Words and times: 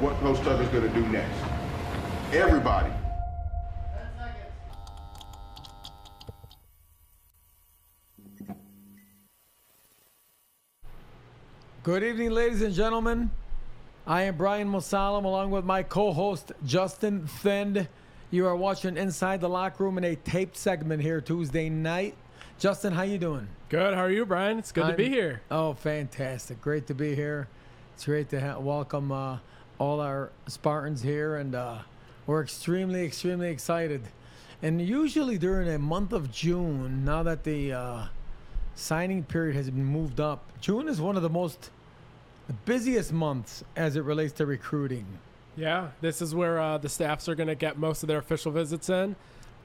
What 0.00 0.14
Coach 0.20 0.38
Tucker's 0.42 0.68
going 0.68 0.84
to 0.84 0.94
do 0.94 1.04
next. 1.08 1.36
Everybody. 2.32 2.92
Good 11.82 12.04
evening, 12.04 12.30
ladies 12.30 12.62
and 12.62 12.72
gentlemen. 12.72 13.32
I 14.06 14.22
am 14.22 14.36
Brian 14.36 14.70
Mosallam 14.70 15.24
along 15.24 15.50
with 15.50 15.64
my 15.64 15.82
co-host 15.82 16.52
Justin 16.64 17.26
Thind. 17.26 17.88
You 18.30 18.46
are 18.46 18.54
watching 18.54 18.96
Inside 18.96 19.40
the 19.40 19.48
Locker 19.48 19.82
Room 19.82 19.98
in 19.98 20.04
a 20.04 20.14
taped 20.14 20.56
segment 20.56 21.02
here 21.02 21.20
Tuesday 21.20 21.68
night. 21.68 22.14
Justin, 22.60 22.92
how 22.92 23.02
you 23.02 23.18
doing? 23.18 23.48
Good. 23.68 23.94
How 23.94 24.02
are 24.02 24.10
you, 24.12 24.24
Brian? 24.24 24.60
It's 24.60 24.70
good 24.70 24.86
to 24.86 24.92
be 24.92 25.08
here. 25.08 25.42
Oh, 25.50 25.74
fantastic! 25.74 26.60
Great 26.60 26.86
to 26.86 26.94
be 26.94 27.16
here. 27.16 27.48
It's 27.94 28.04
great 28.04 28.28
to 28.30 28.40
ha- 28.40 28.60
welcome 28.60 29.10
uh, 29.10 29.38
all 29.78 30.00
our 30.00 30.30
Spartans 30.46 31.02
here, 31.02 31.36
and 31.36 31.54
uh, 31.54 31.78
we're 32.26 32.42
extremely, 32.42 33.04
extremely 33.04 33.50
excited. 33.50 34.02
And 34.62 34.82
usually 34.82 35.38
during 35.38 35.68
the 35.68 35.78
month 35.78 36.12
of 36.12 36.32
June, 36.32 37.04
now 37.04 37.22
that 37.22 37.44
the 37.44 37.72
uh, 37.72 38.06
signing 38.74 39.22
period 39.22 39.54
has 39.56 39.70
been 39.70 39.84
moved 39.84 40.20
up, 40.20 40.44
June 40.60 40.88
is 40.88 41.00
one 41.00 41.16
of 41.16 41.22
the 41.22 41.30
most 41.30 41.70
the 42.48 42.54
busiest 42.54 43.12
months 43.12 43.62
as 43.76 43.94
it 43.94 44.02
relates 44.02 44.32
to 44.32 44.46
recruiting. 44.46 45.04
Yeah, 45.54 45.88
this 46.00 46.22
is 46.22 46.34
where 46.34 46.58
uh, 46.58 46.78
the 46.78 46.88
staffs 46.88 47.28
are 47.28 47.34
going 47.34 47.48
to 47.48 47.54
get 47.54 47.76
most 47.76 48.02
of 48.02 48.06
their 48.06 48.18
official 48.18 48.50
visits 48.50 48.88
in. 48.88 49.16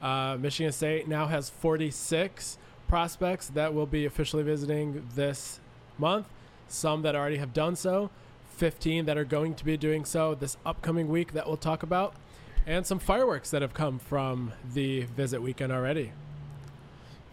Uh, 0.02 0.36
Michigan 0.38 0.70
State 0.70 1.08
now 1.08 1.26
has 1.26 1.48
46 1.48 2.58
prospects 2.86 3.48
that 3.48 3.72
will 3.72 3.86
be 3.86 4.04
officially 4.04 4.42
visiting 4.42 5.08
this 5.14 5.60
month. 5.96 6.26
Some 6.68 7.02
that 7.02 7.14
already 7.16 7.38
have 7.38 7.54
done 7.54 7.74
so, 7.74 8.10
15 8.54 9.04
that 9.06 9.18
are 9.18 9.24
going 9.24 9.54
to 9.54 9.64
be 9.64 9.76
doing 9.76 10.04
so 10.04 10.34
this 10.34 10.56
upcoming 10.64 11.08
week 11.08 11.32
that 11.32 11.46
we'll 11.46 11.56
talk 11.56 11.82
about, 11.82 12.14
and 12.66 12.86
some 12.86 12.98
fireworks 12.98 13.50
that 13.50 13.62
have 13.62 13.74
come 13.74 13.98
from 13.98 14.52
the 14.72 15.02
visit 15.02 15.40
weekend 15.42 15.72
already. 15.72 16.12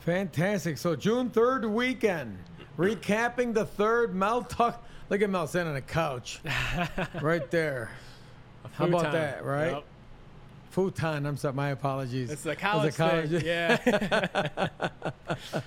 Fantastic. 0.01 0.77
So 0.77 0.95
June 0.95 1.29
third 1.29 1.63
weekend, 1.65 2.37
recapping 2.77 3.53
the 3.53 3.65
third 3.65 4.15
Mel 4.15 4.41
Tuck. 4.43 4.83
Look 5.09 5.21
at 5.21 5.29
Mel 5.29 5.45
sitting 5.47 5.67
on 5.67 5.75
a 5.75 5.81
couch, 5.81 6.39
right 7.21 7.49
there. 7.51 7.91
How 8.73 8.85
about 8.85 9.01
Futon. 9.01 9.13
that, 9.13 9.45
right? 9.45 9.71
Yep. 9.73 9.83
Futon. 10.71 11.25
I'm 11.25 11.35
sorry. 11.37 11.53
My 11.53 11.69
apologies. 11.69 12.31
It's 12.31 12.43
the 12.43 12.55
college, 12.55 12.93
a 12.93 12.97
college- 12.97 13.29
thing. 13.29 13.45
Yeah. 13.45 14.69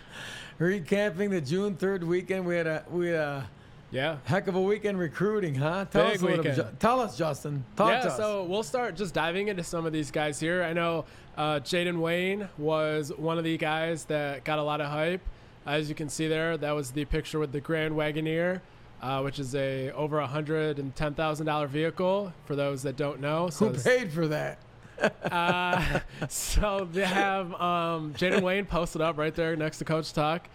Recapping 0.59 1.31
the 1.31 1.41
June 1.41 1.75
third 1.77 2.03
weekend, 2.05 2.47
we 2.47 2.57
had 2.57 2.67
a 2.67 2.85
we 2.91 3.09
had 3.09 3.17
a 3.17 3.49
yeah. 3.95 4.17
heck 4.25 4.49
of 4.49 4.57
a 4.57 4.61
weekend 4.61 4.99
recruiting, 4.99 5.55
huh? 5.55 5.87
Tell 5.87 6.07
Big 6.07 6.17
us 6.17 6.23
weekend. 6.23 6.81
Tell 6.81 7.01
us, 7.01 7.17
Justin. 7.17 7.65
Talk 7.77 7.91
yeah, 7.91 8.09
us. 8.09 8.17
so 8.17 8.45
we'll 8.45 8.63
start 8.63 8.97
just 8.97 9.15
diving 9.15 9.49
into 9.49 9.63
some 9.63 9.87
of 9.87 9.93
these 9.93 10.11
guys 10.11 10.41
here. 10.41 10.63
I 10.63 10.73
know 10.73 11.05
uh, 11.37 11.61
Jayden 11.61 12.01
Wayne 12.01 12.49
was 12.59 13.13
one 13.17 13.39
of 13.39 13.45
the 13.45 13.57
guys 13.57 14.05
that 14.07 14.45
got 14.45 14.59
a 14.59 14.63
lot 14.63 14.81
of 14.81 14.89
hype. 14.89 15.23
As 15.67 15.89
you 15.89 15.95
can 15.95 16.09
see 16.09 16.29
there, 16.29 16.57
that 16.59 16.73
was 16.73 16.91
the 16.91 17.05
picture 17.05 17.39
with 17.39 17.53
the 17.53 17.61
Grand 17.61 17.95
Wagoneer, 17.95 18.61
uh, 19.01 19.23
which 19.23 19.39
is 19.39 19.55
a 19.55 19.91
over 19.93 20.19
a 20.19 20.27
hundred 20.27 20.79
and 20.79 20.95
ten 20.95 21.15
thousand 21.15 21.47
dollar 21.47 21.67
vehicle. 21.67 22.33
For 22.45 22.55
those 22.55 22.83
that 22.83 22.97
don't 22.97 23.21
know, 23.21 23.49
so 23.49 23.69
Who 23.69 23.79
paid 23.79 24.13
for 24.13 24.29
that? 24.29 24.59
uh, 25.31 26.01
so 26.29 26.89
they 26.93 27.05
have 27.05 27.53
um, 27.55 28.13
Jayden 28.15 28.43
Wayne 28.43 28.67
posted 28.67 29.01
up 29.01 29.17
right 29.17 29.35
there 29.35 29.57
next 29.57 29.79
to 29.79 29.85
Coach 29.85 30.13
Tuck, 30.13 30.49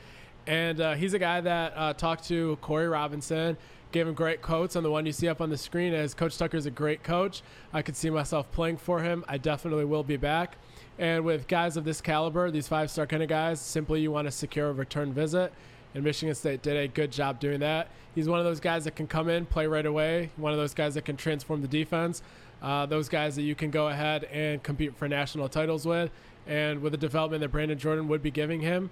and 0.47 0.81
uh, 0.81 0.93
he's 0.95 1.13
a 1.13 1.19
guy 1.19 1.41
that 1.41 1.73
uh, 1.75 1.93
talked 1.93 2.25
to 2.29 2.57
Corey 2.61 2.87
Robinson, 2.87 3.57
gave 3.91 4.07
him 4.07 4.13
great 4.13 4.41
quotes. 4.41 4.75
And 4.75 4.85
the 4.85 4.91
one 4.91 5.05
you 5.05 5.11
see 5.11 5.27
up 5.27 5.41
on 5.41 5.49
the 5.49 5.57
screen 5.57 5.93
is 5.93 6.13
Coach 6.13 6.37
Tucker 6.37 6.57
is 6.57 6.65
a 6.65 6.71
great 6.71 7.03
coach. 7.03 7.41
I 7.73 7.81
could 7.81 7.95
see 7.95 8.09
myself 8.09 8.51
playing 8.51 8.77
for 8.77 9.01
him. 9.01 9.23
I 9.27 9.37
definitely 9.37 9.85
will 9.85 10.03
be 10.03 10.17
back. 10.17 10.57
And 10.97 11.23
with 11.23 11.47
guys 11.47 11.77
of 11.77 11.85
this 11.85 12.01
caliber, 12.01 12.51
these 12.51 12.67
five-star 12.67 13.07
kind 13.07 13.23
of 13.23 13.29
guys, 13.29 13.61
simply 13.61 14.01
you 14.01 14.11
want 14.11 14.27
to 14.27 14.31
secure 14.31 14.69
a 14.69 14.73
return 14.73 15.13
visit. 15.13 15.53
And 15.95 16.03
Michigan 16.03 16.35
State 16.35 16.61
did 16.61 16.77
a 16.77 16.87
good 16.87 17.11
job 17.11 17.39
doing 17.39 17.61
that. 17.61 17.89
He's 18.13 18.27
one 18.27 18.39
of 18.39 18.45
those 18.45 18.59
guys 18.59 18.83
that 18.83 18.95
can 18.95 19.07
come 19.07 19.29
in, 19.29 19.45
play 19.45 19.65
right 19.65 19.85
away. 19.85 20.29
One 20.35 20.51
of 20.51 20.59
those 20.59 20.73
guys 20.73 20.93
that 20.95 21.05
can 21.05 21.15
transform 21.17 21.61
the 21.61 21.67
defense. 21.67 22.21
Uh, 22.61 22.85
those 22.85 23.07
guys 23.07 23.35
that 23.37 23.43
you 23.43 23.55
can 23.55 23.71
go 23.71 23.87
ahead 23.87 24.25
and 24.25 24.61
compete 24.61 24.95
for 24.97 25.07
national 25.07 25.47
titles 25.49 25.85
with. 25.85 26.11
And 26.45 26.81
with 26.81 26.91
the 26.91 26.97
development 26.97 27.41
that 27.41 27.49
Brandon 27.49 27.77
Jordan 27.77 28.07
would 28.07 28.21
be 28.21 28.31
giving 28.31 28.61
him, 28.61 28.89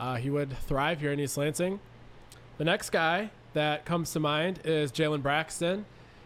uh, 0.00 0.16
he 0.16 0.30
would 0.30 0.56
thrive 0.60 0.98
here 1.00 1.12
in 1.12 1.20
East 1.20 1.36
Lansing. 1.36 1.78
The 2.56 2.64
next 2.64 2.90
guy 2.90 3.30
that 3.52 3.84
comes 3.84 4.12
to 4.12 4.20
mind 4.20 4.60
is 4.64 4.90
Jalen 4.90 5.22
Braxton. 5.22 5.84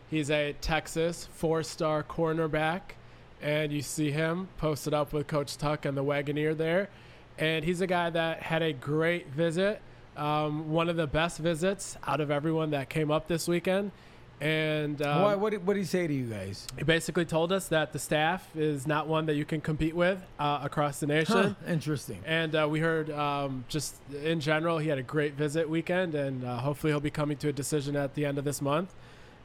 He's 0.08 0.30
a 0.30 0.54
Texas 0.60 1.28
four-star 1.32 2.04
cornerback, 2.04 2.80
and 3.42 3.72
you 3.72 3.82
see 3.82 4.12
him 4.12 4.48
posted 4.58 4.94
up 4.94 5.12
with 5.12 5.26
Coach 5.26 5.58
Tuck 5.58 5.84
and 5.84 5.96
the 5.96 6.04
Wagoneer 6.04 6.56
there. 6.56 6.88
And 7.36 7.64
he's 7.64 7.80
a 7.80 7.86
guy 7.88 8.10
that 8.10 8.42
had 8.42 8.62
a 8.62 8.72
great 8.72 9.28
visit, 9.28 9.82
um, 10.16 10.70
one 10.70 10.88
of 10.88 10.94
the 10.94 11.08
best 11.08 11.38
visits 11.38 11.96
out 12.06 12.20
of 12.20 12.30
everyone 12.30 12.70
that 12.70 12.88
came 12.88 13.10
up 13.10 13.26
this 13.26 13.48
weekend. 13.48 13.90
And 14.40 15.00
um, 15.00 15.22
Why, 15.22 15.34
what, 15.36 15.50
did, 15.50 15.66
what 15.66 15.74
did 15.74 15.80
he 15.80 15.86
say 15.86 16.06
to 16.06 16.12
you 16.12 16.26
guys? 16.26 16.66
he 16.76 16.84
basically 16.84 17.24
told 17.24 17.52
us 17.52 17.68
that 17.68 17.92
the 17.92 17.98
staff 17.98 18.48
is 18.56 18.86
not 18.86 19.06
one 19.06 19.26
that 19.26 19.36
you 19.36 19.44
can 19.44 19.60
compete 19.60 19.94
with 19.94 20.20
uh, 20.38 20.60
across 20.62 21.00
the 21.00 21.06
nation. 21.06 21.56
Huh, 21.58 21.70
interesting. 21.72 22.20
And 22.26 22.54
uh, 22.54 22.66
we 22.68 22.80
heard 22.80 23.10
um, 23.10 23.64
just 23.68 23.96
in 24.22 24.40
general, 24.40 24.78
he 24.78 24.88
had 24.88 24.98
a 24.98 25.02
great 25.02 25.34
visit 25.34 25.68
weekend, 25.68 26.14
and 26.14 26.44
uh, 26.44 26.58
hopefully 26.58 26.92
he'll 26.92 27.00
be 27.00 27.10
coming 27.10 27.36
to 27.38 27.48
a 27.48 27.52
decision 27.52 27.96
at 27.96 28.14
the 28.14 28.26
end 28.26 28.38
of 28.38 28.44
this 28.44 28.60
month. 28.60 28.92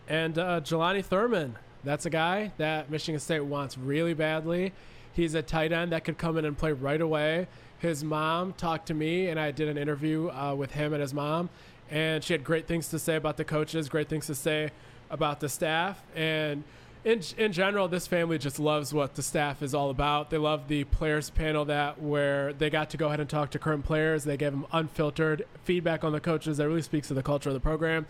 And 0.08 0.38
uh, 0.38 0.62
Jelani 0.62 1.06
Thurman, 1.06 1.56
that's 1.84 2.06
a 2.06 2.10
guy 2.10 2.52
that 2.58 2.90
Michigan 2.90 3.20
State 3.20 3.42
wants 3.42 3.78
really 3.78 4.14
badly. 4.16 4.74
He's 5.14 5.34
a 5.36 5.42
tight 5.42 5.72
end 5.72 5.92
that 5.92 6.04
could 6.04 6.18
come 6.18 6.38
in 6.38 6.46
and 6.46 6.58
play 6.58 6.72
right 6.72 7.00
away. 7.00 7.48
His 7.78 8.04
mom 8.04 8.54
talked 8.54 8.88
to 8.88 8.94
me, 8.94 9.28
and 9.28 9.40
I 9.40 9.52
did 9.52 9.70
an 9.70 9.78
interview 9.78 10.30
uh, 10.30 10.56
with 10.56 10.72
him 10.72 10.94
and 10.94 11.02
his 11.02 11.14
mom, 11.14 11.50
and 11.90 12.24
she 12.24 12.34
had 12.34 12.44
great 12.44 12.68
things 12.68 12.88
to 12.90 13.00
say 13.00 13.16
about 13.16 13.38
the 13.38 13.46
coaches, 13.46 13.90
great 13.90 14.10
things 14.10 14.28
to 14.28 14.36
say 14.36 14.72
about 15.10 15.40
the 15.40 15.50
staff, 15.50 16.02
and 16.16 16.64
in, 17.06 17.22
in 17.38 17.54
general, 17.54 17.88
this 17.88 18.08
family 18.08 18.38
just 18.38 18.60
loves 18.60 18.94
what 18.94 19.16
the 19.16 19.24
staff 19.24 19.62
is 19.62 19.74
all 19.74 19.90
about. 19.90 20.30
They 20.30 20.38
love 20.38 20.68
the 20.68 20.84
players 20.84 21.30
panel 21.30 21.66
that 21.66 22.02
where 22.02 22.52
they 22.54 22.70
got 22.70 22.90
to 22.90 22.98
go 22.98 23.08
ahead 23.08 23.22
and 23.22 23.30
talk 23.30 23.52
to 23.52 23.60
current 23.60 23.86
players. 23.86 24.26
They 24.26 24.36
gave 24.36 24.52
them 24.52 24.66
unfiltered 24.74 25.46
feedback 25.64 26.04
on 26.04 26.12
the 26.12 26.20
coaches 26.20 26.58
that 26.58 26.68
really 26.68 26.82
speaks 26.82 27.08
to 27.08 27.14
the 27.14 27.24
culture 27.24 27.50
of 27.50 27.54
the 27.54 27.62
program. 27.62 28.06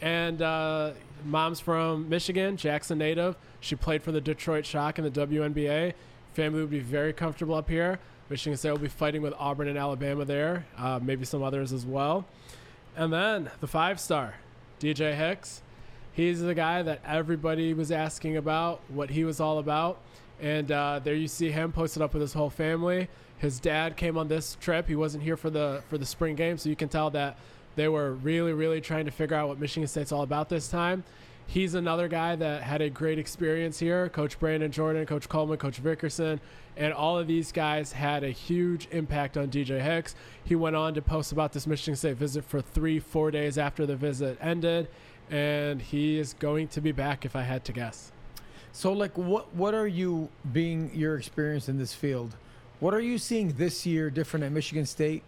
And 0.00 0.42
uh, 0.42 0.92
mom's 1.24 1.60
from 1.60 2.08
Michigan, 2.08 2.56
Jackson 2.56 2.98
native. 2.98 3.36
She 3.60 3.76
played 3.76 4.02
for 4.02 4.10
the 4.10 4.20
Detroit 4.20 4.66
Shock 4.66 4.98
in 4.98 5.04
the 5.04 5.10
WNBA. 5.10 5.94
Family 6.34 6.60
would 6.60 6.70
be 6.70 6.80
very 6.80 7.12
comfortable 7.12 7.54
up 7.54 7.68
here. 7.68 8.00
Michigan 8.28 8.56
State 8.56 8.70
will 8.70 8.78
be 8.78 8.88
fighting 8.88 9.22
with 9.22 9.34
Auburn 9.38 9.68
and 9.68 9.78
Alabama 9.78 10.24
there, 10.24 10.66
uh, 10.78 10.98
maybe 11.00 11.24
some 11.24 11.42
others 11.42 11.72
as 11.72 11.86
well. 11.86 12.24
And 12.96 13.12
then 13.12 13.50
the 13.60 13.66
five 13.66 13.98
star, 13.98 14.34
DJ 14.80 15.14
Hicks. 15.14 15.62
He's 16.12 16.42
the 16.42 16.54
guy 16.54 16.82
that 16.82 17.00
everybody 17.06 17.72
was 17.72 17.90
asking 17.90 18.36
about, 18.36 18.80
what 18.88 19.10
he 19.10 19.24
was 19.24 19.40
all 19.40 19.58
about. 19.58 19.98
And 20.40 20.70
uh, 20.70 21.00
there 21.02 21.14
you 21.14 21.28
see 21.28 21.50
him 21.50 21.72
posted 21.72 22.02
up 22.02 22.12
with 22.12 22.20
his 22.20 22.34
whole 22.34 22.50
family. 22.50 23.08
His 23.38 23.60
dad 23.60 23.96
came 23.96 24.18
on 24.18 24.28
this 24.28 24.56
trip. 24.60 24.88
He 24.88 24.94
wasn't 24.94 25.24
here 25.24 25.36
for 25.36 25.50
the 25.50 25.82
for 25.88 25.98
the 25.98 26.06
spring 26.06 26.36
game, 26.36 26.58
so 26.58 26.68
you 26.68 26.76
can 26.76 26.88
tell 26.88 27.10
that 27.10 27.38
they 27.76 27.88
were 27.88 28.12
really, 28.12 28.52
really 28.52 28.80
trying 28.80 29.06
to 29.06 29.10
figure 29.10 29.36
out 29.36 29.48
what 29.48 29.58
Michigan 29.58 29.88
State's 29.88 30.12
all 30.12 30.22
about 30.22 30.48
this 30.48 30.68
time. 30.68 31.04
He's 31.46 31.74
another 31.74 32.08
guy 32.08 32.36
that 32.36 32.62
had 32.62 32.80
a 32.80 32.88
great 32.88 33.18
experience 33.18 33.78
here. 33.78 34.08
Coach 34.08 34.38
Brandon 34.38 34.70
Jordan, 34.70 35.04
Coach 35.04 35.28
Coleman, 35.28 35.58
Coach 35.58 35.82
Vickerson, 35.82 36.40
and 36.76 36.92
all 36.92 37.18
of 37.18 37.26
these 37.26 37.52
guys 37.52 37.92
had 37.92 38.24
a 38.24 38.30
huge 38.30 38.88
impact 38.90 39.36
on 39.36 39.48
DJ 39.48 39.80
Hicks. 39.80 40.14
He 40.44 40.54
went 40.54 40.76
on 40.76 40.94
to 40.94 41.02
post 41.02 41.32
about 41.32 41.52
this 41.52 41.66
Michigan 41.66 41.96
State 41.96 42.16
visit 42.16 42.44
for 42.44 42.60
three, 42.62 42.98
four 42.98 43.30
days 43.30 43.58
after 43.58 43.84
the 43.84 43.96
visit 43.96 44.38
ended, 44.40 44.88
and 45.30 45.82
he 45.82 46.18
is 46.18 46.34
going 46.34 46.68
to 46.68 46.80
be 46.80 46.92
back 46.92 47.24
if 47.24 47.36
I 47.36 47.42
had 47.42 47.64
to 47.66 47.72
guess. 47.72 48.12
So, 48.72 48.92
like, 48.92 49.16
what 49.18 49.54
what 49.54 49.74
are 49.74 49.86
you 49.86 50.30
being 50.52 50.90
your 50.94 51.18
experience 51.18 51.68
in 51.68 51.76
this 51.78 51.92
field? 51.92 52.34
What 52.80 52.94
are 52.94 53.00
you 53.00 53.18
seeing 53.18 53.52
this 53.52 53.84
year 53.84 54.08
different 54.08 54.44
at 54.44 54.52
Michigan 54.52 54.86
State 54.86 55.22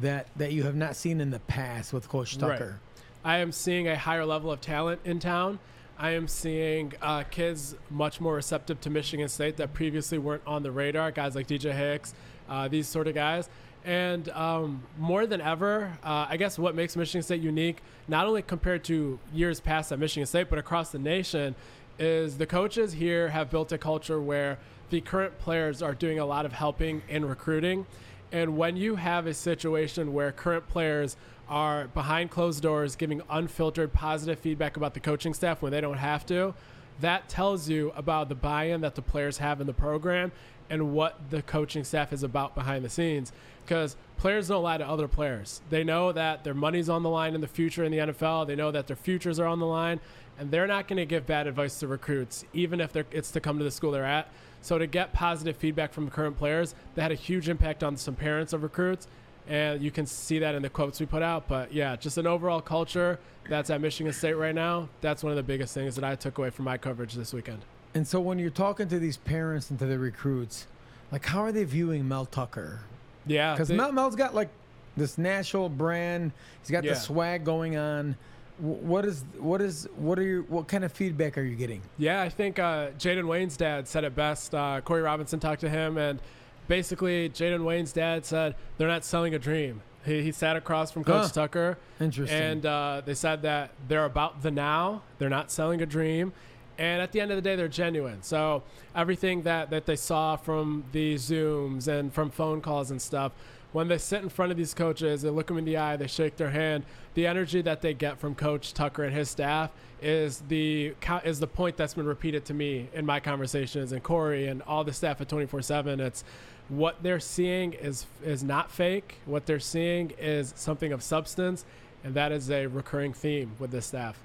that 0.00 0.28
that 0.36 0.52
you 0.52 0.62
have 0.62 0.76
not 0.76 0.96
seen 0.96 1.20
in 1.20 1.30
the 1.30 1.40
past 1.40 1.92
with 1.92 2.08
Coach 2.08 2.38
Tucker? 2.38 2.80
I 3.24 3.38
am 3.38 3.52
seeing 3.52 3.86
a 3.88 3.96
higher 3.96 4.24
level 4.24 4.50
of 4.50 4.60
talent 4.60 5.02
in 5.04 5.18
town. 5.18 5.58
I 5.98 6.12
am 6.12 6.26
seeing 6.26 6.94
uh, 7.02 7.24
kids 7.24 7.76
much 7.90 8.20
more 8.20 8.34
receptive 8.34 8.80
to 8.82 8.90
Michigan 8.90 9.28
State 9.28 9.58
that 9.58 9.74
previously 9.74 10.16
weren't 10.16 10.42
on 10.46 10.62
the 10.62 10.70
radar. 10.70 11.10
Guys 11.10 11.34
like 11.34 11.46
DJ 11.46 11.72
Hicks, 11.72 12.14
uh, 12.48 12.68
these 12.68 12.88
sort 12.88 13.06
of 13.06 13.14
guys. 13.14 13.50
And 13.84 14.28
um, 14.30 14.82
more 14.98 15.26
than 15.26 15.42
ever, 15.42 15.98
uh, 16.02 16.26
I 16.28 16.38
guess 16.38 16.58
what 16.58 16.74
makes 16.74 16.96
Michigan 16.96 17.22
State 17.22 17.42
unique, 17.42 17.82
not 18.08 18.26
only 18.26 18.40
compared 18.40 18.84
to 18.84 19.18
years 19.34 19.60
past 19.60 19.92
at 19.92 19.98
Michigan 19.98 20.26
State, 20.26 20.48
but 20.48 20.58
across 20.58 20.90
the 20.90 20.98
nation, 20.98 21.54
is 21.98 22.38
the 22.38 22.46
coaches 22.46 22.94
here 22.94 23.28
have 23.28 23.50
built 23.50 23.70
a 23.72 23.78
culture 23.78 24.20
where 24.20 24.58
the 24.88 25.02
current 25.02 25.38
players 25.38 25.82
are 25.82 25.94
doing 25.94 26.18
a 26.18 26.24
lot 26.24 26.46
of 26.46 26.52
helping 26.52 27.02
in 27.08 27.26
recruiting. 27.26 27.86
And 28.32 28.56
when 28.56 28.76
you 28.76 28.96
have 28.96 29.26
a 29.26 29.34
situation 29.34 30.12
where 30.12 30.32
current 30.32 30.66
players 30.68 31.16
are 31.50 31.88
behind 31.88 32.30
closed 32.30 32.62
doors 32.62 32.94
giving 32.94 33.20
unfiltered 33.28 33.92
positive 33.92 34.38
feedback 34.38 34.76
about 34.76 34.94
the 34.94 35.00
coaching 35.00 35.34
staff 35.34 35.60
when 35.60 35.72
they 35.72 35.80
don't 35.80 35.98
have 35.98 36.24
to, 36.24 36.54
that 37.00 37.28
tells 37.28 37.68
you 37.68 37.92
about 37.96 38.28
the 38.28 38.34
buy 38.34 38.64
in 38.64 38.80
that 38.82 38.94
the 38.94 39.02
players 39.02 39.38
have 39.38 39.60
in 39.60 39.66
the 39.66 39.74
program 39.74 40.30
and 40.70 40.92
what 40.92 41.18
the 41.30 41.42
coaching 41.42 41.82
staff 41.82 42.12
is 42.12 42.22
about 42.22 42.54
behind 42.54 42.84
the 42.84 42.88
scenes. 42.88 43.32
Because 43.64 43.96
players 44.16 44.48
don't 44.48 44.62
lie 44.62 44.78
to 44.78 44.86
other 44.86 45.08
players. 45.08 45.60
They 45.70 45.82
know 45.82 46.12
that 46.12 46.44
their 46.44 46.54
money's 46.54 46.88
on 46.88 47.02
the 47.02 47.08
line 47.08 47.34
in 47.34 47.40
the 47.40 47.48
future 47.48 47.84
in 47.84 47.90
the 47.90 47.98
NFL, 47.98 48.46
they 48.46 48.54
know 48.54 48.70
that 48.70 48.86
their 48.86 48.96
futures 48.96 49.40
are 49.40 49.46
on 49.46 49.58
the 49.58 49.66
line, 49.66 50.00
and 50.38 50.50
they're 50.50 50.68
not 50.68 50.86
going 50.86 50.98
to 50.98 51.06
give 51.06 51.26
bad 51.26 51.46
advice 51.46 51.80
to 51.80 51.88
recruits, 51.88 52.44
even 52.52 52.80
if 52.80 52.94
it's 52.96 53.32
to 53.32 53.40
come 53.40 53.58
to 53.58 53.64
the 53.64 53.70
school 53.70 53.90
they're 53.90 54.04
at. 54.04 54.28
So 54.62 54.78
to 54.78 54.86
get 54.86 55.12
positive 55.12 55.56
feedback 55.56 55.92
from 55.92 56.08
current 56.10 56.36
players, 56.36 56.74
that 56.94 57.02
had 57.02 57.12
a 57.12 57.16
huge 57.16 57.48
impact 57.48 57.82
on 57.82 57.96
some 57.96 58.14
parents 58.14 58.52
of 58.52 58.62
recruits 58.62 59.08
and 59.50 59.82
you 59.82 59.90
can 59.90 60.06
see 60.06 60.38
that 60.38 60.54
in 60.54 60.62
the 60.62 60.70
quotes 60.70 61.00
we 61.00 61.06
put 61.06 61.22
out. 61.22 61.48
But 61.48 61.74
yeah, 61.74 61.96
just 61.96 62.16
an 62.16 62.26
overall 62.26 62.60
culture 62.60 63.18
that's 63.48 63.68
at 63.68 63.80
Michigan 63.80 64.12
State 64.12 64.34
right 64.34 64.54
now. 64.54 64.88
That's 65.00 65.24
one 65.24 65.32
of 65.32 65.36
the 65.36 65.42
biggest 65.42 65.74
things 65.74 65.96
that 65.96 66.04
I 66.04 66.14
took 66.14 66.38
away 66.38 66.50
from 66.50 66.66
my 66.66 66.78
coverage 66.78 67.14
this 67.14 67.34
weekend. 67.34 67.64
And 67.92 68.06
so 68.06 68.20
when 68.20 68.38
you're 68.38 68.50
talking 68.50 68.88
to 68.88 69.00
these 69.00 69.16
parents 69.16 69.68
and 69.68 69.78
to 69.80 69.86
the 69.86 69.98
recruits, 69.98 70.68
like 71.10 71.26
how 71.26 71.40
are 71.40 71.50
they 71.50 71.64
viewing 71.64 72.06
Mel 72.06 72.26
Tucker? 72.26 72.82
Yeah, 73.26 73.52
because 73.52 73.70
Mel, 73.70 73.90
Mel's 73.90 74.14
got 74.14 74.36
like 74.36 74.48
this 74.96 75.18
national 75.18 75.68
brand. 75.68 76.30
He's 76.62 76.70
got 76.70 76.84
yeah. 76.84 76.94
the 76.94 77.00
swag 77.00 77.44
going 77.44 77.76
on. 77.76 78.16
What 78.58 79.04
is 79.04 79.24
what 79.38 79.60
is 79.60 79.88
what 79.96 80.16
are 80.18 80.22
you 80.22 80.44
what 80.48 80.68
kind 80.68 80.84
of 80.84 80.92
feedback 80.92 81.36
are 81.36 81.42
you 81.42 81.56
getting? 81.56 81.82
Yeah, 81.98 82.22
I 82.22 82.28
think 82.28 82.60
uh, 82.60 82.90
Jayden 82.98 83.26
Wayne's 83.26 83.56
dad 83.56 83.88
said 83.88 84.04
it 84.04 84.14
best. 84.14 84.54
Uh, 84.54 84.80
Corey 84.82 85.02
Robinson 85.02 85.40
talked 85.40 85.62
to 85.62 85.68
him 85.68 85.98
and 85.98 86.20
basically, 86.68 87.28
Jayden 87.30 87.64
Wayne's 87.64 87.92
dad 87.92 88.24
said 88.24 88.54
they're 88.78 88.88
not 88.88 89.04
selling 89.04 89.34
a 89.34 89.38
dream. 89.38 89.82
He, 90.04 90.22
he 90.22 90.32
sat 90.32 90.56
across 90.56 90.90
from 90.90 91.04
Coach 91.04 91.26
huh. 91.26 91.28
Tucker. 91.28 91.78
Interesting. 92.00 92.38
And 92.38 92.66
uh, 92.66 93.02
they 93.04 93.14
said 93.14 93.42
that 93.42 93.72
they're 93.88 94.06
about 94.06 94.42
the 94.42 94.50
now. 94.50 95.02
They're 95.18 95.28
not 95.28 95.50
selling 95.50 95.82
a 95.82 95.86
dream. 95.86 96.32
And 96.78 97.02
at 97.02 97.12
the 97.12 97.20
end 97.20 97.30
of 97.30 97.36
the 97.36 97.42
day, 97.42 97.56
they're 97.56 97.68
genuine. 97.68 98.22
So 98.22 98.62
everything 98.96 99.42
that, 99.42 99.68
that 99.68 99.84
they 99.84 99.96
saw 99.96 100.36
from 100.36 100.84
the 100.92 101.16
Zooms 101.16 101.88
and 101.88 102.12
from 102.12 102.30
phone 102.30 102.62
calls 102.62 102.90
and 102.90 103.00
stuff, 103.02 103.32
when 103.72 103.88
they 103.88 103.98
sit 103.98 104.22
in 104.22 104.28
front 104.28 104.50
of 104.50 104.58
these 104.58 104.74
coaches, 104.74 105.22
they 105.22 105.30
look 105.30 105.46
them 105.46 105.58
in 105.58 105.64
the 105.64 105.76
eye, 105.76 105.96
they 105.96 106.06
shake 106.06 106.36
their 106.36 106.50
hand. 106.50 106.84
The 107.14 107.26
energy 107.26 107.62
that 107.62 107.82
they 107.82 107.94
get 107.94 108.18
from 108.18 108.34
Coach 108.34 108.74
Tucker 108.74 109.04
and 109.04 109.14
his 109.14 109.30
staff 109.30 109.70
is 110.02 110.42
the 110.48 110.94
is 111.24 111.40
the 111.40 111.46
point 111.46 111.76
that's 111.76 111.94
been 111.94 112.06
repeated 112.06 112.44
to 112.46 112.54
me 112.54 112.88
in 112.94 113.04
my 113.04 113.20
conversations 113.20 113.92
and 113.92 114.02
Corey 114.02 114.46
and 114.46 114.62
all 114.62 114.84
the 114.84 114.92
staff 114.92 115.20
at 115.20 115.28
24/7. 115.28 116.00
It's 116.00 116.24
what 116.68 117.02
they're 117.02 117.20
seeing 117.20 117.72
is 117.74 118.06
is 118.24 118.42
not 118.42 118.70
fake. 118.70 119.16
What 119.26 119.46
they're 119.46 119.60
seeing 119.60 120.12
is 120.18 120.52
something 120.56 120.92
of 120.92 121.02
substance, 121.02 121.64
and 122.04 122.14
that 122.14 122.32
is 122.32 122.50
a 122.50 122.66
recurring 122.66 123.12
theme 123.12 123.52
with 123.58 123.70
this 123.70 123.86
staff. 123.86 124.18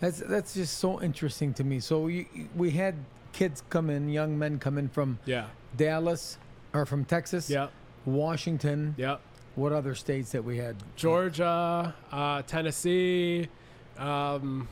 That's 0.00 0.18
that's 0.18 0.54
just 0.54 0.78
so 0.78 1.02
interesting 1.02 1.54
to 1.54 1.64
me. 1.64 1.80
So 1.80 2.06
you, 2.06 2.26
we 2.54 2.70
had 2.70 2.94
kids 3.32 3.62
come 3.68 3.90
in, 3.90 4.08
young 4.08 4.38
men 4.38 4.58
come 4.58 4.78
in 4.78 4.88
from 4.88 5.18
yeah. 5.26 5.46
Dallas 5.76 6.38
or 6.72 6.86
from 6.86 7.04
Texas, 7.04 7.50
yeah. 7.50 7.68
Washington, 8.06 8.94
yeah. 8.96 9.16
What 9.56 9.72
other 9.72 9.94
states 9.94 10.32
that 10.32 10.44
we 10.44 10.58
had? 10.58 10.76
Georgia, 10.96 11.94
uh, 12.12 12.42
Tennessee. 12.42 13.48
Um, 13.98 14.68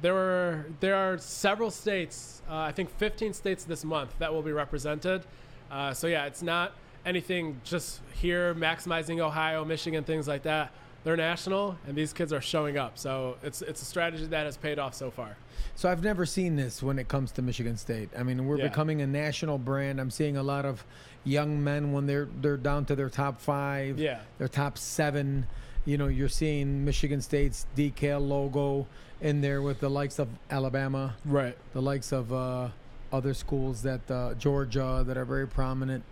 there 0.00 0.14
were 0.14 0.66
there 0.80 0.94
are 0.94 1.18
several 1.18 1.70
states. 1.70 2.42
Uh, 2.48 2.56
I 2.58 2.72
think 2.72 2.90
15 2.98 3.34
states 3.34 3.64
this 3.64 3.84
month 3.84 4.14
that 4.18 4.32
will 4.32 4.42
be 4.42 4.52
represented. 4.52 5.26
Uh, 5.70 5.92
so 5.92 6.06
yeah, 6.06 6.26
it's 6.26 6.42
not 6.42 6.72
anything 7.04 7.60
just 7.64 8.00
here 8.14 8.54
maximizing 8.54 9.18
Ohio, 9.18 9.64
Michigan, 9.64 10.04
things 10.04 10.28
like 10.28 10.42
that. 10.44 10.72
They're 11.04 11.16
national, 11.16 11.78
and 11.86 11.96
these 11.96 12.12
kids 12.12 12.32
are 12.32 12.40
showing 12.40 12.76
up. 12.76 12.98
So 12.98 13.36
it's 13.42 13.62
it's 13.62 13.82
a 13.82 13.84
strategy 13.84 14.26
that 14.26 14.46
has 14.46 14.56
paid 14.56 14.78
off 14.78 14.94
so 14.94 15.10
far. 15.10 15.36
So 15.74 15.90
I've 15.90 16.02
never 16.02 16.26
seen 16.26 16.56
this 16.56 16.82
when 16.82 16.98
it 16.98 17.08
comes 17.08 17.32
to 17.32 17.42
Michigan 17.42 17.76
State. 17.76 18.10
I 18.16 18.22
mean, 18.22 18.46
we're 18.46 18.58
yeah. 18.58 18.68
becoming 18.68 19.00
a 19.00 19.06
national 19.06 19.58
brand. 19.58 20.00
I'm 20.00 20.10
seeing 20.10 20.36
a 20.36 20.42
lot 20.42 20.64
of 20.64 20.84
young 21.24 21.62
men 21.62 21.92
when 21.92 22.06
they're 22.06 22.28
they're 22.40 22.56
down 22.56 22.84
to 22.86 22.96
their 22.96 23.10
top 23.10 23.40
five, 23.40 23.98
yeah, 23.98 24.20
their 24.38 24.48
top 24.48 24.78
seven. 24.78 25.46
You 25.84 25.96
know, 25.96 26.08
you're 26.08 26.28
seeing 26.28 26.84
Michigan 26.84 27.22
State's 27.22 27.66
decal 27.76 28.26
logo 28.26 28.86
in 29.20 29.40
there 29.40 29.62
with 29.62 29.80
the 29.80 29.88
likes 29.88 30.18
of 30.18 30.28
Alabama, 30.50 31.16
right? 31.24 31.56
The 31.72 31.82
likes 31.82 32.12
of. 32.12 32.32
Uh, 32.32 32.68
other 33.12 33.34
schools 33.34 33.82
that 33.82 34.10
uh, 34.10 34.34
Georgia 34.34 35.02
that 35.06 35.16
are 35.16 35.24
very 35.24 35.46
prominent, 35.46 36.04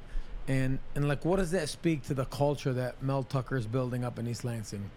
and 0.48 0.78
and 0.94 1.08
like 1.08 1.24
what 1.24 1.36
does 1.36 1.50
that 1.50 1.68
speak 1.68 2.02
to 2.04 2.14
the 2.14 2.24
culture 2.26 2.72
that 2.72 3.02
Mel 3.02 3.22
Tucker 3.22 3.56
is 3.56 3.66
building 3.66 4.04
up 4.04 4.18
in 4.18 4.26
East 4.26 4.44
Lansing? 4.44 4.90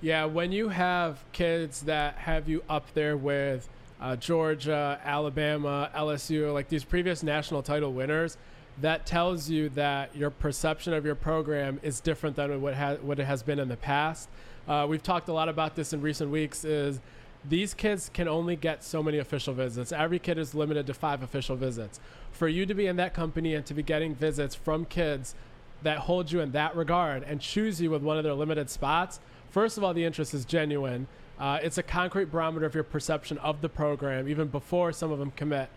Yeah, 0.00 0.24
when 0.24 0.52
you 0.52 0.70
have 0.70 1.22
kids 1.32 1.82
that 1.82 2.16
have 2.16 2.48
you 2.48 2.62
up 2.68 2.92
there 2.94 3.16
with 3.16 3.68
uh, 4.00 4.16
Georgia, 4.16 4.98
Alabama, 5.04 5.90
LSU, 5.94 6.52
like 6.54 6.68
these 6.68 6.84
previous 6.84 7.22
national 7.22 7.62
title 7.62 7.92
winners, 7.92 8.38
that 8.80 9.06
tells 9.06 9.50
you 9.50 9.68
that 9.70 10.14
your 10.16 10.30
perception 10.30 10.92
of 10.92 11.04
your 11.04 11.14
program 11.14 11.80
is 11.82 12.00
different 12.00 12.36
than 12.36 12.60
what, 12.62 12.74
ha- 12.74 12.96
what 13.02 13.18
it 13.18 13.24
has 13.24 13.42
been 13.42 13.58
in 13.58 13.68
the 13.68 13.76
past. 13.76 14.28
Uh, 14.68 14.86
we've 14.88 15.02
talked 15.02 15.28
a 15.28 15.32
lot 15.32 15.48
about 15.48 15.74
this 15.74 15.92
in 15.92 16.00
recent 16.00 16.30
weeks. 16.30 16.64
Is 16.64 17.00
these 17.48 17.74
kids 17.74 18.10
can 18.12 18.28
only 18.28 18.56
get 18.56 18.84
so 18.84 19.02
many 19.02 19.18
official 19.18 19.54
visits. 19.54 19.92
Every 19.92 20.18
kid 20.18 20.38
is 20.38 20.54
limited 20.54 20.86
to 20.86 20.94
five 20.94 21.22
official 21.22 21.56
visits. 21.56 22.00
For 22.32 22.48
you 22.48 22.66
to 22.66 22.74
be 22.74 22.86
in 22.86 22.96
that 22.96 23.14
company 23.14 23.54
and 23.54 23.64
to 23.66 23.74
be 23.74 23.82
getting 23.82 24.14
visits 24.14 24.54
from 24.54 24.84
kids 24.84 25.34
that 25.82 25.98
hold 25.98 26.30
you 26.30 26.40
in 26.40 26.52
that 26.52 26.76
regard 26.76 27.22
and 27.22 27.40
choose 27.40 27.80
you 27.80 27.90
with 27.90 28.02
one 28.02 28.18
of 28.18 28.24
their 28.24 28.34
limited 28.34 28.68
spots, 28.68 29.20
first 29.50 29.78
of 29.78 29.84
all, 29.84 29.94
the 29.94 30.04
interest 30.04 30.34
is 30.34 30.44
genuine. 30.44 31.06
Uh, 31.38 31.58
it's 31.62 31.78
a 31.78 31.82
concrete 31.82 32.30
barometer 32.30 32.66
of 32.66 32.74
your 32.74 32.84
perception 32.84 33.38
of 33.38 33.62
the 33.62 33.68
program, 33.68 34.28
even 34.28 34.48
before 34.48 34.92
some 34.92 35.10
of 35.10 35.18
them 35.18 35.30
commit. 35.30 35.70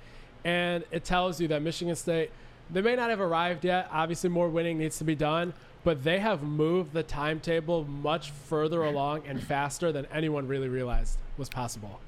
And 0.44 0.84
it 0.92 1.06
tells 1.06 1.40
you 1.40 1.48
that 1.48 1.62
Michigan 1.62 1.96
State, 1.96 2.32
they 2.70 2.82
may 2.82 2.96
not 2.96 3.10
have 3.10 3.22
arrived 3.22 3.65
yet. 3.65 3.88
Obviously, 3.91 4.29
more 4.29 4.50
winning 4.50 4.77
needs 4.77 4.98
to 4.98 5.03
be 5.03 5.15
done 5.15 5.53
but 5.84 6.03
they 6.03 6.20
have 6.20 6.43
moved 6.43 6.93
the 6.93 7.03
timetable 7.03 7.84
much 7.84 8.32
further 8.32 8.84
along 8.84 9.24
and 9.27 9.41
faster 9.41 9.91
than 9.91 10.05
anyone 10.08 10.48
really 10.48 10.70
realized 10.70 11.17
was 11.38 11.50
possible. 11.50 12.00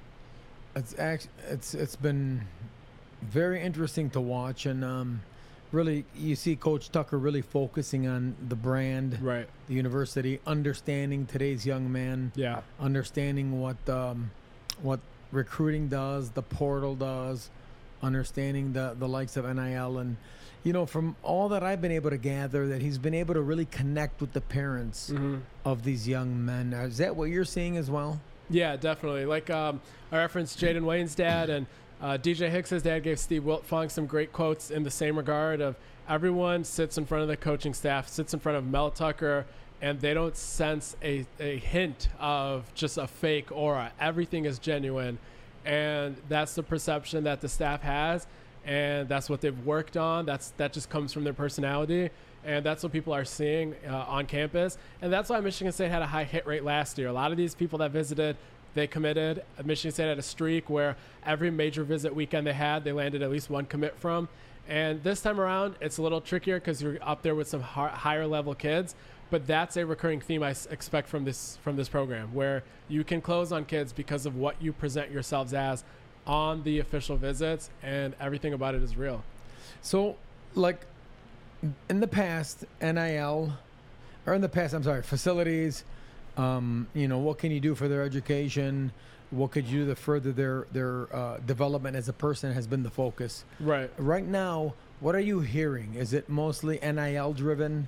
It's 0.76 0.98
actually 0.98 1.32
it's 1.50 1.74
it's 1.74 1.96
been 1.96 2.48
very 3.22 3.62
interesting 3.62 4.10
to 4.12 4.22
watch, 4.22 4.66
and 4.66 4.84
um, 4.84 5.22
really 5.72 6.06
you 6.16 6.36
see 6.36 6.56
Coach 6.56 6.92
Tucker 6.92 7.18
really 7.18 7.42
focusing 7.42 8.08
on 8.08 8.36
the 8.48 8.56
brand, 8.56 9.22
right? 9.22 9.48
The 9.68 9.74
university, 9.74 10.40
understanding 10.46 11.26
today's 11.26 11.66
young 11.66 11.92
man, 11.92 12.32
yeah, 12.36 12.62
understanding 12.80 13.62
what 13.62 13.78
um, 13.90 14.32
what 14.82 15.00
recruiting 15.32 15.88
does, 15.88 16.32
the 16.32 16.42
portal 16.42 16.96
does, 16.96 17.50
understanding 18.02 18.74
the 18.74 18.96
the 19.00 19.08
likes 19.08 19.38
of 19.38 19.46
NIL 19.46 19.98
and 19.98 20.18
you 20.66 20.74
know, 20.74 20.88
from 20.88 21.16
all 21.22 21.48
that 21.50 21.64
I've 21.64 21.80
been 21.80 21.92
able 21.92 22.10
to 22.10 22.18
gather, 22.18 22.68
that 22.70 22.82
he's 22.82 22.98
been 22.98 23.14
able 23.14 23.36
to 23.36 23.42
really 23.42 23.66
connect 23.66 24.20
with 24.20 24.34
the 24.34 24.42
parents 24.42 25.12
mm-hmm. 25.12 25.38
of 25.64 25.84
these 25.84 26.08
young 26.08 26.44
men. 26.44 26.74
Is 26.74 26.98
that 26.98 27.16
what 27.16 27.26
you're 27.26 27.46
seeing 27.46 27.78
as 27.78 27.90
well? 27.90 28.20
Yeah, 28.50 28.76
definitely. 28.76 29.26
Like 29.26 29.52
um, 29.52 29.80
I 30.12 30.18
referenced 30.18 30.60
Jayden 30.60 30.84
Wayne's 30.84 31.14
dad 31.14 31.52
and 31.52 31.68
uh, 32.02 32.18
DJ 32.18 32.50
Hicks's 32.50 32.82
dad 32.82 33.04
gave 33.04 33.20
Steve 33.20 33.44
Wiltfong 33.44 33.92
some 33.92 34.08
great 34.08 34.34
quotes 34.34 34.72
in 34.72 34.82
the 34.82 34.90
same 34.90 35.16
regard 35.18 35.62
of 35.62 35.76
everyone 36.10 36.64
sits 36.64 36.98
in 36.98 37.06
front 37.06 37.22
of 37.22 37.28
the 37.28 37.38
coaching 37.38 37.76
staff, 37.76 38.08
sits 38.08 38.34
in 38.34 38.40
front 38.40 38.58
of 38.58 38.66
Mel 38.66 38.90
Tucker, 38.90 39.46
and 39.84 40.02
they 40.02 40.16
don't 40.16 40.36
sense 40.36 40.98
a, 41.04 41.28
a 41.40 41.58
hint 41.58 42.10
of 42.20 42.74
just 42.74 42.98
a 42.98 43.06
fake 43.06 43.52
aura. 43.52 43.92
Everything 44.00 44.46
is 44.46 44.58
genuine. 44.58 45.20
And 45.64 46.16
that's 46.28 46.56
the 46.56 46.64
perception 46.64 47.24
that 47.26 47.42
the 47.42 47.50
staff 47.50 47.82
has. 47.84 48.26
And 48.66 49.08
that's 49.08 49.30
what 49.30 49.42
they've 49.42 49.66
worked 49.66 49.96
on. 49.96 50.26
That's 50.26 50.50
That 50.58 50.74
just 50.74 50.90
comes 50.90 51.14
from 51.14 51.24
their 51.24 51.34
personality. 51.34 52.10
And 52.44 52.66
that's 52.66 52.84
what 52.84 52.92
people 52.92 53.14
are 53.14 53.26
seeing 53.26 53.76
uh, 53.88 54.06
on 54.08 54.26
campus. 54.26 54.78
And 55.02 55.12
that's 55.12 55.30
why 55.30 55.40
Michigan 55.40 55.72
State 55.72 55.90
had 55.90 56.02
a 56.02 56.08
high 56.08 56.24
hit 56.24 56.46
rate 56.46 56.64
last 56.64 56.98
year. 56.98 57.08
A 57.08 57.14
lot 57.14 57.32
of 57.32 57.38
these 57.38 57.56
people 57.56 57.80
that 57.80 57.92
visited, 57.92 58.38
they 58.74 58.86
committed. 58.88 59.44
Michigan 59.64 59.92
State 59.92 60.10
had 60.10 60.20
a 60.20 60.24
streak 60.24 60.70
where 60.70 60.96
every 61.26 61.50
major 61.50 61.84
visit 61.84 62.14
weekend 62.14 62.46
they 62.46 62.54
had, 62.54 62.84
they 62.84 62.92
landed 62.92 63.22
at 63.22 63.32
least 63.32 63.50
one 63.50 63.66
commit 63.66 63.98
from. 63.98 64.30
And 64.68 65.04
this 65.04 65.22
time 65.22 65.40
around, 65.40 65.76
it's 65.80 65.98
a 65.98 66.02
little 66.02 66.22
trickier 66.22 66.60
because 66.60 66.82
you're 66.82 66.98
up 67.02 67.22
there 67.22 67.36
with 67.36 67.48
some 67.48 67.62
higher 67.62 68.28
level 68.28 68.56
kids. 68.56 68.96
But 69.32 69.48
that's 69.48 69.76
a 69.78 69.86
recurring 69.86 70.22
theme 70.22 70.44
I 70.44 70.56
expect 70.70 71.08
from 71.08 71.26
this 71.26 71.58
from 71.64 71.76
this 71.76 71.90
program, 71.90 72.34
where 72.34 72.64
you 72.88 73.04
can 73.04 73.22
close 73.22 73.52
on 73.52 73.66
kids 73.66 73.92
because 73.92 74.28
of 74.28 74.36
what 74.36 74.62
you 74.62 74.72
present 74.72 75.12
yourselves 75.12 75.54
as 75.54 75.84
on 76.28 76.64
the 76.64 76.80
official 76.80 77.18
visits, 77.18 77.70
and 77.84 78.16
everything 78.20 78.54
about 78.54 78.76
it 78.76 78.84
is 78.84 78.98
real. 78.98 79.24
So, 79.82 80.16
like 80.56 80.86
in 81.90 82.00
the 82.00 82.08
past, 82.08 82.66
NIL, 82.82 83.54
or 84.26 84.34
in 84.34 84.42
the 84.42 84.50
past, 84.50 84.74
I'm 84.74 84.84
sorry, 84.84 85.04
facilities. 85.04 85.84
Um, 86.38 86.88
you 86.94 87.08
know, 87.08 87.20
what 87.20 87.38
can 87.38 87.52
you 87.52 87.60
do 87.60 87.76
for 87.76 87.88
their 87.88 88.04
education? 88.04 88.92
What 89.32 89.52
could 89.52 89.66
you 89.66 89.84
do 89.84 89.90
to 89.90 89.96
further 89.96 90.32
their 90.32 90.68
their 90.72 91.14
uh, 91.16 91.38
development 91.46 91.96
as 91.96 92.10
a 92.10 92.14
person 92.14 92.54
has 92.54 92.68
been 92.68 92.84
the 92.84 92.90
focus. 92.90 93.44
Right. 93.60 93.90
Right 93.98 94.26
now, 94.26 94.74
what 95.00 95.16
are 95.16 95.20
you 95.20 95.40
hearing? 95.40 95.96
Is 95.96 96.14
it 96.14 96.30
mostly 96.30 96.80
NIL 96.80 97.34
driven? 97.34 97.88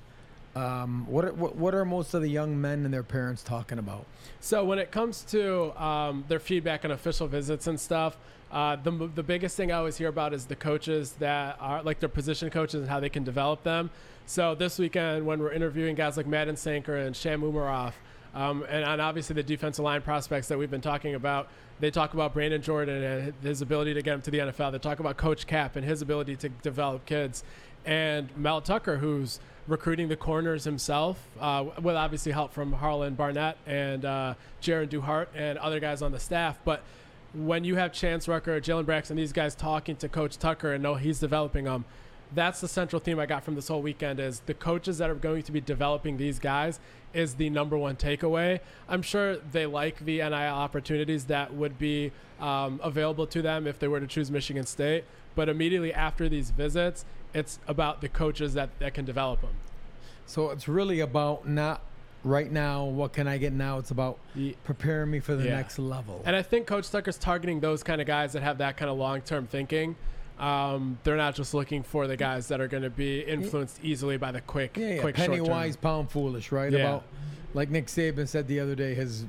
Um, 0.58 1.06
what, 1.06 1.24
are, 1.24 1.32
what 1.34 1.54
what 1.54 1.74
are 1.74 1.84
most 1.84 2.14
of 2.14 2.22
the 2.22 2.28
young 2.28 2.60
men 2.60 2.84
and 2.84 2.92
their 2.92 3.04
parents 3.04 3.44
talking 3.44 3.78
about? 3.78 4.06
So 4.40 4.64
when 4.64 4.80
it 4.80 4.90
comes 4.90 5.22
to 5.24 5.80
um, 5.80 6.24
their 6.26 6.40
feedback 6.40 6.84
on 6.84 6.90
official 6.90 7.28
visits 7.28 7.68
and 7.68 7.78
stuff, 7.78 8.16
uh, 8.50 8.74
the 8.76 8.90
the 9.14 9.22
biggest 9.22 9.56
thing 9.56 9.70
I 9.70 9.76
always 9.76 9.96
hear 9.96 10.08
about 10.08 10.34
is 10.34 10.46
the 10.46 10.56
coaches 10.56 11.12
that 11.20 11.56
are 11.60 11.82
like 11.84 12.00
their 12.00 12.08
position 12.08 12.50
coaches 12.50 12.80
and 12.80 12.88
how 12.88 12.98
they 12.98 13.08
can 13.08 13.22
develop 13.22 13.62
them. 13.62 13.90
So 14.26 14.56
this 14.56 14.80
weekend 14.80 15.24
when 15.24 15.38
we're 15.38 15.52
interviewing 15.52 15.94
guys 15.94 16.16
like 16.16 16.26
Madden 16.26 16.56
Sanker 16.56 16.96
and 16.96 17.14
Sham 17.14 17.42
Umarov, 17.42 17.92
um, 18.34 18.64
and, 18.68 18.84
and, 18.84 19.00
obviously 19.00 19.34
the 19.34 19.42
defensive 19.42 19.84
line 19.84 20.02
prospects 20.02 20.48
that 20.48 20.58
we've 20.58 20.70
been 20.70 20.80
talking 20.80 21.14
about. 21.14 21.48
They 21.80 21.90
talk 21.92 22.14
about 22.14 22.34
Brandon 22.34 22.60
Jordan 22.60 23.02
and 23.02 23.34
his 23.42 23.62
ability 23.62 23.94
to 23.94 24.02
get 24.02 24.14
him 24.14 24.22
to 24.22 24.30
the 24.32 24.38
NFL. 24.38 24.72
They 24.72 24.78
talk 24.78 24.98
about 24.98 25.16
Coach 25.16 25.46
Cap 25.46 25.76
and 25.76 25.84
his 25.86 26.02
ability 26.02 26.34
to 26.36 26.48
develop 26.48 27.06
kids. 27.06 27.44
And 27.86 28.36
Mel 28.36 28.60
Tucker, 28.60 28.96
who's 28.96 29.38
recruiting 29.68 30.08
the 30.08 30.16
corners 30.16 30.64
himself, 30.64 31.18
uh, 31.40 31.66
with 31.80 31.94
obviously 31.94 32.32
help 32.32 32.52
from 32.52 32.72
Harlon 32.72 33.14
Barnett 33.14 33.56
and 33.66 34.04
uh, 34.04 34.34
Jaron 34.62 34.88
Duhart 34.88 35.28
and 35.34 35.58
other 35.58 35.78
guys 35.78 36.02
on 36.02 36.10
the 36.10 36.18
staff. 36.18 36.58
But 36.64 36.82
when 37.34 37.62
you 37.62 37.76
have 37.76 37.92
Chance 37.92 38.26
Rucker, 38.26 38.60
Jalen 38.60 38.86
Braxton, 38.86 39.16
these 39.16 39.32
guys 39.32 39.54
talking 39.54 39.96
to 39.96 40.08
Coach 40.08 40.38
Tucker 40.38 40.72
and 40.72 40.82
know 40.82 40.94
he's 40.94 41.20
developing 41.20 41.64
them, 41.64 41.84
that's 42.34 42.60
the 42.60 42.68
central 42.68 43.00
theme 43.00 43.18
I 43.18 43.26
got 43.26 43.44
from 43.44 43.54
this 43.54 43.68
whole 43.68 43.82
weekend 43.82 44.20
is 44.20 44.40
the 44.40 44.54
coaches 44.54 44.98
that 44.98 45.10
are 45.10 45.14
going 45.14 45.42
to 45.44 45.52
be 45.52 45.60
developing 45.60 46.16
these 46.16 46.38
guys 46.38 46.80
is 47.14 47.34
the 47.34 47.50
number 47.50 47.76
one 47.76 47.96
takeaway. 47.96 48.60
I'm 48.88 49.02
sure 49.02 49.36
they 49.36 49.66
like 49.66 50.04
the 50.04 50.18
NIL 50.18 50.32
opportunities 50.32 51.24
that 51.26 51.54
would 51.54 51.78
be 51.78 52.12
um, 52.40 52.80
available 52.82 53.26
to 53.28 53.42
them 53.42 53.66
if 53.66 53.78
they 53.78 53.88
were 53.88 54.00
to 54.00 54.06
choose 54.06 54.30
Michigan 54.30 54.66
State. 54.66 55.04
But 55.34 55.48
immediately 55.48 55.92
after 55.92 56.28
these 56.28 56.50
visits, 56.50 57.04
it's 57.32 57.58
about 57.66 58.00
the 58.00 58.08
coaches 58.08 58.54
that, 58.54 58.70
that 58.78 58.94
can 58.94 59.04
develop 59.04 59.40
them. 59.40 59.54
So 60.26 60.50
it's 60.50 60.68
really 60.68 61.00
about 61.00 61.48
not 61.48 61.82
right 62.24 62.50
now, 62.50 62.84
what 62.84 63.12
can 63.12 63.26
I 63.26 63.38
get 63.38 63.52
now? 63.52 63.78
It's 63.78 63.90
about 63.90 64.18
preparing 64.64 65.10
me 65.10 65.20
for 65.20 65.34
the 65.34 65.44
yeah. 65.44 65.56
next 65.56 65.78
level. 65.78 66.22
And 66.24 66.34
I 66.36 66.42
think 66.42 66.66
Coach 66.66 66.90
Tucker's 66.90 67.18
targeting 67.18 67.60
those 67.60 67.82
kind 67.82 68.00
of 68.00 68.06
guys 68.06 68.32
that 68.32 68.42
have 68.42 68.58
that 68.58 68.76
kind 68.76 68.90
of 68.90 68.98
long 68.98 69.20
term 69.22 69.46
thinking. 69.46 69.96
Um, 70.38 70.98
they're 71.02 71.16
not 71.16 71.34
just 71.34 71.52
looking 71.52 71.82
for 71.82 72.06
the 72.06 72.16
guys 72.16 72.48
that 72.48 72.60
are 72.60 72.68
going 72.68 72.84
to 72.84 72.90
be 72.90 73.20
influenced 73.20 73.82
easily 73.82 74.16
by 74.16 74.30
the 74.30 74.40
quick, 74.40 74.76
yeah, 74.76 74.94
yeah. 74.94 75.00
quick 75.00 75.16
penny 75.16 75.40
wise, 75.40 75.76
pound 75.76 76.10
foolish, 76.10 76.52
right? 76.52 76.72
Yeah. 76.72 76.78
About 76.78 77.04
like 77.54 77.70
Nick 77.70 77.86
Saban 77.86 78.28
said 78.28 78.46
the 78.46 78.60
other 78.60 78.74
day, 78.74 78.94
his 78.94 79.24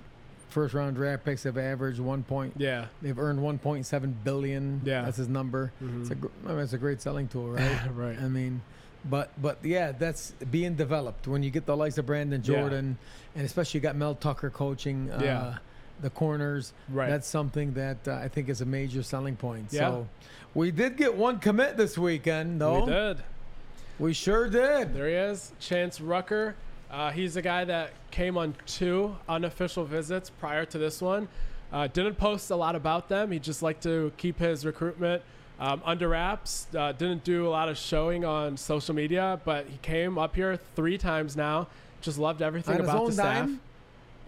first 0.49 0.73
round 0.73 0.95
draft 0.95 1.25
picks 1.25 1.43
have 1.43 1.57
averaged 1.57 1.99
one 1.99 2.23
point. 2.23 2.53
Yeah, 2.57 2.85
they've 3.01 3.17
earned 3.17 3.39
1.7 3.39 4.13
billion. 4.23 4.81
Yeah, 4.83 5.03
that's 5.03 5.17
his 5.17 5.27
number. 5.27 5.71
Mm-hmm. 5.81 6.01
It's 6.01 6.11
a, 6.11 6.15
I 6.47 6.53
mean, 6.53 6.59
it's 6.59 6.73
a 6.73 6.77
great 6.77 7.01
selling 7.01 7.27
tool, 7.27 7.49
right? 7.51 7.79
right. 7.95 8.19
I 8.19 8.27
mean, 8.27 8.61
but 9.03 9.31
but 9.41 9.57
yeah, 9.63 9.93
that's 9.93 10.31
being 10.51 10.75
developed 10.75 11.27
when 11.27 11.41
you 11.41 11.49
get 11.49 11.65
the 11.65 11.75
likes 11.75 11.97
of 11.97 12.05
Brandon 12.05 12.43
Jordan, 12.43 12.97
yeah. 12.99 13.39
and 13.39 13.45
especially 13.45 13.79
you 13.79 13.81
got 13.81 13.95
Mel 13.95 14.13
Tucker 14.13 14.51
coaching. 14.51 15.11
Uh, 15.11 15.21
yeah 15.23 15.57
the 16.01 16.09
corners. 16.09 16.73
Right. 16.89 17.09
That's 17.09 17.27
something 17.27 17.73
that 17.73 18.07
uh, 18.07 18.13
I 18.13 18.27
think 18.27 18.49
is 18.49 18.61
a 18.61 18.65
major 18.65 19.03
selling 19.03 19.35
point. 19.35 19.67
Yeah. 19.71 19.79
So 19.79 20.07
we 20.53 20.71
did 20.71 20.97
get 20.97 21.15
one 21.15 21.39
commit 21.39 21.77
this 21.77 21.97
weekend, 21.97 22.61
though. 22.61 22.85
We 22.85 22.91
did. 22.91 23.17
We 23.99 24.13
sure 24.13 24.49
did. 24.49 24.93
There 24.93 25.07
he 25.07 25.13
is, 25.13 25.51
Chance 25.59 25.99
Rucker. 25.99 26.55
Uh, 26.89 27.11
he's 27.11 27.35
a 27.35 27.41
guy 27.41 27.65
that 27.65 27.91
came 28.11 28.37
on 28.37 28.55
two 28.65 29.15
unofficial 29.27 29.85
visits 29.85 30.29
prior 30.29 30.65
to 30.65 30.77
this 30.77 31.01
one. 31.01 31.27
Uh, 31.71 31.87
didn't 31.87 32.15
post 32.15 32.49
a 32.49 32.55
lot 32.55 32.75
about 32.75 33.09
them. 33.09 33.31
He 33.31 33.39
just 33.39 33.61
liked 33.61 33.83
to 33.83 34.11
keep 34.17 34.39
his 34.39 34.65
recruitment 34.65 35.21
um, 35.59 35.81
under 35.85 36.07
wraps. 36.07 36.65
Uh, 36.75 36.93
didn't 36.93 37.23
do 37.23 37.47
a 37.47 37.51
lot 37.51 37.69
of 37.69 37.77
showing 37.77 38.25
on 38.25 38.57
social 38.57 38.95
media, 38.95 39.39
but 39.45 39.67
he 39.67 39.77
came 39.81 40.17
up 40.17 40.35
here 40.35 40.57
three 40.75 40.97
times 40.97 41.35
now. 41.35 41.67
Just 42.01 42.17
loved 42.17 42.41
everything 42.41 42.75
on 42.75 42.81
about 42.81 43.05
the 43.07 43.11
staff. 43.11 43.45
Dime? 43.45 43.59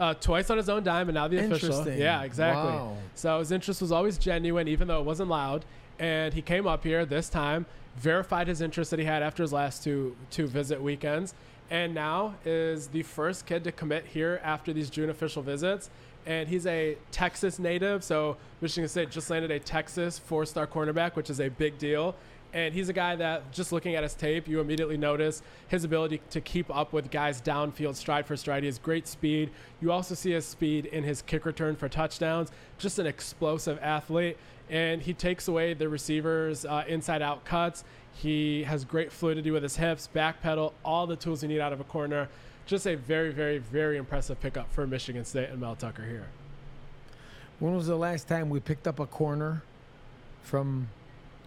Uh, 0.01 0.15
twice 0.15 0.49
on 0.49 0.57
his 0.57 0.67
own 0.67 0.83
dime, 0.83 1.09
and 1.09 1.13
now 1.13 1.27
the 1.27 1.37
official. 1.37 1.87
Yeah, 1.87 2.23
exactly. 2.23 2.71
Wow. 2.71 2.97
So 3.13 3.37
his 3.37 3.51
interest 3.51 3.81
was 3.81 3.91
always 3.91 4.17
genuine, 4.17 4.67
even 4.67 4.87
though 4.87 4.99
it 4.99 5.05
wasn't 5.05 5.29
loud. 5.29 5.63
And 5.99 6.33
he 6.33 6.41
came 6.41 6.65
up 6.65 6.83
here 6.83 7.05
this 7.05 7.29
time, 7.29 7.67
verified 7.97 8.47
his 8.47 8.61
interest 8.61 8.89
that 8.89 8.99
he 8.99 9.05
had 9.05 9.21
after 9.21 9.43
his 9.43 9.53
last 9.53 9.83
two 9.83 10.15
two 10.31 10.47
visit 10.47 10.81
weekends, 10.81 11.35
and 11.69 11.93
now 11.93 12.33
is 12.45 12.87
the 12.87 13.03
first 13.03 13.45
kid 13.45 13.63
to 13.65 13.71
commit 13.71 14.07
here 14.07 14.41
after 14.43 14.73
these 14.73 14.89
June 14.89 15.11
official 15.11 15.43
visits. 15.43 15.91
And 16.25 16.49
he's 16.49 16.65
a 16.65 16.97
Texas 17.11 17.59
native, 17.59 18.03
so 18.03 18.37
Michigan 18.59 18.89
State 18.89 19.11
just 19.11 19.29
landed 19.29 19.51
a 19.51 19.59
Texas 19.59 20.17
four-star 20.17 20.65
cornerback, 20.65 21.15
which 21.15 21.29
is 21.29 21.39
a 21.39 21.49
big 21.49 21.77
deal. 21.77 22.15
And 22.53 22.73
he's 22.73 22.89
a 22.89 22.93
guy 22.93 23.15
that, 23.15 23.51
just 23.53 23.71
looking 23.71 23.95
at 23.95 24.03
his 24.03 24.13
tape, 24.13 24.47
you 24.47 24.59
immediately 24.59 24.97
notice 24.97 25.41
his 25.69 25.85
ability 25.85 26.21
to 26.31 26.41
keep 26.41 26.73
up 26.75 26.91
with 26.91 27.09
guys 27.09 27.41
downfield 27.41 27.95
stride 27.95 28.25
for 28.25 28.35
stride. 28.35 28.63
He 28.63 28.67
has 28.67 28.77
great 28.77 29.07
speed. 29.07 29.51
You 29.79 29.91
also 29.91 30.15
see 30.15 30.31
his 30.31 30.45
speed 30.45 30.85
in 30.85 31.03
his 31.03 31.21
kick 31.21 31.45
return 31.45 31.77
for 31.77 31.87
touchdowns. 31.87 32.51
Just 32.77 32.99
an 32.99 33.07
explosive 33.07 33.79
athlete. 33.81 34.37
And 34.69 35.01
he 35.01 35.13
takes 35.13 35.47
away 35.47 35.73
the 35.73 35.87
receivers' 35.87 36.65
uh, 36.65 36.83
inside 36.87 37.21
out 37.21 37.45
cuts. 37.45 37.85
He 38.13 38.63
has 38.63 38.83
great 38.83 39.11
fluidity 39.13 39.51
with 39.51 39.63
his 39.63 39.77
hips, 39.77 40.07
back 40.07 40.41
pedal, 40.41 40.73
all 40.83 41.07
the 41.07 41.15
tools 41.15 41.43
you 41.43 41.49
need 41.49 41.61
out 41.61 41.71
of 41.71 41.79
a 41.79 41.85
corner. 41.85 42.27
Just 42.65 42.85
a 42.85 42.95
very, 42.95 43.31
very, 43.31 43.59
very 43.59 43.97
impressive 43.97 44.39
pickup 44.41 44.71
for 44.73 44.85
Michigan 44.85 45.23
State 45.23 45.49
and 45.49 45.59
Mel 45.61 45.75
Tucker 45.75 46.03
here. 46.03 46.27
When 47.59 47.75
was 47.75 47.87
the 47.87 47.95
last 47.95 48.27
time 48.27 48.49
we 48.49 48.59
picked 48.59 48.87
up 48.87 48.99
a 48.99 49.05
corner 49.05 49.63
from 50.41 50.89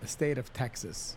the 0.01 0.09
state 0.09 0.39
of 0.39 0.53
Texas. 0.53 1.17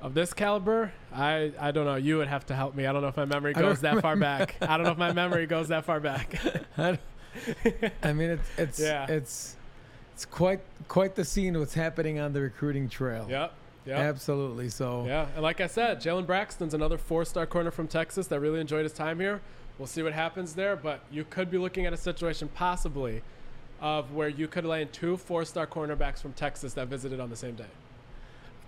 Of 0.00 0.14
this 0.14 0.34
caliber, 0.34 0.92
I, 1.12 1.52
I 1.58 1.70
don't 1.70 1.86
know. 1.86 1.96
You 1.96 2.18
would 2.18 2.28
have 2.28 2.44
to 2.46 2.54
help 2.54 2.74
me. 2.74 2.86
I 2.86 2.92
don't 2.92 3.02
know 3.02 3.08
if 3.08 3.16
my 3.16 3.24
memory 3.24 3.54
goes 3.54 3.80
that 3.80 4.02
far 4.02 4.16
back. 4.28 4.56
I 4.60 4.76
don't 4.76 4.84
know 4.84 4.92
if 4.92 4.98
my 4.98 5.12
memory 5.12 5.46
goes 5.46 5.68
that 5.68 5.84
far 5.84 6.00
back. 6.00 6.38
I 8.02 8.12
mean, 8.12 8.30
it's 8.30 8.48
it's 8.58 8.80
yeah. 8.80 9.06
it's 9.08 9.56
it's 10.12 10.24
quite 10.24 10.60
quite 10.88 11.14
the 11.14 11.24
scene 11.24 11.58
what's 11.58 11.74
happening 11.74 12.18
on 12.18 12.32
the 12.32 12.40
recruiting 12.40 12.88
trail. 12.88 13.26
Yep. 13.28 13.52
Yep. 13.86 13.98
Absolutely. 13.98 14.68
So 14.68 15.04
yeah, 15.06 15.26
and 15.34 15.42
like 15.42 15.60
I 15.60 15.66
said, 15.66 16.00
Jalen 16.00 16.26
Braxton's 16.26 16.74
another 16.74 16.98
four-star 16.98 17.46
corner 17.46 17.70
from 17.70 17.86
Texas 17.86 18.26
that 18.28 18.40
really 18.40 18.60
enjoyed 18.60 18.82
his 18.82 18.92
time 18.92 19.20
here. 19.20 19.40
We'll 19.78 19.86
see 19.86 20.02
what 20.02 20.12
happens 20.12 20.54
there, 20.54 20.74
but 20.74 21.00
you 21.10 21.24
could 21.24 21.50
be 21.50 21.58
looking 21.58 21.86
at 21.86 21.92
a 21.92 21.96
situation 21.96 22.48
possibly 22.48 23.22
of 23.80 24.12
where 24.12 24.28
you 24.28 24.48
could 24.48 24.64
land 24.64 24.92
two 24.92 25.16
four-star 25.16 25.66
cornerbacks 25.66 26.20
from 26.20 26.32
Texas 26.32 26.72
that 26.74 26.88
visited 26.88 27.20
on 27.20 27.30
the 27.30 27.36
same 27.36 27.54
day. 27.54 27.66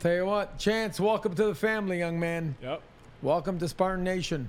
Tell 0.00 0.14
you 0.14 0.26
what, 0.26 0.58
Chance, 0.58 1.00
welcome 1.00 1.34
to 1.34 1.46
the 1.46 1.56
family, 1.56 1.98
young 1.98 2.20
man. 2.20 2.54
Yep. 2.62 2.82
Welcome 3.20 3.58
to 3.58 3.66
Spartan 3.66 4.04
Nation. 4.04 4.48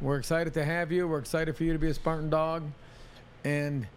We're 0.00 0.16
excited 0.16 0.54
to 0.54 0.64
have 0.64 0.92
you. 0.92 1.08
We're 1.08 1.18
excited 1.18 1.56
for 1.56 1.64
you 1.64 1.72
to 1.72 1.78
be 1.80 1.88
a 1.88 1.94
Spartan 1.94 2.30
dog. 2.30 2.62
And 3.42 3.88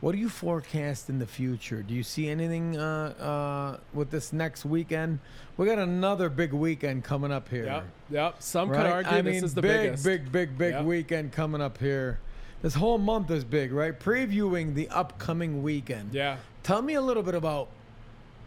what 0.00 0.10
do 0.10 0.18
you 0.18 0.28
forecast 0.28 1.08
in 1.08 1.20
the 1.20 1.28
future? 1.28 1.84
Do 1.84 1.94
you 1.94 2.02
see 2.02 2.28
anything 2.28 2.76
uh, 2.76 3.14
uh, 3.20 3.80
with 3.94 4.10
this 4.10 4.32
next 4.32 4.64
weekend? 4.64 5.20
We 5.58 5.66
got 5.66 5.78
another 5.78 6.28
big 6.28 6.52
weekend 6.52 7.04
coming 7.04 7.30
up 7.30 7.48
here. 7.48 7.66
Yep. 7.66 7.84
Yep. 8.10 8.42
Some 8.42 8.68
right? 8.68 8.78
could 8.78 8.86
argue 8.86 9.12
I 9.12 9.20
this 9.22 9.34
mean, 9.34 9.44
is 9.44 9.54
the 9.54 9.62
big, 9.62 9.82
biggest. 9.82 10.04
big, 10.04 10.32
big, 10.32 10.58
big 10.58 10.72
yep. 10.72 10.84
weekend 10.84 11.30
coming 11.30 11.62
up 11.62 11.78
here. 11.78 12.18
This 12.62 12.74
whole 12.74 12.98
month 12.98 13.30
is 13.30 13.44
big, 13.44 13.70
right? 13.70 13.96
Previewing 13.96 14.74
the 14.74 14.88
upcoming 14.88 15.62
weekend. 15.62 16.12
Yeah. 16.12 16.38
Tell 16.64 16.82
me 16.82 16.94
a 16.94 17.00
little 17.00 17.22
bit 17.22 17.36
about 17.36 17.68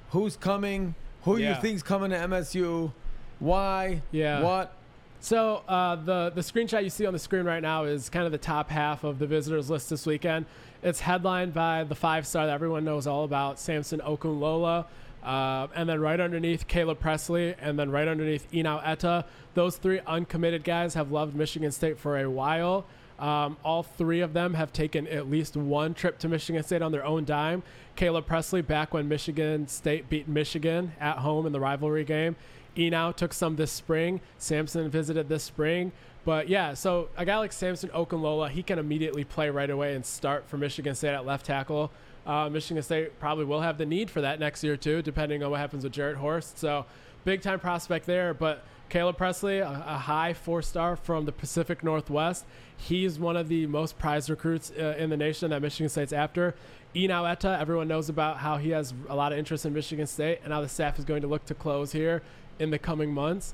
who's 0.09 0.35
coming, 0.35 0.93
who 1.25 1.37
yeah. 1.37 1.55
you 1.55 1.61
think's 1.61 1.83
coming 1.83 2.11
to 2.11 2.17
MSU, 2.17 2.91
Why? 3.39 4.01
Yeah. 4.11 4.41
What? 4.41 4.75
So 5.19 5.63
uh, 5.67 5.95
the 5.95 6.31
the 6.33 6.41
screenshot 6.41 6.83
you 6.83 6.91
see 6.91 7.05
on 7.07 7.13
the 7.13 7.19
screen 7.19 7.45
right 7.45 7.61
now 7.61 7.85
is 7.85 8.09
kind 8.09 8.25
of 8.27 8.31
the 8.31 8.37
top 8.37 8.69
half 8.69 9.03
of 9.03 9.17
the 9.17 9.25
visitors 9.25 9.69
list 9.69 9.89
this 9.89 10.05
weekend. 10.05 10.45
It's 10.83 10.99
headlined 10.99 11.53
by 11.53 11.83
the 11.83 11.95
five 11.95 12.27
star 12.27 12.45
that 12.45 12.53
everyone 12.53 12.85
knows 12.85 13.07
all 13.07 13.23
about, 13.23 13.59
Samson 13.59 13.99
Okunlola. 14.01 14.85
Uh, 15.23 15.67
and 15.73 15.89
then 15.89 15.99
right 15.99 16.19
underneath 16.19 16.67
Caleb 16.67 16.99
Presley, 16.99 17.55
and 17.59 17.79
then 17.79 17.89
right 17.89 18.07
underneath 18.07 18.47
Enow 18.51 18.79
Etta. 18.85 19.25
Those 19.55 19.77
three 19.77 19.99
uncommitted 20.05 20.63
guys 20.63 20.93
have 20.93 21.11
loved 21.11 21.35
Michigan 21.35 21.71
State 21.71 21.97
for 21.97 22.19
a 22.19 22.29
while. 22.29 22.85
Um, 23.19 23.57
all 23.63 23.83
three 23.83 24.19
of 24.21 24.33
them 24.33 24.53
have 24.55 24.73
taken 24.73 25.07
at 25.07 25.29
least 25.29 25.55
one 25.55 25.93
trip 25.93 26.19
to 26.19 26.27
Michigan 26.27 26.63
State 26.63 26.81
on 26.81 26.91
their 26.91 27.05
own 27.05 27.23
dime. 27.23 27.63
Caleb 27.95 28.25
Presley 28.25 28.61
back 28.61 28.93
when 28.93 29.07
Michigan 29.07 29.67
State 29.67 30.09
beat 30.09 30.27
Michigan 30.27 30.91
at 30.99 31.19
home 31.19 31.45
in 31.45 31.53
the 31.53 31.59
rivalry 31.59 32.03
game. 32.03 32.35
Enow 32.75 33.15
took 33.15 33.31
some 33.31 33.55
this 33.55 33.71
spring. 33.71 34.19
Samson 34.37 34.89
visited 34.89 35.29
this 35.29 35.43
spring. 35.43 35.91
But 36.25 36.49
yeah, 36.49 36.73
so 36.73 37.09
a 37.15 37.23
guy 37.23 37.37
like 37.37 37.53
Samson 37.53 37.89
Okunlola, 37.91 38.49
he 38.49 38.63
can 38.63 38.79
immediately 38.79 39.23
play 39.23 39.49
right 39.49 39.69
away 39.69 39.95
and 39.95 40.05
start 40.05 40.49
for 40.49 40.57
Michigan 40.57 40.95
State 40.95 41.13
at 41.13 41.25
left 41.25 41.45
tackle. 41.45 41.91
Uh, 42.25 42.49
Michigan 42.49 42.81
State 42.81 43.19
probably 43.19 43.45
will 43.45 43.61
have 43.61 43.77
the 43.77 43.85
need 43.85 44.09
for 44.09 44.21
that 44.21 44.39
next 44.39 44.63
year 44.63 44.75
too, 44.75 45.01
depending 45.01 45.43
on 45.43 45.51
what 45.51 45.59
happens 45.59 45.83
with 45.83 45.93
Jarrett 45.93 46.17
Horst. 46.17 46.57
So 46.57 46.85
big 47.23 47.41
time 47.41 47.59
prospect 47.59 48.07
there. 48.07 48.33
But 48.33 48.63
Caleb 48.89 49.17
Presley, 49.17 49.59
a, 49.59 49.67
a 49.67 49.97
high 49.97 50.33
four 50.33 50.61
star 50.61 50.95
from 50.95 51.25
the 51.25 51.31
Pacific 51.31 51.83
Northwest. 51.83 52.45
He's 52.77 53.17
one 53.19 53.37
of 53.37 53.47
the 53.49 53.67
most 53.67 53.97
prized 53.97 54.29
recruits 54.29 54.71
uh, 54.77 54.95
in 54.97 55.09
the 55.09 55.17
nation 55.17 55.49
that 55.51 55.61
Michigan 55.61 55.89
State's 55.89 56.13
after. 56.13 56.55
Enow 56.95 57.59
everyone 57.59 57.87
knows 57.87 58.09
about 58.09 58.37
how 58.37 58.57
he 58.57 58.69
has 58.69 58.93
a 59.09 59.15
lot 59.15 59.33
of 59.33 59.39
interest 59.39 59.65
in 59.65 59.73
Michigan 59.73 60.07
State, 60.07 60.39
and 60.43 60.53
how 60.53 60.61
the 60.61 60.69
staff 60.69 60.97
is 60.97 61.05
going 61.05 61.21
to 61.21 61.27
look 61.27 61.45
to 61.45 61.53
close 61.53 61.91
here 61.91 62.21
in 62.59 62.69
the 62.69 62.79
coming 62.79 63.13
months. 63.13 63.53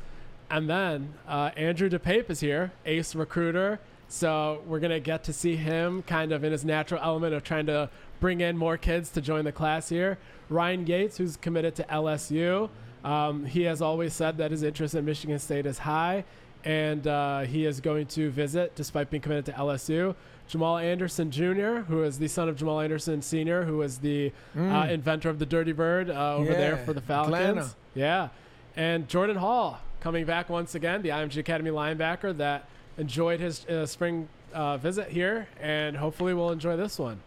And 0.49 0.69
then 0.69 1.13
uh, 1.27 1.51
Andrew 1.55 1.89
DePape 1.89 2.29
is 2.29 2.41
here, 2.41 2.73
ace 2.85 3.15
recruiter. 3.15 3.79
So 4.09 4.61
we're 4.67 4.79
going 4.79 4.91
to 4.91 4.99
get 4.99 5.23
to 5.23 5.33
see 5.33 5.55
him 5.55 6.03
kind 6.03 6.33
of 6.33 6.43
in 6.43 6.51
his 6.51 6.65
natural 6.65 7.01
element 7.01 7.33
of 7.33 7.45
trying 7.45 7.67
to 7.67 7.89
bring 8.19 8.41
in 8.41 8.57
more 8.57 8.75
kids 8.75 9.09
to 9.11 9.21
join 9.21 9.45
the 9.45 9.53
class 9.53 9.87
here. 9.87 10.17
Ryan 10.49 10.83
Gates, 10.83 11.17
who's 11.17 11.37
committed 11.37 11.75
to 11.75 11.83
LSU, 11.83 12.69
um, 13.03 13.45
he 13.45 13.63
has 13.63 13.81
always 13.81 14.13
said 14.13 14.37
that 14.37 14.51
his 14.51 14.63
interest 14.63 14.95
in 14.95 15.05
Michigan 15.05 15.39
State 15.39 15.65
is 15.65 15.79
high, 15.79 16.23
and 16.63 17.05
uh, 17.07 17.41
he 17.41 17.65
is 17.65 17.79
going 17.79 18.07
to 18.07 18.29
visit 18.29 18.75
despite 18.75 19.09
being 19.09 19.21
committed 19.21 19.45
to 19.45 19.53
LSU. 19.53 20.15
Jamal 20.47 20.77
Anderson 20.77 21.31
Jr., 21.31 21.81
who 21.87 22.03
is 22.03 22.19
the 22.19 22.27
son 22.27 22.49
of 22.49 22.57
Jamal 22.57 22.81
Anderson 22.81 23.21
Sr., 23.21 23.63
who 23.63 23.77
was 23.77 23.99
the 23.99 24.33
uh, 24.57 24.87
inventor 24.89 25.29
of 25.29 25.39
the 25.39 25.45
Dirty 25.45 25.71
Bird 25.71 26.09
uh, 26.09 26.35
over 26.35 26.51
there 26.53 26.77
for 26.77 26.93
the 26.93 27.01
Falcons. 27.01 27.35
Atlanta. 27.35 27.69
Yeah. 27.95 28.29
And 28.75 29.07
Jordan 29.07 29.37
Hall 29.37 29.79
coming 30.01 30.25
back 30.25 30.49
once 30.49 30.75
again, 30.75 31.01
the 31.03 31.09
IMG 31.09 31.37
Academy 31.37 31.69
linebacker 31.71 32.35
that 32.37 32.67
enjoyed 32.97 33.39
his 33.39 33.65
uh, 33.67 33.85
spring 33.85 34.27
uh, 34.53 34.75
visit 34.77 35.07
here 35.07 35.47
and 35.61 35.95
hopefully 35.95 36.33
will 36.33 36.51
enjoy 36.51 36.75
this 36.75 36.99
one. 36.99 37.21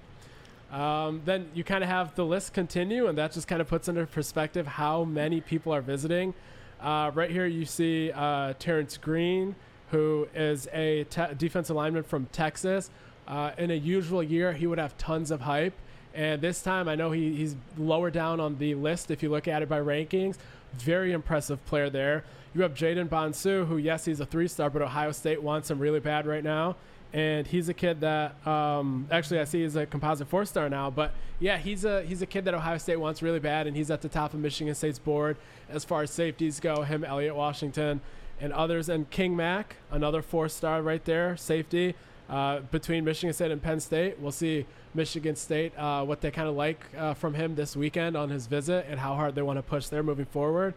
Um, 0.71 1.23
then 1.25 1.49
you 1.55 1.63
kind 1.63 1.85
of 1.85 1.91
have 1.91 2.15
the 2.15 2.25
list 2.25 2.53
continue, 2.53 3.07
and 3.07 3.17
that 3.19 3.33
just 3.33 3.47
kind 3.47 3.61
of 3.61 3.69
puts 3.69 3.89
into 3.89 4.05
perspective 4.07 4.67
how 4.67 5.05
many 5.05 5.41
people 5.41 5.73
are 5.73 5.81
visiting. 5.81 6.35
Uh, 6.81 7.11
right 7.15 7.31
here, 7.31 7.47
you 7.47 7.65
see 7.65 8.11
uh, 8.13 8.55
Terrence 8.59 8.97
Green, 8.97 9.55
who 9.91 10.29
is 10.35 10.69
a 10.73 11.05
te- 11.05 11.35
defensive 11.39 11.77
lineman 11.77 12.03
from 12.03 12.27
Texas. 12.27 12.91
Uh, 13.27 13.53
in 13.57 13.71
a 13.71 13.75
usual 13.75 14.23
year, 14.23 14.53
he 14.53 14.67
would 14.67 14.79
have 14.79 14.97
tons 14.99 15.31
of 15.31 15.43
hype. 15.43 15.75
And 16.15 16.41
this 16.41 16.63
time, 16.63 16.89
I 16.89 16.95
know 16.95 17.11
he, 17.11 17.35
he's 17.35 17.57
lower 17.77 18.11
down 18.11 18.39
on 18.39 18.59
the 18.59 18.75
list 18.75 19.11
if 19.11 19.23
you 19.23 19.31
look 19.31 19.49
at 19.49 19.63
it 19.63 19.69
by 19.69 19.81
rankings. 19.81 20.37
Very 20.75 21.13
impressive 21.13 21.65
player 21.67 21.91
there. 21.91 22.25
You 22.55 22.63
have 22.63 22.75
Jaden 22.75 23.09
Bonsu, 23.09 23.67
who, 23.67 23.79
yes, 23.79 24.05
he's 24.05 24.21
a 24.21 24.27
three 24.27 24.47
star, 24.47 24.71
but 24.71 24.83
Ohio 24.83 25.11
State 25.11 25.43
wants 25.43 25.71
him 25.71 25.79
really 25.79 26.01
bad 26.01 26.27
right 26.27 26.45
now. 26.45 26.77
And 27.15 27.47
he's 27.47 27.69
a 27.69 27.75
kid 27.75 28.01
that 28.01 28.45
um, 28.45 29.07
actually 29.09 29.39
I 29.39 29.45
see 29.45 29.63
he's 29.63 29.77
a 29.77 29.87
composite 29.87 30.27
four 30.27 30.45
star 30.45 30.69
now. 30.69 30.91
But 30.91 31.13
yeah, 31.39 31.57
he's 31.59 31.85
a 31.85 32.03
he's 32.03 32.23
a 32.23 32.27
kid 32.27 32.45
that 32.47 32.55
Ohio 32.55 32.77
State 32.77 32.97
wants 32.97 33.23
really 33.23 33.39
bad, 33.39 33.69
and 33.69 33.77
he's 33.77 33.89
at 33.91 34.03
the 34.03 34.09
top 34.09 34.35
of 34.35 34.41
Michigan 34.41 34.75
State's 34.75 34.99
board 34.99 35.37
as 35.71 35.85
far 35.85 36.03
as 36.03 36.11
safeties 36.11 36.59
go. 36.59 36.83
Him, 36.83 37.05
Elliot 37.05 37.37
Washington, 37.37 38.01
and 38.41 38.53
others, 38.53 38.89
and 38.89 39.09
King 39.11 39.37
Mack, 39.37 39.77
another 39.93 40.23
four 40.23 40.49
star 40.49 40.83
right 40.83 41.05
there, 41.05 41.37
safety 41.37 41.95
uh, 42.29 42.61
between 42.73 43.05
Michigan 43.05 43.33
State 43.33 43.53
and 43.53 43.63
Penn 43.63 43.79
State. 43.79 44.19
We'll 44.19 44.33
see 44.33 44.67
Michigan 44.93 45.37
State 45.37 45.77
uh, 45.79 46.05
what 46.05 46.21
they 46.21 46.33
kind 46.33 46.49
of 46.49 46.57
like 46.57 46.81
uh, 46.99 47.15
from 47.15 47.35
him 47.35 47.55
this 47.55 47.77
weekend 47.77 48.17
on 48.17 48.31
his 48.31 48.49
visit 48.49 48.87
and 48.89 48.99
how 48.99 49.15
hard 49.15 49.37
they 49.37 49.43
want 49.43 49.59
to 49.59 49.63
push 49.63 49.87
there 49.87 50.03
moving 50.03 50.27
forward. 50.27 50.75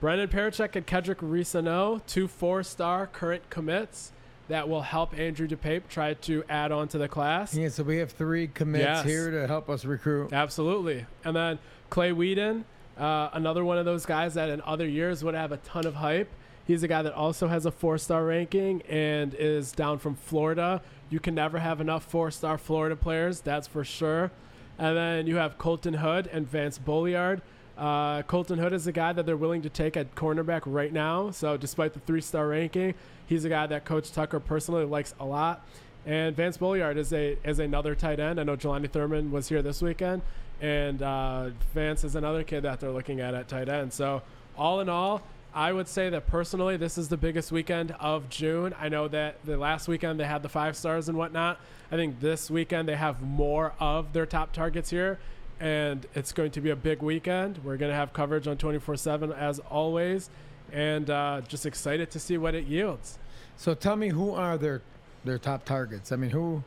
Brennan 0.00 0.28
Parachek 0.28 0.76
and 0.76 0.86
Kedrick 0.86 1.16
Risano, 1.16 2.00
two 2.06 2.26
four 2.26 2.62
star 2.64 3.06
current 3.06 3.48
commits 3.50 4.12
that 4.48 4.68
will 4.68 4.82
help 4.82 5.16
Andrew 5.18 5.46
DePape 5.46 5.82
try 5.88 6.14
to 6.14 6.42
add 6.48 6.72
on 6.72 6.88
to 6.88 6.98
the 6.98 7.08
class. 7.08 7.54
Yeah, 7.54 7.68
so 7.68 7.82
we 7.82 7.98
have 7.98 8.10
three 8.12 8.48
commits 8.48 8.82
Yes. 8.84 9.04
here 9.04 9.30
to 9.30 9.46
help 9.46 9.68
us 9.68 9.84
recruit. 9.84 10.32
Absolutely. 10.32 11.06
And 11.24 11.36
then 11.36 11.58
Clay 11.90 12.12
Whedon, 12.12 12.64
uh, 12.98 13.28
another 13.32 13.64
one 13.64 13.78
of 13.78 13.84
those 13.84 14.06
guys 14.06 14.34
that 14.34 14.48
in 14.48 14.60
other 14.62 14.86
years 14.88 15.22
would 15.22 15.34
have 15.34 15.52
a 15.52 15.58
ton 15.58 15.86
of 15.86 15.96
hype. 15.96 16.28
He's 16.66 16.82
a 16.82 16.88
guy 16.88 17.02
that 17.02 17.14
also 17.14 17.48
has 17.48 17.64
a 17.66 17.70
four 17.70 17.96
star 17.98 18.24
ranking 18.24 18.82
and 18.88 19.34
is 19.34 19.72
down 19.72 19.98
from 19.98 20.14
Florida. 20.16 20.82
You 21.10 21.20
can 21.20 21.34
never 21.34 21.58
have 21.58 21.80
enough 21.80 22.04
four 22.04 22.30
star 22.30 22.58
Florida 22.58 22.96
players, 22.96 23.40
that's 23.40 23.66
for 23.66 23.84
sure. 23.84 24.30
And 24.78 24.96
then 24.96 25.26
you 25.26 25.36
have 25.36 25.58
Colton 25.58 25.94
Hood 25.94 26.28
and 26.32 26.46
Vance 26.48 26.78
Bolliard. 26.78 27.40
Uh, 27.78 28.22
Colton 28.22 28.58
Hood 28.58 28.72
is 28.72 28.88
a 28.88 28.92
guy 28.92 29.12
that 29.12 29.24
they're 29.24 29.36
willing 29.36 29.62
to 29.62 29.70
take 29.70 29.96
at 29.96 30.14
cornerback 30.16 30.62
right 30.66 30.92
now. 30.92 31.30
So, 31.30 31.56
despite 31.56 31.94
the 31.94 32.00
three 32.00 32.20
star 32.20 32.48
ranking, 32.48 32.94
he's 33.26 33.44
a 33.44 33.48
guy 33.48 33.66
that 33.68 33.84
Coach 33.84 34.10
Tucker 34.10 34.40
personally 34.40 34.84
likes 34.84 35.14
a 35.20 35.24
lot. 35.24 35.64
And 36.04 36.34
Vance 36.34 36.58
Bolliard 36.58 36.96
is 36.96 37.12
a 37.12 37.36
is 37.44 37.60
another 37.60 37.94
tight 37.94 38.18
end. 38.18 38.40
I 38.40 38.42
know 38.42 38.56
Jelani 38.56 38.90
Thurman 38.90 39.30
was 39.30 39.48
here 39.48 39.62
this 39.62 39.80
weekend, 39.80 40.22
and 40.60 41.02
uh, 41.02 41.50
Vance 41.72 42.02
is 42.02 42.16
another 42.16 42.42
kid 42.42 42.62
that 42.62 42.80
they're 42.80 42.90
looking 42.90 43.20
at 43.20 43.34
at 43.34 43.46
tight 43.46 43.68
end. 43.68 43.92
So 43.92 44.22
all 44.56 44.80
in 44.80 44.88
all, 44.88 45.22
I 45.54 45.72
would 45.72 45.86
say 45.88 46.10
that 46.10 46.26
personally, 46.26 46.76
this 46.76 46.98
is 46.98 47.08
the 47.08 47.16
biggest 47.16 47.52
weekend 47.52 47.92
of 48.00 48.28
June. 48.28 48.74
I 48.80 48.88
know 48.88 49.08
that 49.08 49.44
the 49.44 49.56
last 49.56 49.86
weekend 49.86 50.18
they 50.18 50.24
had 50.24 50.42
the 50.42 50.48
five 50.48 50.76
stars 50.76 51.08
and 51.08 51.16
whatnot. 51.16 51.60
I 51.92 51.96
think 51.96 52.20
this 52.20 52.50
weekend 52.50 52.88
they 52.88 52.96
have 52.96 53.22
more 53.22 53.72
of 53.78 54.12
their 54.12 54.26
top 54.26 54.52
targets 54.52 54.90
here, 54.90 55.18
and 55.60 56.06
it's 56.14 56.32
going 56.32 56.50
to 56.52 56.60
be 56.60 56.70
a 56.70 56.76
big 56.76 57.02
weekend. 57.02 57.58
We're 57.64 57.76
going 57.76 57.90
to 57.90 57.96
have 57.96 58.12
coverage 58.12 58.46
on 58.46 58.56
24 58.56 58.96
7 58.96 59.32
as 59.32 59.58
always, 59.58 60.30
and 60.72 61.08
uh, 61.10 61.42
just 61.46 61.66
excited 61.66 62.10
to 62.12 62.20
see 62.20 62.38
what 62.38 62.54
it 62.54 62.66
yields. 62.66 63.18
So 63.56 63.74
tell 63.74 63.96
me, 63.96 64.08
who 64.08 64.32
are 64.32 64.56
their 64.56 64.82
their 65.24 65.38
top 65.38 65.64
targets? 65.64 66.12
I 66.12 66.16
mean, 66.16 66.30
who 66.30 66.62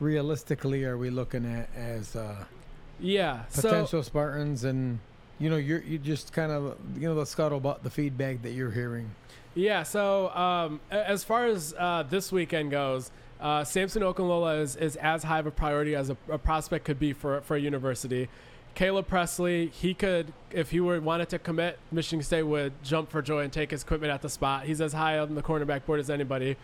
realistically 0.00 0.84
are 0.84 0.96
we 0.96 1.10
looking 1.10 1.44
at 1.44 1.68
as 1.76 2.14
uh, 2.14 2.44
Yeah. 3.00 3.44
So 3.48 3.62
potential 3.62 4.02
Spartans? 4.02 4.64
And 4.64 5.00
you 5.38 5.50
know, 5.50 5.56
you're 5.56 5.82
you 5.82 5.98
just 5.98 6.32
kind 6.32 6.52
of 6.52 6.76
you 6.96 7.08
know 7.08 7.14
the 7.14 7.24
scuttlebutt, 7.24 7.82
the 7.82 7.90
feedback 7.90 8.42
that 8.42 8.52
you're 8.52 8.70
hearing. 8.70 9.10
Yeah, 9.54 9.82
so 9.82 10.28
um, 10.36 10.80
as 10.90 11.24
far 11.24 11.46
as 11.46 11.74
uh, 11.76 12.04
this 12.08 12.30
weekend 12.30 12.70
goes, 12.70 13.10
uh, 13.40 13.64
Samson 13.64 14.02
Okunlola 14.02 14.60
is, 14.60 14.76
is 14.76 14.96
as 14.96 15.22
high 15.22 15.38
of 15.38 15.46
a 15.46 15.50
priority 15.50 15.94
as 15.94 16.10
a, 16.10 16.16
a 16.28 16.38
prospect 16.38 16.84
could 16.84 16.98
be 16.98 17.12
for, 17.12 17.40
for 17.42 17.56
a 17.56 17.60
university. 17.60 18.28
Caleb 18.74 19.08
Presley, 19.08 19.66
he 19.68 19.94
could, 19.94 20.32
if 20.50 20.70
he 20.70 20.80
were 20.80 21.00
wanted 21.00 21.28
to 21.30 21.38
commit, 21.38 21.78
Michigan 21.90 22.22
State 22.22 22.44
would 22.44 22.72
jump 22.82 23.10
for 23.10 23.22
joy 23.22 23.40
and 23.40 23.52
take 23.52 23.72
his 23.72 23.82
equipment 23.82 24.12
at 24.12 24.22
the 24.22 24.28
spot. 24.28 24.64
He's 24.64 24.80
as 24.80 24.92
high 24.92 25.18
on 25.18 25.34
the 25.34 25.42
cornerback 25.42 25.84
board 25.84 25.98
as 25.98 26.10
anybody. 26.10 26.56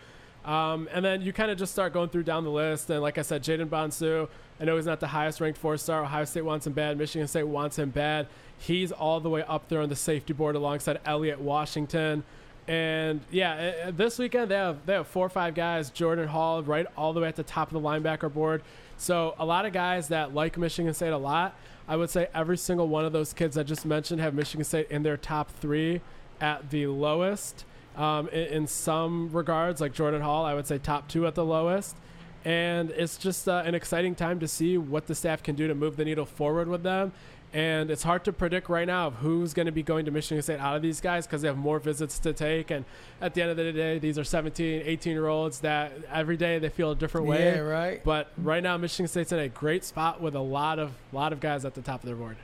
Um, 0.45 0.87
and 0.93 1.03
then 1.03 1.21
you 1.21 1.33
kind 1.33 1.49
of 1.49 1.57
just 1.57 1.73
start 1.73 1.91
going 1.91 2.09
through 2.09 2.23
down 2.23 2.43
the 2.43 2.51
list. 2.51 2.89
And 2.89 3.01
like 3.01 3.17
I 3.17 3.23
said, 3.23 3.43
Jaden 3.43 3.67
Bonsu, 3.67 4.29
I 4.59 4.63
know 4.63 4.75
he's 4.75 4.85
not 4.85 4.99
the 4.99 5.07
highest 5.07 5.41
ranked 5.41 5.57
four 5.57 5.75
star. 5.75 6.03
Ohio 6.03 6.23
State 6.23 6.45
wants 6.45 6.67
him 6.67 6.73
bad. 6.73 6.97
Michigan 6.97 7.27
State 7.27 7.47
wants 7.47 7.79
him 7.79 7.89
bad. 7.89 8.27
He's 8.57 8.91
all 8.91 9.19
the 9.19 9.29
way 9.29 9.43
up 9.43 9.67
there 9.67 9.81
on 9.81 9.89
the 9.89 9.95
safety 9.95 10.33
board 10.33 10.55
alongside 10.55 10.99
Elliot 11.03 11.41
Washington. 11.41 12.23
And 12.67 13.21
yeah, 13.29 13.91
this 13.91 14.17
weekend 14.17 14.49
they 14.49 14.55
have 14.55 14.85
they 14.85 14.93
have 14.93 15.07
four 15.07 15.25
or 15.25 15.29
five 15.29 15.53
guys. 15.53 15.89
Jordan 15.89 16.27
Hall 16.27 16.63
right 16.63 16.87
all 16.97 17.13
the 17.13 17.21
way 17.21 17.27
at 17.27 17.35
the 17.35 17.43
top 17.43 17.71
of 17.71 17.73
the 17.73 17.87
linebacker 17.87 18.33
board. 18.33 18.63
So 18.97 19.35
a 19.37 19.45
lot 19.45 19.65
of 19.65 19.73
guys 19.73 20.07
that 20.07 20.33
like 20.33 20.57
Michigan 20.57 20.93
State 20.93 21.09
a 21.09 21.17
lot. 21.17 21.55
I 21.87 21.95
would 21.95 22.09
say 22.09 22.27
every 22.33 22.57
single 22.57 22.87
one 22.87 23.05
of 23.05 23.13
those 23.13 23.33
kids 23.33 23.57
I 23.57 23.63
just 23.63 23.85
mentioned 23.85 24.19
have 24.19 24.33
Michigan 24.33 24.63
State 24.63 24.89
in 24.89 25.03
their 25.03 25.17
top 25.17 25.51
three 25.51 26.01
at 26.41 26.71
the 26.71 26.87
lowest. 26.87 27.65
Um, 27.95 28.27
in, 28.29 28.47
in 28.47 28.67
some 28.67 29.31
regards, 29.31 29.81
like 29.81 29.93
Jordan 29.93 30.21
Hall, 30.21 30.45
I 30.45 30.55
would 30.55 30.65
say 30.65 30.79
top 30.79 31.07
two 31.07 31.27
at 31.27 31.35
the 31.35 31.45
lowest. 31.45 31.95
And 32.43 32.91
it's 32.91 33.17
just 33.17 33.47
uh, 33.47 33.63
an 33.65 33.73
exciting 33.73 34.13
time 34.15 34.39
to 34.39 34.47
see 34.47 34.77
what 34.77 35.07
the 35.07 35.15
staff 35.15 35.41
can 35.41 35.55
do 35.55 35.67
to 35.67 35.75
move 35.75 35.95
the 35.95 36.05
needle 36.05 36.25
forward 36.25 36.67
with 36.67 36.83
them. 36.83 37.11
And 37.55 37.89
it's 37.89 38.03
hard 38.03 38.25
to 38.25 38.33
predict 38.33 38.67
right 38.67 38.85
now 38.85 39.07
of 39.07 39.13
who's 39.15 39.53
going 39.53 39.67
to 39.67 39.71
be 39.71 39.81
going 39.81 40.03
to 40.05 40.11
Michigan 40.11 40.41
State 40.43 40.59
out 40.59 40.75
of 40.75 40.81
these 40.81 40.99
guys 40.99 41.25
because 41.25 41.41
they 41.41 41.47
have 41.47 41.55
more 41.57 41.79
visits 41.79 42.19
to 42.19 42.33
take. 42.33 42.69
And 42.69 42.83
at 43.21 43.33
the 43.33 43.41
end 43.43 43.51
of 43.51 43.55
the 43.55 43.71
day, 43.71 43.97
these 43.97 44.19
are 44.19 44.25
17, 44.25 44.81
18 44.85 45.13
year 45.13 45.27
olds 45.27 45.61
that 45.61 45.93
every 46.11 46.35
day 46.35 46.59
they 46.59 46.67
feel 46.67 46.91
a 46.91 46.95
different 46.95 47.27
way. 47.27 47.45
Yeah, 47.55 47.59
right. 47.61 48.03
But 48.03 48.29
right 48.37 48.61
now, 48.61 48.75
Michigan 48.75 49.07
State's 49.07 49.31
in 49.31 49.39
a 49.39 49.47
great 49.47 49.85
spot 49.85 50.19
with 50.19 50.35
a 50.35 50.41
lot 50.41 50.79
of 50.79 50.91
lot 51.13 51.31
of 51.31 51.39
guys 51.39 51.63
at 51.63 51.75
the 51.75 51.81
top 51.81 52.01
of 52.03 52.07
their 52.07 52.17
board. 52.17 52.35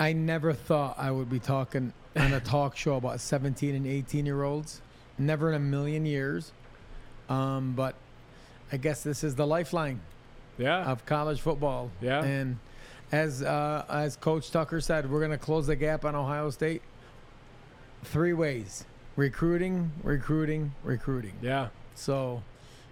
I 0.00 0.12
never 0.12 0.52
thought 0.52 0.96
I 0.98 1.12
would 1.12 1.30
be 1.30 1.38
talking 1.38 1.92
on 2.16 2.32
a 2.32 2.40
talk 2.40 2.76
show 2.76 2.96
about 2.96 3.20
17 3.20 3.76
and 3.76 3.86
18 3.86 4.26
year 4.26 4.42
olds. 4.42 4.80
Never 5.18 5.50
in 5.50 5.54
a 5.54 5.60
million 5.60 6.04
years. 6.04 6.50
Um, 7.28 7.74
but 7.76 7.94
I 8.72 8.76
guess 8.76 9.04
this 9.04 9.22
is 9.22 9.36
the 9.36 9.46
lifeline 9.46 10.00
Yeah. 10.56 10.84
of 10.90 11.06
college 11.06 11.40
football. 11.40 11.90
Yeah. 12.00 12.24
And 12.24 12.58
as 13.12 13.42
uh, 13.42 13.84
as 13.88 14.16
Coach 14.16 14.50
Tucker 14.50 14.80
said, 14.80 15.10
we're 15.10 15.20
going 15.20 15.30
to 15.30 15.38
close 15.38 15.66
the 15.66 15.76
gap 15.76 16.04
on 16.04 16.14
Ohio 16.14 16.50
State 16.50 16.82
three 18.04 18.32
ways: 18.32 18.84
recruiting, 19.16 19.90
recruiting, 20.02 20.72
recruiting. 20.84 21.32
yeah. 21.42 21.68
So 21.94 22.42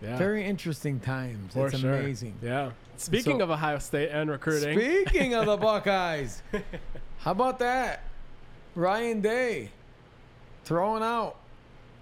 Yeah. 0.03 0.17
very 0.19 0.45
interesting 0.45 1.01
times. 1.01 1.53
For 1.55 1.69
it's 1.69 1.79
sure. 1.79 1.95
amazing. 1.95 2.35
Yeah. 2.43 2.71
Speaking 2.97 3.39
So- 3.39 3.45
of 3.45 3.51
Ohio 3.51 3.79
State 3.79 4.09
and 4.11 4.31
recruiting, 4.31 4.79
Speaking 4.79 5.35
of 5.35 5.47
the 5.47 5.57
Buckeyes, 5.69 6.43
how 7.19 7.31
about 7.33 7.59
that? 7.61 8.03
Ryan 8.75 9.21
Day 9.21 9.71
throwing 10.65 11.03
out 11.03 11.37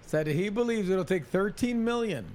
said 0.05 0.27
he 0.27 0.49
believes 0.49 0.89
it'll 0.89 1.05
take 1.05 1.25
13 1.25 1.83
million 1.83 2.25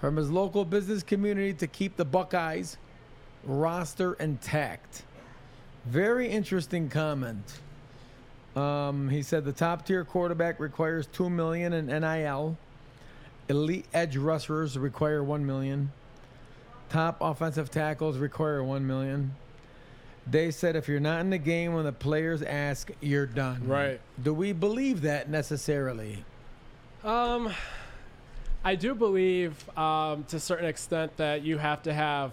from 0.00 0.16
his 0.16 0.30
local 0.30 0.64
business 0.64 1.02
community 1.02 1.52
to 1.54 1.66
keep 1.66 1.96
the 1.96 2.04
Buckeyes 2.04 2.76
roster 3.46 4.14
intact. 4.14 5.02
Very 5.86 6.28
interesting 6.28 6.88
comment. 6.88 7.60
Um, 8.56 9.08
he 9.08 9.22
said 9.22 9.44
the 9.44 9.52
top 9.52 9.84
tier 9.86 10.04
quarterback 10.04 10.60
requires 10.60 11.06
two 11.06 11.28
million 11.28 11.72
in 11.72 11.86
NIL. 11.86 12.56
Elite 13.48 13.86
edge 13.92 14.16
rushers 14.16 14.78
require 14.78 15.22
one 15.22 15.44
million. 15.44 15.92
Top 16.88 17.18
offensive 17.20 17.70
tackles 17.70 18.18
require 18.18 18.62
one 18.62 18.86
million. 18.86 19.34
They 20.26 20.50
said 20.50 20.76
if 20.76 20.88
you're 20.88 21.00
not 21.00 21.20
in 21.20 21.30
the 21.30 21.38
game 21.38 21.74
when 21.74 21.84
the 21.84 21.92
players 21.92 22.40
ask, 22.42 22.90
you're 23.00 23.26
done. 23.26 23.66
Right. 23.66 24.00
Do 24.22 24.32
we 24.32 24.52
believe 24.52 25.02
that 25.02 25.28
necessarily? 25.28 26.24
Um, 27.02 27.52
I 28.64 28.76
do 28.76 28.94
believe 28.94 29.68
um, 29.78 30.24
to 30.24 30.36
a 30.36 30.40
certain 30.40 30.66
extent 30.66 31.14
that 31.18 31.42
you 31.42 31.58
have 31.58 31.82
to 31.82 31.92
have, 31.92 32.32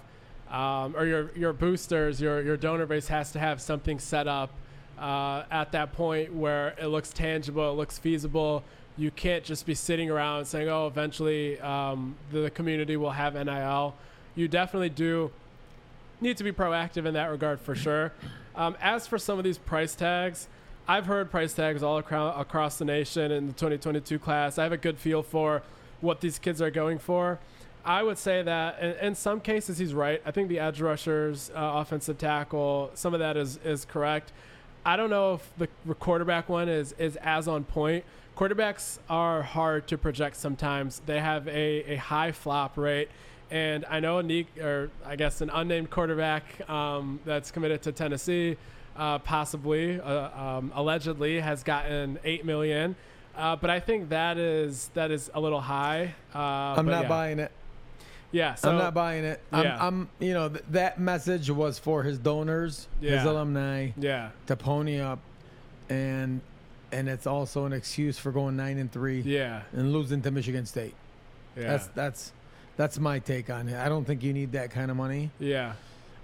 um, 0.51 0.95
or 0.95 1.05
your 1.05 1.31
your 1.35 1.53
boosters, 1.53 2.19
your 2.21 2.41
your 2.41 2.57
donor 2.57 2.85
base 2.85 3.07
has 3.07 3.31
to 3.31 3.39
have 3.39 3.61
something 3.61 3.99
set 3.99 4.27
up 4.27 4.51
uh, 4.99 5.43
at 5.49 5.71
that 5.71 5.93
point 5.93 6.33
where 6.33 6.75
it 6.79 6.87
looks 6.87 7.11
tangible, 7.11 7.71
it 7.71 7.75
looks 7.75 7.97
feasible. 7.97 8.63
You 8.97 9.09
can't 9.09 9.43
just 9.43 9.65
be 9.65 9.73
sitting 9.73 10.09
around 10.09 10.45
saying, 10.45 10.67
"Oh, 10.67 10.87
eventually 10.87 11.59
um, 11.61 12.15
the 12.31 12.51
community 12.51 12.97
will 12.97 13.11
have 13.11 13.33
NIL." 13.33 13.95
You 14.35 14.47
definitely 14.47 14.89
do 14.89 15.31
need 16.19 16.37
to 16.37 16.43
be 16.43 16.51
proactive 16.51 17.05
in 17.05 17.13
that 17.13 17.31
regard 17.31 17.59
for 17.59 17.73
sure. 17.73 18.11
Um, 18.55 18.75
as 18.81 19.07
for 19.07 19.17
some 19.17 19.37
of 19.37 19.43
these 19.43 19.57
price 19.57 19.95
tags, 19.95 20.47
I've 20.87 21.05
heard 21.05 21.31
price 21.31 21.53
tags 21.53 21.81
all 21.81 21.97
across, 21.97 22.39
across 22.39 22.77
the 22.77 22.85
nation 22.85 23.31
in 23.31 23.47
the 23.47 23.53
2022 23.53 24.19
class. 24.19 24.57
I 24.57 24.63
have 24.63 24.71
a 24.71 24.77
good 24.77 24.97
feel 24.97 25.23
for 25.23 25.63
what 26.01 26.21
these 26.21 26.37
kids 26.37 26.61
are 26.61 26.71
going 26.71 26.99
for. 26.99 27.39
I 27.83 28.03
would 28.03 28.17
say 28.17 28.43
that 28.43 28.79
in, 28.79 28.91
in 29.07 29.15
some 29.15 29.39
cases 29.39 29.77
he's 29.77 29.93
right. 29.93 30.21
I 30.25 30.31
think 30.31 30.49
the 30.49 30.59
edge 30.59 30.81
rushers, 30.81 31.51
uh, 31.55 31.71
offensive 31.75 32.17
tackle, 32.17 32.91
some 32.93 33.13
of 33.13 33.19
that 33.19 33.37
is 33.37 33.57
is 33.63 33.85
correct. 33.85 34.31
I 34.85 34.95
don't 34.95 35.09
know 35.09 35.35
if 35.35 35.51
the 35.85 35.95
quarterback 35.95 36.49
one 36.49 36.69
is 36.69 36.93
is 36.97 37.15
as 37.17 37.47
on 37.47 37.63
point. 37.63 38.03
Quarterbacks 38.35 38.97
are 39.09 39.43
hard 39.43 39.87
to 39.87 39.97
project 39.97 40.35
sometimes. 40.35 41.01
They 41.05 41.19
have 41.19 41.47
a, 41.47 41.93
a 41.93 41.95
high 41.97 42.31
flop 42.31 42.77
rate. 42.77 43.09
And 43.51 43.85
I 43.89 43.99
know 43.99 44.19
a 44.19 44.23
ne- 44.23 44.47
or 44.59 44.89
I 45.05 45.17
guess 45.17 45.41
an 45.41 45.49
unnamed 45.49 45.89
quarterback 45.89 46.67
um, 46.69 47.19
that's 47.25 47.51
committed 47.51 47.81
to 47.83 47.91
Tennessee, 47.91 48.55
uh, 48.95 49.19
possibly, 49.19 49.99
uh, 49.99 50.29
um, 50.41 50.71
allegedly, 50.73 51.41
has 51.41 51.61
gotten 51.61 52.17
eight 52.23 52.45
million. 52.45 52.95
Uh, 53.35 53.57
but 53.57 53.69
I 53.69 53.79
think 53.79 54.09
that 54.09 54.37
is 54.37 54.89
that 54.93 55.11
is 55.11 55.29
a 55.33 55.41
little 55.41 55.61
high. 55.61 56.15
Uh, 56.33 56.39
I'm 56.39 56.85
not 56.85 57.03
yeah. 57.03 57.09
buying 57.09 57.39
it. 57.39 57.51
Yeah, 58.31 58.55
so 58.55 58.69
I'm 58.71 58.77
not 58.77 58.93
buying 58.93 59.23
it. 59.25 59.41
I'm, 59.51 59.63
Yeah. 59.63 59.85
I'm 59.87 60.09
you 60.19 60.33
know, 60.33 60.49
th- 60.49 60.63
that 60.71 60.99
message 60.99 61.49
was 61.49 61.77
for 61.79 62.03
his 62.03 62.17
donors, 62.17 62.87
his 63.01 63.23
alumni 63.23 63.91
yeah, 63.97 64.29
to 64.47 64.55
pony 64.55 64.99
up, 64.99 65.19
and 65.89 66.41
and 66.91 67.07
it's 67.09 67.25
also 67.27 67.65
an 67.65 67.73
excuse 67.73 68.17
for 68.17 68.31
going 68.31 68.55
nine 68.57 68.77
and 68.77 68.91
three 68.91 69.21
yeah, 69.21 69.61
and 69.73 69.93
losing 69.93 70.21
to 70.21 70.31
Michigan 70.31 70.65
State. 70.65 70.93
yeah, 71.57 71.67
That's 71.67 71.87
that's 71.87 72.31
that's 72.77 72.99
my 72.99 73.19
take 73.19 73.49
on 73.49 73.67
it. 73.69 73.77
I 73.77 73.89
don't 73.89 74.05
think 74.05 74.23
you 74.23 74.33
need 74.33 74.53
that 74.53 74.71
kind 74.71 74.89
of 74.91 74.97
money. 74.97 75.31
yeah, 75.39 75.73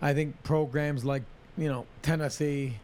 I 0.02 0.13
think 0.13 0.41
programs 0.43 1.04
like 1.06 1.24
you 1.58 1.67
know 1.70 1.86
Tennessee 2.02 2.80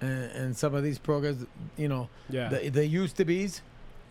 and, 0.00 0.30
and 0.32 0.56
some 0.56 0.74
of 0.74 0.82
these 0.82 0.98
programs, 0.98 1.44
you 1.76 1.88
know, 1.88 2.08
yeah, 2.30 2.48
the 2.48 2.68
the 2.70 2.86
used 2.86 3.16
to 3.18 3.24
be's 3.24 3.60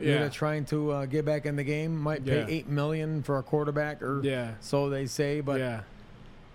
that 0.04 0.10
yeah, 0.20 0.22
are 0.26 0.30
trying 0.30 0.66
to 0.66 0.92
uh, 0.92 1.06
get 1.06 1.26
back 1.26 1.46
in 1.46 1.56
the 1.56 1.64
game 1.64 1.98
might 1.98 2.26
pay 2.26 2.40
Yeah. 2.40 2.46
eight 2.48 2.68
million 2.68 3.24
for 3.24 3.38
a 3.38 3.44
quarterback, 3.44 4.02
or 4.02 4.22
yeah, 4.24 4.54
so 4.60 4.90
they 4.90 5.06
say, 5.06 5.42
but 5.42 5.60
yeah, 5.60 5.82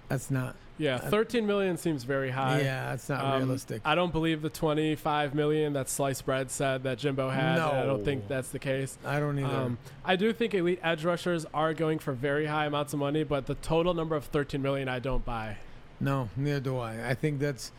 that's 0.09 0.31
not. 0.31 0.57
yeah. 0.79 0.99
Thirteen 0.99 1.47
million 1.47 1.77
seems 1.77 2.05
very 2.05 2.31
high. 2.31 2.61
yeah, 2.61 2.91
that's 2.91 3.09
not 3.09 3.25
Um, 3.25 3.39
realistic. 3.43 3.83
I 3.85 3.95
don't 3.95 4.13
believe 4.13 4.43
the 4.43 4.49
25 4.51 5.35
million 5.35 5.73
that 5.75 5.89
sliced 5.89 6.25
bread 6.25 6.51
said 6.51 6.83
that 6.85 6.99
Jimbo 6.99 7.29
had. 7.31 7.57
No. 7.57 7.71
I 7.73 7.85
don't 7.85 8.05
think 8.05 8.29
that's 8.29 8.49
the 8.51 8.59
case. 8.59 8.97
I 9.05 9.19
don't 9.21 9.39
either. 9.39 9.49
Um, 9.55 9.79
I 10.05 10.17
do 10.17 10.33
think 10.33 10.55
elite 10.55 10.81
edge 10.83 11.05
rushers 11.05 11.45
are 11.53 11.75
going 11.75 11.99
for 11.99 12.13
very 12.13 12.47
high 12.47 12.67
amounts 12.67 12.93
of 12.93 12.99
money, 13.01 13.25
but 13.25 13.47
the 13.47 13.55
total 13.57 13.93
number 13.95 14.15
of 14.17 14.25
13 14.25 14.63
million, 14.63 14.89
I 14.89 14.99
don't 14.99 15.25
buy. 15.25 15.57
no, 16.01 16.29
neither 16.37 16.61
do 16.61 16.79
I. 16.79 17.11
I 17.11 17.15
think 17.15 17.41
that's 17.41 17.73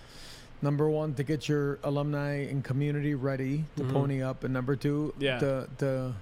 number 0.61 0.89
one 0.89 1.13
to 1.15 1.23
get 1.23 1.47
your 1.47 1.79
alumni 1.83 2.35
and 2.49 2.63
community 2.63 3.15
ready 3.15 3.65
to 3.77 3.83
Mhm. 3.83 3.93
pony 3.93 4.21
up, 4.21 4.43
and 4.43 4.53
number 4.53 4.75
two, 4.75 5.13
Yeah. 5.19 5.39
to 5.39 5.67
to 5.79 6.13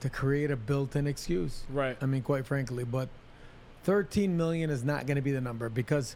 to 0.00 0.10
create 0.10 0.50
a 0.50 0.56
built-in 0.56 1.06
excuse. 1.06 1.62
Right. 1.70 1.96
I 2.02 2.04
mean, 2.06 2.20
quite 2.22 2.44
frankly, 2.46 2.84
but 2.84 3.08
13 3.84 4.36
million 4.36 4.68
is 4.68 4.84
not 4.84 5.06
going 5.06 5.16
to 5.16 5.22
be 5.22 5.32
the 5.32 5.40
number 5.40 5.68
because 5.70 6.14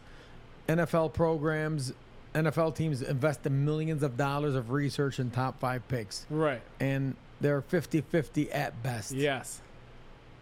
NFL 0.67 1.09
programs, 1.09 1.93
NFL 2.35 2.75
teams 2.75 3.01
invest 3.01 3.45
in 3.47 3.65
millions 3.65 4.03
of 4.03 4.15
dollars 4.15 4.53
of 4.53 4.69
research 4.69 5.19
in 5.19 5.31
top 5.31 5.59
five 5.59 5.87
picks, 5.87 6.27
Right. 6.29 6.61
and 6.79 7.15
they're 7.41 7.61
50 7.61 8.01
50 8.01 8.51
at 8.51 8.81
best. 8.83 9.11
Yes. 9.13 9.61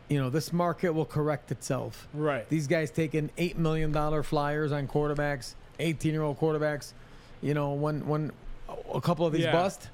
You 0.10 0.20
know, 0.20 0.30
this 0.30 0.52
market 0.52 0.92
will 0.94 1.06
correct 1.06 1.50
itself. 1.52 2.08
Right. 2.14 2.48
These 2.50 2.68
guys 2.68 2.92
taking 2.92 3.30
$8 3.38 3.58
million 3.58 3.94
flyers 4.24 4.72
on 4.74 4.88
quarterbacks, 4.88 5.56
18 5.80 6.12
year 6.14 6.24
old 6.24 6.38
quarterbacks. 6.40 6.92
You 7.42 7.54
know, 7.54 7.74
when, 7.74 8.06
when 8.08 8.32
a 8.94 9.02
couple 9.02 9.26
of 9.26 9.34
these 9.34 9.44
Yeah. 9.44 9.52
bust, 9.52 9.90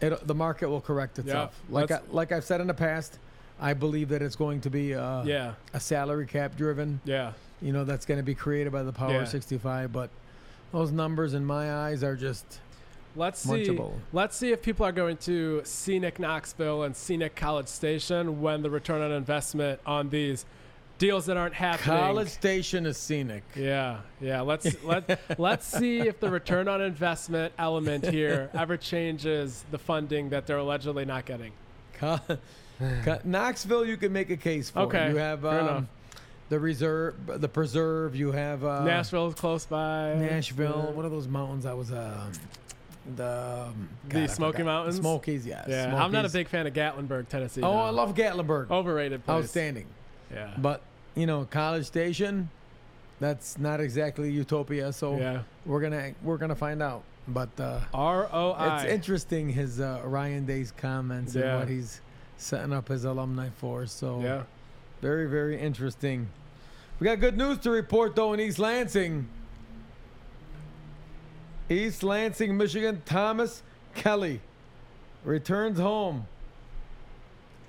it, 0.00 0.26
the 0.26 0.34
market 0.34 0.68
will 0.68 0.80
correct 0.80 1.18
itself. 1.18 1.60
like, 1.68 1.90
I, 1.90 2.00
like 2.10 2.32
I've 2.32 2.44
said 2.44 2.60
in 2.60 2.66
the 2.66 2.74
past, 2.74 3.18
I 3.60 3.74
believe 3.74 4.08
that 4.08 4.22
it's 4.22 4.36
going 4.36 4.60
to 4.62 4.70
be 4.70 4.94
uh, 4.94 5.22
yeah. 5.24 5.54
a 5.74 5.80
salary 5.80 6.26
cap 6.26 6.56
driven. 6.56 7.00
Yeah. 7.04 7.32
You 7.60 7.72
know, 7.72 7.84
that's 7.84 8.06
going 8.06 8.18
to 8.18 8.24
be 8.24 8.34
created 8.34 8.72
by 8.72 8.82
the 8.82 8.92
Power 8.92 9.12
Yeah. 9.12 9.24
65. 9.24 9.92
But 9.92 10.10
those 10.72 10.90
numbers 10.90 11.34
in 11.34 11.44
my 11.44 11.72
eyes 11.72 12.02
are 12.02 12.16
just 12.16 12.58
Let's 13.14 13.40
see. 13.40 13.50
Munchable. 13.66 13.92
Let's 14.12 14.36
see 14.36 14.52
if 14.52 14.62
people 14.62 14.86
are 14.86 14.92
going 14.92 15.18
to 15.18 15.60
scenic 15.64 16.18
Knoxville 16.18 16.82
and 16.84 16.96
scenic 16.96 17.36
College 17.36 17.68
Station 17.68 18.40
when 18.40 18.62
the 18.62 18.70
return 18.70 19.02
on 19.02 19.12
investment 19.12 19.80
on 19.84 20.08
these 20.08 20.46
deals 21.02 21.26
that 21.26 21.36
aren't 21.36 21.54
happening. 21.54 21.98
College 21.98 22.28
Station 22.28 22.86
is 22.86 22.96
scenic. 22.96 23.42
Yeah, 23.56 23.98
yeah. 24.20 24.40
Let's 24.40 24.82
let 24.84 25.20
let's 25.38 25.66
see 25.66 26.00
if 26.00 26.20
the 26.20 26.30
return 26.30 26.68
on 26.68 26.80
investment 26.80 27.52
element 27.58 28.06
here 28.06 28.48
ever 28.54 28.76
changes 28.76 29.64
the 29.72 29.78
funding 29.78 30.30
that 30.30 30.46
they're 30.46 30.58
allegedly 30.58 31.04
not 31.04 31.24
getting. 31.26 31.52
Knoxville, 33.24 33.84
you 33.84 33.96
can 33.96 34.12
make 34.12 34.30
a 34.30 34.36
case 34.36 34.70
for. 34.70 34.80
Okay, 34.80 35.10
You 35.10 35.16
have 35.16 35.44
um, 35.44 35.88
the 36.48 36.58
reserve, 36.58 37.14
the 37.26 37.48
preserve. 37.48 38.14
You 38.14 38.32
have 38.32 38.64
uh, 38.64 38.84
Nashville 38.84 39.28
is 39.28 39.34
close 39.34 39.66
by. 39.66 40.14
Nashville. 40.14 40.84
Yeah. 40.88 40.94
What 40.94 41.04
are 41.04 41.08
those 41.10 41.28
mountains? 41.28 41.66
I 41.66 41.74
was 41.74 41.90
uh, 41.90 42.26
the 43.16 43.66
um, 43.68 43.88
The 44.08 44.14
God, 44.14 44.22
I 44.22 44.26
Smoky. 44.26 44.62
Mountains? 44.62 44.96
Smokies, 44.96 45.46
yes. 45.46 45.66
Yeah, 45.68 45.96
I'm 45.96 46.12
not 46.12 46.24
a 46.24 46.28
big 46.28 46.48
fan 46.48 46.66
of 46.68 46.74
Gatlinburg, 46.74 47.28
Tennessee. 47.28 47.60
Oh, 47.62 47.72
though. 47.72 47.78
I 47.78 47.90
love 47.90 48.14
Gatlinburg. 48.14 48.70
overrated 48.70 49.24
place. 49.24 49.44
Outstanding. 49.44 49.86
Yeah. 50.32 50.54
But 50.56 50.82
you 51.14 51.26
know, 51.26 51.46
College 51.50 51.86
Station, 51.86 52.48
that's 53.20 53.58
not 53.58 53.80
exactly 53.80 54.30
utopia. 54.30 54.92
So 54.92 55.16
yeah. 55.16 55.42
we're 55.66 55.80
gonna 55.80 56.12
we're 56.22 56.38
gonna 56.38 56.54
find 56.56 56.82
out. 56.82 57.02
But 57.28 57.50
uh, 57.60 57.80
R 57.94 58.28
O 58.32 58.56
it's 58.74 58.84
interesting 58.84 59.48
his 59.48 59.78
uh, 59.80 60.00
Ryan 60.04 60.44
Day's 60.44 60.72
comments 60.72 61.34
Yeah. 61.34 61.42
and 61.50 61.58
what 61.60 61.68
he's 61.68 62.00
setting 62.36 62.72
up 62.72 62.88
his 62.88 63.04
alumni 63.04 63.48
for. 63.58 63.86
So 63.86 64.20
Yeah. 64.20 64.42
very 65.00 65.28
very 65.28 65.58
interesting. 65.60 66.28
We 66.98 67.04
got 67.04 67.20
good 67.20 67.36
news 67.36 67.58
to 67.58 67.70
report 67.70 68.16
though 68.16 68.32
in 68.32 68.40
East 68.40 68.58
Lansing. 68.58 69.28
East 71.70 72.02
Lansing, 72.02 72.56
Michigan. 72.56 73.02
Thomas 73.06 73.62
Kelly 73.94 74.40
returns 75.24 75.78
home 75.78 76.26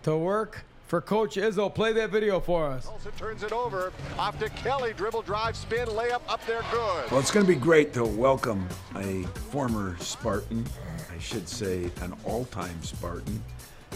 to 0.01 0.17
work 0.17 0.65
for 0.87 1.01
Coach 1.01 1.35
Izzo. 1.35 1.73
Play 1.73 1.93
that 1.93 2.09
video 2.09 2.39
for 2.39 2.67
us. 2.67 2.87
Olsen 2.87 3.11
turns 3.13 3.43
it 3.43 3.51
over. 3.51 3.91
Off 4.17 4.37
to 4.39 4.49
Kelly. 4.49 4.93
Dribble, 4.93 5.23
drive, 5.23 5.55
spin, 5.55 5.87
layup 5.87 6.21
up 6.27 6.45
there. 6.45 6.61
Good. 6.71 7.11
Well, 7.11 7.19
it's 7.19 7.31
going 7.31 7.45
to 7.45 7.51
be 7.51 7.59
great 7.59 7.93
to 7.93 8.05
welcome 8.05 8.67
a 8.95 9.23
former 9.51 9.97
Spartan, 9.99 10.65
I 11.13 11.19
should 11.19 11.47
say 11.47 11.89
an 12.01 12.13
all 12.25 12.45
time 12.45 12.81
Spartan, 12.83 13.41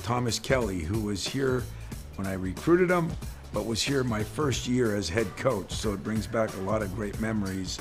Thomas 0.04 0.40
Kelly, 0.40 0.80
who 0.80 1.02
was 1.02 1.28
here 1.28 1.64
when 2.16 2.28
I 2.28 2.34
recruited 2.34 2.90
him, 2.90 3.12
but 3.54 3.66
was 3.66 3.82
here 3.82 4.04
my 4.04 4.24
first 4.24 4.68
year 4.68 4.96
as 4.96 5.10
head 5.10 5.28
coach. 5.38 5.72
So 5.72 5.94
it 5.94 6.04
brings 6.04 6.28
back 6.28 6.54
a 6.56 6.62
lot 6.62 6.82
of 6.82 6.94
great 6.96 7.20
memories 7.20 7.80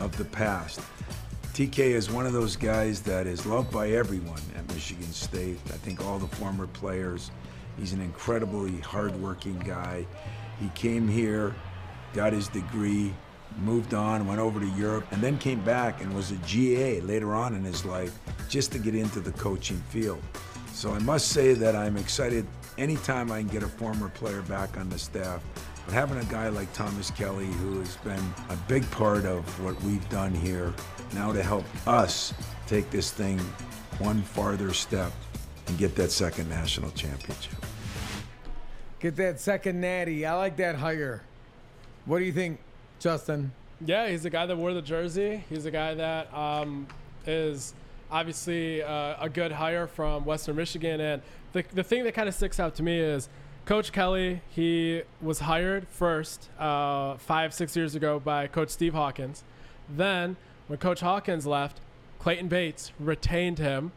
of 0.00 0.16
the 0.16 0.24
past. 0.24 0.80
TK 1.54 1.78
is 1.78 2.10
one 2.10 2.26
of 2.26 2.34
those 2.34 2.54
guys 2.54 3.00
that 3.02 3.26
is 3.26 3.46
loved 3.46 3.72
by 3.72 3.88
everyone 3.90 4.42
at 4.58 4.68
Michigan 4.74 5.10
State. 5.10 5.58
I 5.68 5.78
think 5.78 6.04
all 6.04 6.18
the 6.18 6.26
former 6.36 6.66
players. 6.66 7.30
He's 7.78 7.92
an 7.92 8.00
incredibly 8.00 8.80
hardworking 8.80 9.58
guy. 9.60 10.06
He 10.60 10.68
came 10.70 11.06
here, 11.06 11.54
got 12.14 12.32
his 12.32 12.48
degree, 12.48 13.12
moved 13.58 13.94
on, 13.94 14.26
went 14.26 14.40
over 14.40 14.60
to 14.60 14.68
Europe, 14.70 15.06
and 15.10 15.22
then 15.22 15.38
came 15.38 15.62
back 15.64 16.02
and 16.02 16.14
was 16.14 16.30
a 16.30 16.36
GA 16.36 17.00
later 17.00 17.34
on 17.34 17.54
in 17.54 17.62
his 17.62 17.84
life 17.84 18.18
just 18.48 18.72
to 18.72 18.78
get 18.78 18.94
into 18.94 19.20
the 19.20 19.32
coaching 19.32 19.82
field. 19.88 20.22
So 20.72 20.92
I 20.92 20.98
must 21.00 21.28
say 21.28 21.54
that 21.54 21.74
I'm 21.74 21.96
excited 21.96 22.46
anytime 22.78 23.32
I 23.32 23.40
can 23.40 23.48
get 23.48 23.62
a 23.62 23.68
former 23.68 24.08
player 24.10 24.42
back 24.42 24.76
on 24.76 24.88
the 24.88 24.98
staff. 24.98 25.42
But 25.84 25.94
having 25.94 26.18
a 26.18 26.24
guy 26.24 26.48
like 26.48 26.72
Thomas 26.72 27.10
Kelly, 27.10 27.46
who 27.46 27.78
has 27.78 27.96
been 27.96 28.22
a 28.50 28.56
big 28.68 28.88
part 28.90 29.24
of 29.24 29.44
what 29.62 29.80
we've 29.82 30.06
done 30.08 30.34
here, 30.34 30.74
now 31.14 31.32
to 31.32 31.42
help 31.42 31.64
us 31.86 32.34
take 32.66 32.90
this 32.90 33.10
thing 33.10 33.38
one 33.98 34.20
farther 34.20 34.72
step 34.74 35.12
and 35.66 35.78
get 35.78 35.94
that 35.96 36.10
second 36.10 36.48
national 36.48 36.90
championship. 36.92 37.54
Get 39.00 39.16
that 39.16 39.40
second 39.40 39.80
natty. 39.80 40.24
I 40.24 40.34
like 40.34 40.56
that 40.56 40.76
hire. 40.76 41.22
What 42.06 42.18
do 42.18 42.24
you 42.24 42.32
think, 42.32 42.60
Justin? 42.98 43.52
Yeah, 43.84 44.08
he's 44.08 44.22
the 44.22 44.30
guy 44.30 44.46
that 44.46 44.56
wore 44.56 44.72
the 44.72 44.82
jersey. 44.82 45.44
He's 45.50 45.64
the 45.64 45.70
guy 45.70 45.94
that 45.94 46.32
um, 46.32 46.86
is 47.26 47.74
obviously 48.10 48.82
uh, 48.82 49.16
a 49.20 49.28
good 49.28 49.52
hire 49.52 49.86
from 49.86 50.24
Western 50.24 50.56
Michigan. 50.56 51.00
And 51.00 51.22
the, 51.52 51.64
the 51.74 51.82
thing 51.82 52.04
that 52.04 52.14
kind 52.14 52.28
of 52.28 52.34
sticks 52.34 52.58
out 52.58 52.74
to 52.76 52.82
me 52.82 52.98
is 52.98 53.28
Coach 53.66 53.92
Kelly, 53.92 54.40
he 54.48 55.02
was 55.20 55.40
hired 55.40 55.88
first 55.88 56.48
uh, 56.58 57.16
five, 57.16 57.52
six 57.52 57.76
years 57.76 57.94
ago 57.94 58.20
by 58.20 58.46
Coach 58.46 58.70
Steve 58.70 58.94
Hawkins. 58.94 59.42
Then, 59.88 60.36
when 60.68 60.78
Coach 60.78 61.00
Hawkins 61.00 61.46
left, 61.46 61.80
Clayton 62.20 62.48
Bates 62.48 62.92
retained 62.98 63.58
him. 63.58 63.92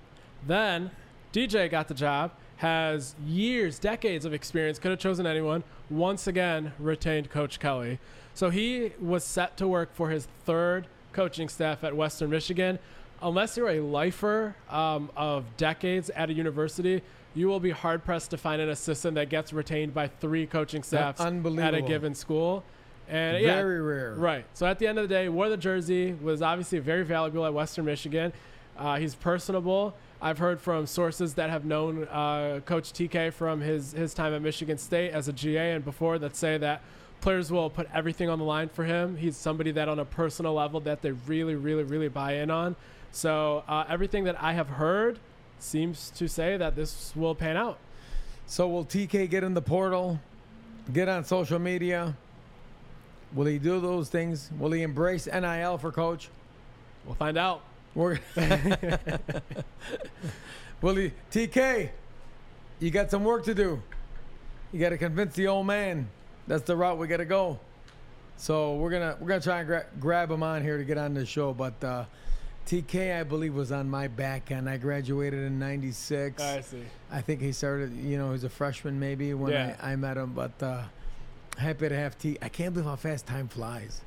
Then, 0.46 0.92
DJ 1.34 1.70
got 1.70 1.88
the 1.88 1.94
job, 1.94 2.32
has 2.58 3.16
years, 3.26 3.80
decades 3.80 4.26
of 4.26 4.34
experience, 4.34 4.80
could 4.80 4.92
have 4.92 5.00
chosen 5.00 5.26
anyone. 5.26 5.64
Once 5.90 6.28
again, 6.28 6.74
retained 6.80 7.30
Coach 7.30 7.60
Kelly. 7.60 8.00
So 8.34 8.50
he 8.50 8.94
was 9.00 9.24
set 9.24 9.58
to 9.58 9.68
work 9.68 9.94
for 9.94 10.10
his 10.10 10.28
third 10.46 10.88
coaching 11.14 11.50
staff 11.50 11.84
at 11.84 11.96
Western 11.96 12.30
Michigan. 12.30 12.80
Unless 13.22 13.58
you're 13.58 13.70
a 13.70 13.82
lifer 13.82 14.56
um, 14.70 15.12
of 15.16 15.46
decades 15.58 16.10
at 16.12 16.30
a 16.30 16.34
university, 16.34 17.02
you 17.36 17.48
will 17.48 17.60
be 17.60 17.72
hard 17.72 18.04
pressed 18.04 18.32
to 18.32 18.38
find 18.38 18.62
an 18.62 18.70
assistant 18.70 19.16
that 19.16 19.30
gets 19.30 19.54
retained 19.54 19.94
by 19.94 20.08
three 20.08 20.46
coaching 20.46 20.84
staffs 20.84 21.20
at 21.20 21.74
a 21.74 21.82
given 21.82 22.16
school. 22.16 22.64
And 23.08 23.42
yeah, 23.42 23.56
Very 23.56 23.82
rare. 23.82 24.14
Right. 24.14 24.46
So 24.54 24.68
at 24.68 24.80
the 24.80 24.88
end 24.88 25.00
of 25.00 25.10
the 25.10 25.14
day, 25.14 25.30
wore 25.30 25.50
the 25.50 25.58
jersey, 25.58 26.14
was 26.22 26.42
obviously 26.42 26.80
very 26.80 27.04
valuable 27.04 27.46
at 27.46 27.54
Western 27.54 27.86
Michigan. 27.86 28.32
Uh, 28.80 28.98
he's 28.98 29.14
personable. 29.14 29.94
I've 30.22 30.38
heard 30.38 30.62
from 30.62 30.86
sources 30.86 31.34
that 31.34 31.50
have 31.50 31.66
known 31.66 32.06
uh, 32.06 32.62
Coach 32.66 32.94
TK 32.94 33.34
from 33.34 33.60
his, 33.60 33.92
his 33.92 34.14
time 34.14 34.34
at 34.34 34.42
Michigan 34.42 34.78
State 34.78 35.12
as 35.12 35.28
a 35.28 35.34
GA 35.34 35.74
and 35.74 35.84
before 35.84 36.18
that 36.20 36.36
say 36.36 36.58
that 36.58 36.82
players 37.20 37.52
will 37.52 37.70
put 37.70 37.90
everything 37.94 38.30
on 38.30 38.40
the 38.40 38.46
line 38.46 38.70
for 38.70 38.86
him. 38.86 39.18
He's 39.18 39.36
somebody 39.36 39.72
that 39.72 39.90
on 39.90 40.00
a 40.00 40.06
personal 40.06 40.54
level 40.54 40.80
that 40.82 41.02
they 41.02 41.12
really, 41.12 41.56
really, 41.56 41.84
really 41.84 42.08
buy 42.08 42.36
in 42.36 42.50
on. 42.50 42.78
So 43.12 43.64
uh, 43.68 43.84
everything 43.90 44.24
that 44.24 44.42
I 44.42 44.54
have 44.54 44.70
heard 44.70 45.20
seems 45.60 46.10
to 46.12 46.30
say 46.30 46.56
that 46.56 46.78
this 46.78 47.14
will 47.16 47.36
pan 47.36 47.58
out. 47.58 47.78
So 48.46 48.68
will 48.70 48.86
TK 48.86 49.30
get 49.30 49.44
in 49.44 49.54
the 49.54 49.62
portal? 49.62 50.20
Get 50.94 51.10
on 51.10 51.26
social 51.26 51.60
media? 51.60 52.16
Will 53.34 53.46
he 53.46 53.60
do 53.60 53.82
those 53.82 54.10
things? 54.10 54.50
Will 54.58 54.72
he 54.72 54.84
embrace 54.84 55.28
NIL 55.28 55.78
for 55.78 55.92
coach? 55.92 56.30
We'll 57.06 57.16
find 57.16 57.38
out. 57.38 57.62
We're 57.96 58.20
Will 60.82 60.96
he 60.96 61.12
TK? 61.32 61.90
You 62.80 62.92
got 62.92 63.12
some 63.12 63.24
work 63.24 63.44
to 63.46 63.54
do. 63.54 63.82
You 64.72 64.80
got 64.80 64.90
to 64.90 64.98
convince 64.98 65.36
the 65.36 65.48
old 65.48 65.68
man. 65.68 66.08
That's 66.48 66.64
the 66.64 66.76
route 66.76 66.98
we 66.98 67.08
got 67.08 67.18
to 67.18 67.26
go. 67.26 67.60
So 68.38 68.76
we're 68.76 68.92
gonna 68.92 69.18
we're 69.20 69.28
gonna 69.28 69.42
try 69.42 69.60
and 69.60 69.68
gra- 69.68 69.86
grab 70.00 70.32
him 70.32 70.44
on 70.44 70.62
here 70.62 70.78
to 70.78 70.86
get 70.86 70.98
on 70.98 71.14
the 71.14 71.26
show. 71.26 71.54
But 71.54 71.84
uh, 71.84 72.06
TK, 72.66 73.20
I 73.20 73.24
believe, 73.24 73.54
was 73.54 73.72
on 73.74 73.90
my 73.90 74.08
back 74.08 74.50
end. 74.52 74.70
I 74.70 74.78
graduated 74.78 75.40
in 75.44 75.60
'96. 75.60 76.42
I 76.42 76.62
see. 76.62 76.84
I 77.12 77.20
think 77.20 77.42
he 77.42 77.52
started, 77.52 77.92
you 77.98 78.18
know, 78.18 78.28
he 78.28 78.32
was 78.32 78.46
a 78.46 78.50
freshman 78.50 78.98
maybe 79.00 79.34
when 79.34 79.52
Yeah. 79.52 79.76
I, 79.82 79.92
I 79.92 79.96
met 79.98 80.16
him. 80.16 80.32
But 80.34 80.52
uh, 80.64 80.84
happy 81.58 81.90
to 81.90 81.96
have 81.98 82.18
T. 82.18 82.38
I 82.42 82.48
can't 82.48 82.74
believe 82.74 82.88
how 82.88 82.96
fast 82.96 83.26
time 83.28 83.50
flies. 83.50 84.00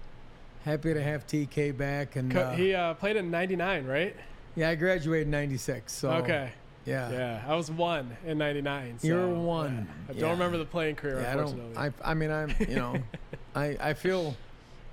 Happy 0.65 0.95
to 0.95 1.03
have 1.03 1.27
TK 1.27 1.77
back. 1.77 2.17
And 2.17 2.37
uh, 2.37 2.51
he 2.53 2.75
uh, 2.75 2.95
played 2.95 3.17
in 3.17 3.31
'99, 3.31 3.87
right? 3.87 4.15
yeah, 4.55 4.71
I 4.71 4.75
graduated 4.75 5.27
in 5.27 5.31
'96. 5.33 5.93
So 5.93 6.11
okay. 6.11 6.51
yeah, 6.85 7.11
Yeah, 7.11 7.43
I 7.47 7.55
was 7.57 7.71
one 7.71 8.17
in 8.25 8.39
'99. 8.39 8.99
So, 9.01 9.07
You're 9.09 9.29
one. 9.29 9.89
I 10.09 10.13
don't 10.13 10.31
remember 10.31 10.59
the 10.59 10.65
playing 10.65 10.97
career. 10.97 11.21
Yeah, 11.21 11.33
I 11.33 11.35
don't. 11.37 11.49
unfortunately. 11.49 11.93
I, 12.05 12.11
I 12.11 12.15
mean, 12.15 12.31
I'm. 12.31 12.55
You 12.61 12.77
know, 12.77 12.97
I 13.57 13.77
I 13.81 13.95
feel, 13.95 14.37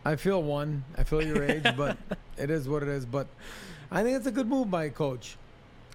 I 0.03 0.15
feel 0.15 0.41
one. 0.41 0.83
I 0.97 1.03
feel 1.03 1.21
your 1.21 1.43
age, 1.43 1.63
but 1.77 1.97
it 2.37 2.49
is 2.49 2.67
what 2.67 2.81
it 2.83 2.89
is. 2.89 3.05
But 3.05 3.27
I 3.91 4.01
think 4.03 4.17
it's 4.17 4.27
a 4.27 4.31
good 4.31 4.47
move 4.47 4.71
by 4.71 4.85
a 4.85 4.89
coach. 4.89 5.37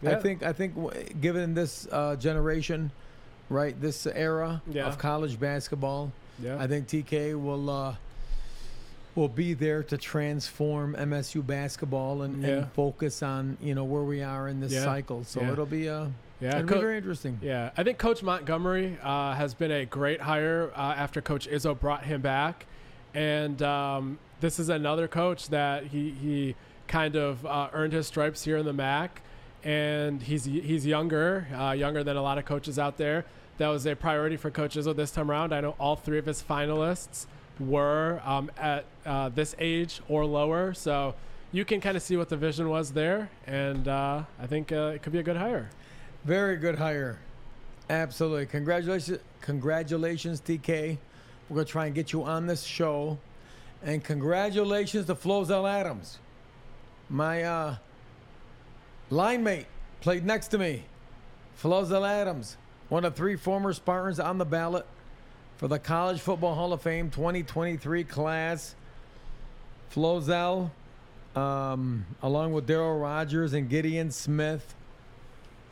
I 0.06 0.16
think 0.16 0.42
I 0.42 0.52
think 0.52 0.74
w- 0.74 1.04
given 1.20 1.54
this 1.54 1.88
uh, 1.90 2.14
generation, 2.16 2.90
right, 3.48 3.78
this 3.80 4.06
era 4.06 4.60
Yeah. 4.70 4.86
of 4.86 4.98
college 4.98 5.40
basketball, 5.40 6.12
yeah. 6.38 6.58
I 6.60 6.66
think 6.66 6.88
TK 6.88 7.40
will 7.42 7.70
uh, 7.70 7.94
will 9.14 9.28
be 9.28 9.54
there 9.54 9.82
to 9.84 9.96
transform 9.96 10.94
MSU 10.96 11.44
basketball 11.46 12.22
and, 12.22 12.42
Yeah. 12.42 12.48
and 12.48 12.72
focus 12.72 13.22
on 13.22 13.56
you 13.60 13.74
know 13.74 13.84
where 13.84 14.02
we 14.02 14.22
are 14.22 14.48
in 14.48 14.60
this 14.60 14.72
Yeah. 14.72 14.84
cycle. 14.84 15.24
So 15.24 15.40
Yeah. 15.40 15.52
it'll 15.52 15.66
be 15.66 15.86
a 15.86 16.10
yeah. 16.40 16.56
it'll 16.58 16.68
Co- 16.68 16.74
be 16.76 16.80
very 16.80 16.96
interesting. 16.96 17.38
Yeah, 17.42 17.70
I 17.76 17.82
think 17.84 17.98
Coach 17.98 18.22
Montgomery 18.22 18.98
uh, 19.02 19.34
has 19.34 19.54
been 19.54 19.70
a 19.70 19.84
great 19.86 20.20
hire 20.20 20.70
uh, 20.74 20.94
after 20.96 21.20
Coach 21.20 21.48
Izzo 21.48 21.78
brought 21.78 22.04
him 22.04 22.20
back, 22.20 22.66
and 23.14 23.62
um, 23.62 24.18
this 24.40 24.58
is 24.58 24.68
another 24.68 25.06
coach 25.08 25.48
that 25.50 25.86
he 25.86 26.10
he 26.10 26.56
kind 26.88 27.16
of 27.16 27.44
uh, 27.46 27.68
earned 27.72 27.92
his 27.92 28.06
stripes 28.06 28.44
here 28.44 28.56
in 28.56 28.66
the 28.66 28.72
MAC, 28.72 29.22
and 29.62 30.22
he's 30.22 30.44
he's 30.44 30.84
younger, 30.86 31.46
uh, 31.56 31.70
younger 31.72 32.02
than 32.02 32.16
a 32.16 32.22
lot 32.22 32.36
of 32.38 32.44
coaches 32.44 32.78
out 32.78 32.96
there. 32.98 33.24
That 33.58 33.68
was 33.68 33.86
a 33.86 33.94
priority 33.94 34.36
for 34.36 34.50
Coach 34.50 34.74
Izzo 34.76 34.94
this 34.96 35.12
time 35.12 35.30
around. 35.30 35.54
I 35.54 35.60
know 35.60 35.76
all 35.78 35.94
three 35.94 36.18
of 36.18 36.26
his 36.26 36.42
finalists 36.42 37.26
were 37.58 38.20
um, 38.24 38.50
at 38.58 38.84
uh, 39.06 39.28
this 39.28 39.54
age 39.58 40.00
or 40.08 40.24
lower, 40.24 40.74
so 40.74 41.14
you 41.52 41.64
can 41.64 41.80
kind 41.80 41.96
of 41.96 42.02
see 42.02 42.16
what 42.16 42.28
the 42.28 42.36
vision 42.36 42.68
was 42.68 42.92
there, 42.92 43.30
and 43.46 43.86
uh, 43.86 44.22
I 44.40 44.46
think 44.46 44.72
uh, 44.72 44.92
it 44.94 45.02
could 45.02 45.12
be 45.12 45.20
a 45.20 45.22
good 45.22 45.36
hire. 45.36 45.70
Very 46.24 46.56
good 46.56 46.76
hire. 46.76 47.18
Absolutely. 47.88 48.46
Congratulations, 48.46 49.18
congratulations, 49.40 50.40
TK. 50.40 50.98
We're 51.48 51.54
gonna 51.56 51.64
try 51.64 51.86
and 51.86 51.94
get 51.94 52.12
you 52.12 52.24
on 52.24 52.46
this 52.46 52.64
show, 52.64 53.18
and 53.82 54.02
congratulations 54.02 55.06
to 55.06 55.14
Flozell 55.14 55.68
Adams, 55.68 56.18
my 57.08 57.42
uh, 57.42 57.76
line 59.10 59.44
mate, 59.44 59.66
played 60.00 60.24
next 60.24 60.48
to 60.48 60.58
me. 60.58 60.84
Flozell 61.62 62.08
Adams, 62.08 62.56
one 62.88 63.04
of 63.04 63.14
three 63.14 63.36
former 63.36 63.72
Spartans 63.72 64.18
on 64.18 64.38
the 64.38 64.44
ballot 64.44 64.86
for 65.56 65.68
the 65.68 65.78
College 65.78 66.20
Football 66.20 66.54
Hall 66.54 66.72
of 66.72 66.82
Fame 66.82 67.10
2023 67.10 68.04
class. 68.04 68.74
Flozell, 69.94 70.70
um, 71.36 72.04
along 72.22 72.52
with 72.52 72.66
Daryl 72.66 73.00
Rogers 73.00 73.52
and 73.52 73.68
Gideon 73.68 74.10
Smith. 74.10 74.74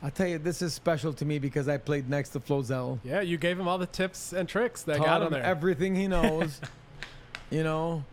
I 0.01 0.11
tell 0.11 0.27
you, 0.29 0.39
this 0.39 0.63
is 0.63 0.75
special 0.75 1.13
to 1.15 1.25
me 1.25 1.39
because 1.39 1.69
I 1.69 1.77
played 1.77 2.09
next 2.09 2.31
to 2.31 2.41
Flozell. 2.41 2.99
Yeah, 3.05 3.21
you 3.21 3.37
gave 3.37 3.59
him 3.59 3.67
all 3.69 3.79
the 3.79 3.87
tips 3.87 4.33
and 4.33 4.49
tricks 4.49 4.83
that 4.85 4.99
Taught 4.99 5.07
got 5.07 5.21
him 5.23 5.27
him 5.29 5.33
there. 5.35 5.43
everything 5.43 5.95
he 5.97 6.07
knows. 6.09 6.61
you 7.51 7.63
know, 7.65 8.05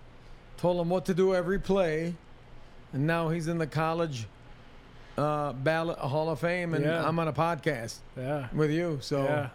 told 0.58 0.79
him 0.82 0.89
what 0.89 1.05
to 1.05 1.13
do 1.13 1.36
every 1.36 1.60
play, 1.60 2.15
and 2.93 3.05
now 3.05 3.29
he's 3.29 3.47
in 3.47 3.58
the 3.58 3.67
college 3.67 4.27
uh, 5.17 5.53
ballot 5.53 5.97
Hall 5.99 6.29
of 6.29 6.39
Fame, 6.39 6.73
and 6.73 6.86
Yeah. 6.86 7.08
I'm 7.08 7.19
on 7.19 7.27
a 7.27 7.34
podcast 7.34 7.97
yeah. 8.17 8.47
with 8.53 8.71
you. 8.71 8.99
So 9.01 9.23
Yeah. 9.23 9.49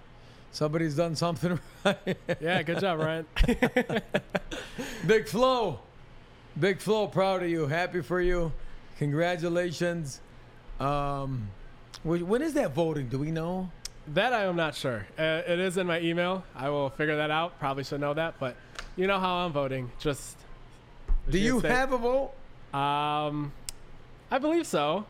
Somebody's 0.54 0.94
done 0.96 1.14
something 1.16 1.58
right. 1.84 2.16
Yeah, 2.40 2.62
good 2.62 2.80
job, 2.80 2.98
Ryan. 3.00 3.26
Big 5.06 5.28
Flo, 5.28 5.80
Big 6.58 6.80
Flo, 6.80 7.06
proud 7.08 7.42
of 7.42 7.48
you, 7.50 7.66
happy 7.66 8.00
for 8.00 8.20
you, 8.20 8.52
congratulations. 8.98 10.20
Um, 10.80 11.48
when 12.02 12.42
is 12.42 12.54
that 12.54 12.74
voting? 12.74 13.08
Do 13.08 13.18
we 13.18 13.30
know? 13.30 13.70
That 14.08 14.32
I 14.34 14.44
am 14.44 14.56
not 14.56 14.74
sure. 14.74 15.06
Uh, 15.18 15.42
it 15.46 15.58
is 15.58 15.78
in 15.78 15.86
my 15.86 15.98
email. 16.00 16.44
I 16.54 16.68
will 16.68 16.90
figure 16.90 17.16
that 17.16 17.30
out. 17.30 17.58
Probably 17.58 17.84
should 17.84 18.00
know 18.00 18.12
that, 18.14 18.34
but 18.38 18.56
you 18.96 19.06
know 19.06 19.18
how 19.18 19.36
I'm 19.46 19.52
voting. 19.52 19.90
Just 19.98 20.36
Do 21.30 21.38
you 21.38 21.60
State. 21.60 21.70
have 21.70 21.92
a 21.92 21.96
vote? 21.98 22.32
Um, 22.78 23.52
I 24.30 24.38
believe 24.38 24.66
so. 24.66 25.06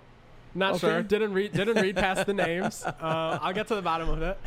Not 0.55 0.75
Okay. 0.75 0.79
sure. 0.81 1.03
Didn't 1.03 1.33
read. 1.33 1.53
Didn't 1.53 1.83
read 1.83 1.97
past 1.97 2.27
the 2.27 2.35
names. 2.47 2.85
Uh, 2.85 3.39
I'll 3.43 3.53
get 3.53 3.67
to 3.69 3.75
the 3.75 3.83
bottom 3.83 4.09
of 4.09 4.23
it. 4.23 4.39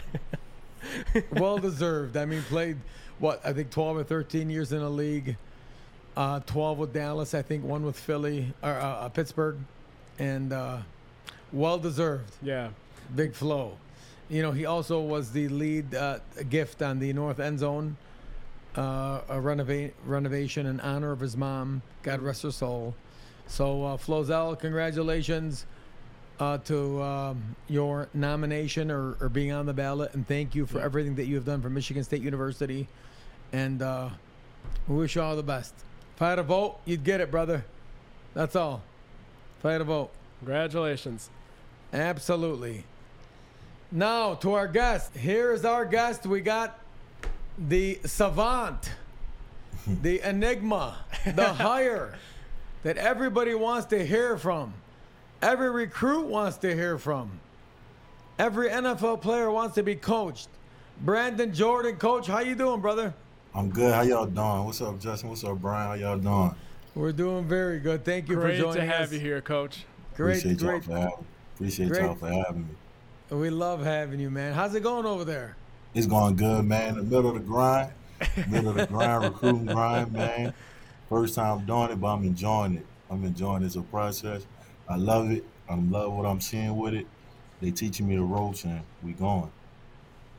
well 1.32 1.58
deserved. 1.58 2.18
I 2.18 2.26
mean, 2.26 2.42
played 2.44 2.78
what 3.20 3.46
I 3.46 3.54
think 3.54 3.70
12 3.70 3.98
or 3.98 4.04
13 4.04 4.50
years 4.50 4.72
in 4.72 4.80
the 4.80 4.90
league. 4.90 5.38
Uh, 6.16 6.40
12 6.42 6.80
with 6.80 6.94
Dallas, 6.94 7.34
I 7.36 7.44
think 7.44 7.64
one 7.64 7.86
with 7.86 7.98
Philly 7.98 8.52
or 8.64 8.72
uh, 8.72 9.06
uh, 9.06 9.10
Pittsburgh, 9.10 9.58
and 10.18 10.52
uh, 10.52 10.80
well 11.54 11.78
deserved. 11.78 12.34
Yeah. 12.42 12.70
Big 13.16 13.36
flow. 13.36 13.78
You 14.28 14.42
know, 14.42 14.52
he 14.52 14.66
also 14.66 15.00
was 15.00 15.32
the 15.32 15.48
lead 15.48 15.94
uh, 15.94 16.20
gift 16.50 16.82
on 16.82 16.98
the 17.00 17.14
north 17.14 17.40
end 17.40 17.60
zone, 17.60 17.98
uh, 18.76 19.22
a 19.30 19.36
renova- 19.36 19.92
renovation 20.06 20.66
in 20.66 20.80
honor 20.80 21.12
of 21.12 21.20
his 21.20 21.38
mom. 21.38 21.84
God 22.02 22.22
rest 22.22 22.42
her 22.42 22.52
soul. 22.52 22.96
So, 23.46 23.86
uh, 23.86 23.98
Flozell, 23.98 24.60
congratulations 24.60 25.66
uh, 26.40 26.58
to 26.60 27.02
um, 27.02 27.56
your 27.68 28.10
nomination 28.14 28.92
or, 28.92 29.18
or 29.20 29.30
being 29.30 29.52
on 29.52 29.66
the 29.66 29.74
ballot, 29.74 30.14
and 30.14 30.28
thank 30.28 30.56
you 30.56 30.66
for 30.66 30.80
everything 30.80 31.16
that 31.16 31.26
you 31.26 31.36
have 31.36 31.46
done 31.46 31.62
for 31.62 31.70
Michigan 31.70 32.04
State 32.04 32.22
University. 32.22 32.88
And 33.54 33.82
uh, 33.82 34.10
we 34.88 34.98
wish 34.98 35.16
you 35.16 35.22
all 35.22 35.36
the 35.36 35.44
best. 35.44 35.74
If 36.16 36.22
I 36.22 36.30
had 36.30 36.40
a 36.40 36.44
vote, 36.44 36.80
you'd 36.86 37.04
get 37.04 37.22
it, 37.22 37.32
brother. 37.32 37.66
That's 38.34 38.56
all. 38.56 38.82
If 39.60 39.66
I 39.66 39.72
had 39.74 39.82
a 39.82 39.86
vote. 39.86 40.12
Congratulations. 40.40 41.30
Absolutely. 41.94 42.84
Now 43.92 44.36
to 44.36 44.54
our 44.54 44.68
guest. 44.68 45.16
Here 45.16 45.52
is 45.54 45.66
our 45.66 45.86
guest. 45.86 46.26
We 46.26 46.42
got 46.42 46.80
the 47.58 48.00
savant, 48.06 48.92
the 49.88 50.28
enigma, 50.28 50.98
the 51.26 51.54
hire 51.54 52.16
that 52.84 52.98
everybody 52.98 53.56
wants 53.56 53.88
to 53.88 54.06
hear 54.06 54.38
from. 54.38 54.74
Every 55.42 55.70
recruit 55.70 56.26
wants 56.26 56.58
to 56.58 56.74
hear 56.74 56.98
from. 56.98 57.30
Every 58.40 58.70
NFL 58.70 59.22
player 59.22 59.52
wants 59.52 59.76
to 59.76 59.84
be 59.84 59.96
coached. 59.96 60.50
Brandon 61.02 61.54
Jordan, 61.54 61.96
coach, 61.98 62.28
how 62.28 62.40
you 62.40 62.56
doing, 62.56 62.82
brother? 62.82 63.14
I'm 63.54 63.70
good. 63.70 63.94
How 63.94 64.02
y'all 64.02 64.26
doing? 64.26 64.66
What's 64.66 64.82
up, 64.82 65.00
Justin? 65.00 65.30
What's 65.30 65.44
up, 65.44 65.60
Brian? 65.60 65.88
How 65.88 65.94
y'all 65.94 66.18
doing? 66.18 66.56
We're 66.96 67.12
doing 67.12 67.48
very 67.48 67.80
good. 67.80 68.04
Thank 68.04 68.30
you 68.30 68.36
Great 68.36 68.56
for 68.58 68.62
joining 68.64 68.70
us. 68.70 68.76
Great 68.76 68.86
to 68.88 68.92
have 68.92 69.08
us. 69.08 69.14
you 69.14 69.20
here, 69.20 69.42
Coach. 69.42 69.86
Great, 70.16 70.38
Appreciate 70.40 70.62
y'all 70.62 70.70
great. 70.72 70.84
for 70.84 70.98
having. 70.98 71.26
Appreciate 71.56 71.90
Great. 71.90 72.02
y'all 72.04 72.16
for 72.16 72.28
having 72.32 72.68
me. 72.68 72.76
We 73.38 73.50
love 73.50 73.84
having 73.84 74.20
you, 74.20 74.32
man. 74.32 74.54
How's 74.54 74.74
it 74.74 74.82
going 74.82 75.06
over 75.06 75.24
there? 75.26 75.56
It's 75.94 76.08
going 76.08 76.36
good, 76.36 76.66
man. 76.66 76.90
In 76.90 76.96
The 76.98 77.04
middle 77.04 77.28
of 77.30 77.34
the 77.36 77.40
grind, 77.42 77.92
middle 78.48 78.70
of 78.70 78.76
the 78.76 78.88
grind, 78.88 79.24
recruiting 79.34 79.66
grind, 79.66 80.12
man. 80.14 80.54
First 81.10 81.36
time 81.36 81.66
doing 81.66 81.92
it, 81.92 82.02
but 82.02 82.08
I'm 82.08 82.24
enjoying 82.24 82.76
it. 82.76 82.86
I'm 83.10 83.24
enjoying 83.24 83.64
this 83.64 83.78
process. 83.92 84.46
I 84.90 84.96
love 84.96 85.32
it. 85.32 85.44
I 85.70 85.76
love 85.76 86.14
what 86.14 86.26
I'm 86.26 86.42
seeing 86.42 86.76
with 86.78 86.94
it. 86.94 87.08
They 87.62 87.72
teaching 87.72 88.08
me 88.08 88.16
the 88.16 88.24
ropes, 88.24 88.64
and 88.64 88.82
we 89.04 89.14
going. 89.14 89.52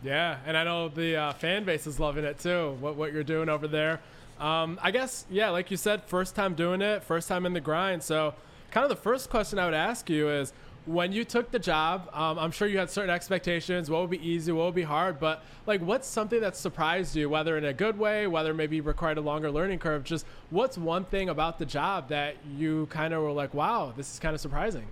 Yeah, 0.02 0.38
and 0.46 0.56
I 0.56 0.64
know 0.64 0.88
the 0.88 1.16
uh, 1.16 1.32
fan 1.32 1.64
base 1.64 1.86
is 1.86 1.98
loving 1.98 2.24
it 2.24 2.38
too. 2.38 2.76
What 2.80 2.96
what 2.96 3.12
you're 3.12 3.24
doing 3.24 3.48
over 3.48 3.66
there. 3.66 4.00
Um, 4.38 4.78
I 4.82 4.92
guess 4.92 5.26
yeah, 5.28 5.50
like 5.50 5.70
you 5.70 5.76
said, 5.76 6.04
first 6.04 6.34
time 6.36 6.54
doing 6.54 6.80
it, 6.80 7.02
first 7.02 7.28
time 7.28 7.44
in 7.44 7.52
the 7.52 7.60
grind. 7.60 8.02
So, 8.02 8.34
kind 8.70 8.84
of 8.84 8.90
the 8.90 8.96
first 8.96 9.30
question 9.30 9.58
I 9.58 9.64
would 9.64 9.74
ask 9.74 10.08
you 10.08 10.30
is, 10.30 10.52
when 10.88 11.12
you 11.12 11.22
took 11.22 11.50
the 11.50 11.58
job, 11.58 12.08
um, 12.14 12.38
I'm 12.38 12.50
sure 12.50 12.66
you 12.66 12.78
had 12.78 12.90
certain 12.90 13.10
expectations. 13.10 13.90
What 13.90 14.00
would 14.00 14.10
be 14.10 14.26
easy? 14.26 14.52
What 14.52 14.64
would 14.64 14.74
be 14.74 14.82
hard? 14.82 15.20
But 15.20 15.44
like, 15.66 15.82
what's 15.82 16.08
something 16.08 16.40
that 16.40 16.56
surprised 16.56 17.14
you, 17.14 17.28
whether 17.28 17.58
in 17.58 17.64
a 17.66 17.74
good 17.74 17.98
way, 17.98 18.26
whether 18.26 18.54
maybe 18.54 18.80
required 18.80 19.18
a 19.18 19.20
longer 19.20 19.50
learning 19.50 19.80
curve? 19.80 20.02
Just 20.02 20.24
what's 20.48 20.78
one 20.78 21.04
thing 21.04 21.28
about 21.28 21.58
the 21.58 21.66
job 21.66 22.08
that 22.08 22.36
you 22.56 22.86
kind 22.86 23.12
of 23.12 23.22
were 23.22 23.32
like, 23.32 23.52
wow, 23.52 23.92
this 23.94 24.14
is 24.14 24.18
kind 24.18 24.34
of 24.34 24.40
surprising. 24.40 24.86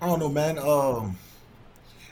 I 0.00 0.06
don't 0.06 0.20
know, 0.20 0.28
man. 0.28 0.58
Um, 0.60 1.18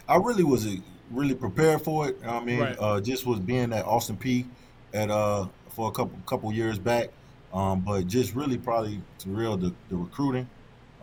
I 0.08 0.16
really 0.16 0.42
was 0.42 0.66
really 1.12 1.36
prepared 1.36 1.82
for 1.82 2.08
it. 2.08 2.18
I 2.26 2.40
mean, 2.40 2.60
Right. 2.60 2.76
uh, 2.80 3.00
just 3.00 3.26
was 3.26 3.38
being 3.38 3.72
at 3.72 3.84
Austin 3.84 4.16
Peay 4.16 4.44
at 4.92 5.08
uh 5.08 5.46
for 5.68 5.88
a 5.88 5.92
couple 5.92 6.18
couple 6.26 6.52
years 6.52 6.80
back. 6.80 7.10
Um, 7.54 7.80
but 7.80 8.08
just 8.08 8.34
really 8.34 8.58
probably 8.58 9.00
to 9.20 9.28
real 9.30 9.56
the, 9.56 9.72
the 9.88 9.96
recruiting, 9.96 10.48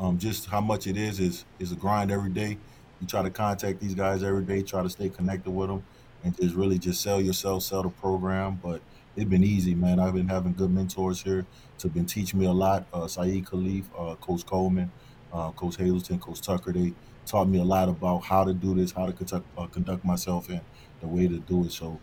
um, 0.04 0.18
just 0.18 0.48
how 0.48 0.60
much 0.60 0.86
it 0.86 0.98
is 0.98 1.20
is 1.20 1.46
is 1.60 1.72
a 1.72 1.76
grind 1.76 2.12
every 2.12 2.30
day. 2.30 2.58
You 3.00 3.08
try 3.08 3.24
to 3.24 3.30
contact 3.30 3.80
these 3.80 3.96
guys 3.96 4.22
every 4.22 4.44
day, 4.44 4.62
try 4.62 4.84
to 4.84 4.90
stay 4.90 5.10
connected 5.10 5.50
with 5.50 5.70
them, 5.70 5.84
and 6.24 6.36
just 6.36 6.56
really 6.56 6.78
just 6.78 7.02
sell 7.02 7.22
yourself, 7.22 7.64
sell 7.64 7.84
the 7.84 7.90
program. 7.90 8.60
But 8.62 8.82
it's 9.16 9.30
been 9.30 9.44
easy, 9.44 9.76
man. 9.76 10.00
I've 10.00 10.14
been 10.14 10.28
having 10.28 10.54
good 10.54 10.72
mentors 10.72 11.24
here 11.24 11.46
to 11.78 11.88
been 11.88 12.06
teaching 12.06 12.40
me 12.40 12.48
a 12.48 12.52
lot. 12.52 12.86
Uh, 12.94 13.08
Saeed 13.08 13.46
Khalif, 13.46 13.86
uh, 13.98 14.16
Coach 14.16 14.46
Coleman, 14.46 14.92
uh, 15.32 15.52
Coach 15.52 15.78
Hazelton, 15.78 16.20
Coach 16.20 16.42
Tucker. 16.42 16.74
They 16.74 16.94
taught 17.26 17.48
me 17.48 17.60
a 17.60 17.64
lot 17.64 17.88
about 17.88 18.24
how 18.26 18.44
to 18.44 18.54
do 18.54 18.76
this, 18.76 18.92
how 18.92 19.06
to 19.06 19.14
conduct, 19.14 19.46
uh, 19.58 19.68
conduct 19.68 20.04
myself, 20.04 20.50
and 20.50 20.62
the 21.00 21.08
way 21.08 21.30
to 21.30 21.40
do 21.40 21.64
it. 21.64 21.72
So, 21.72 21.98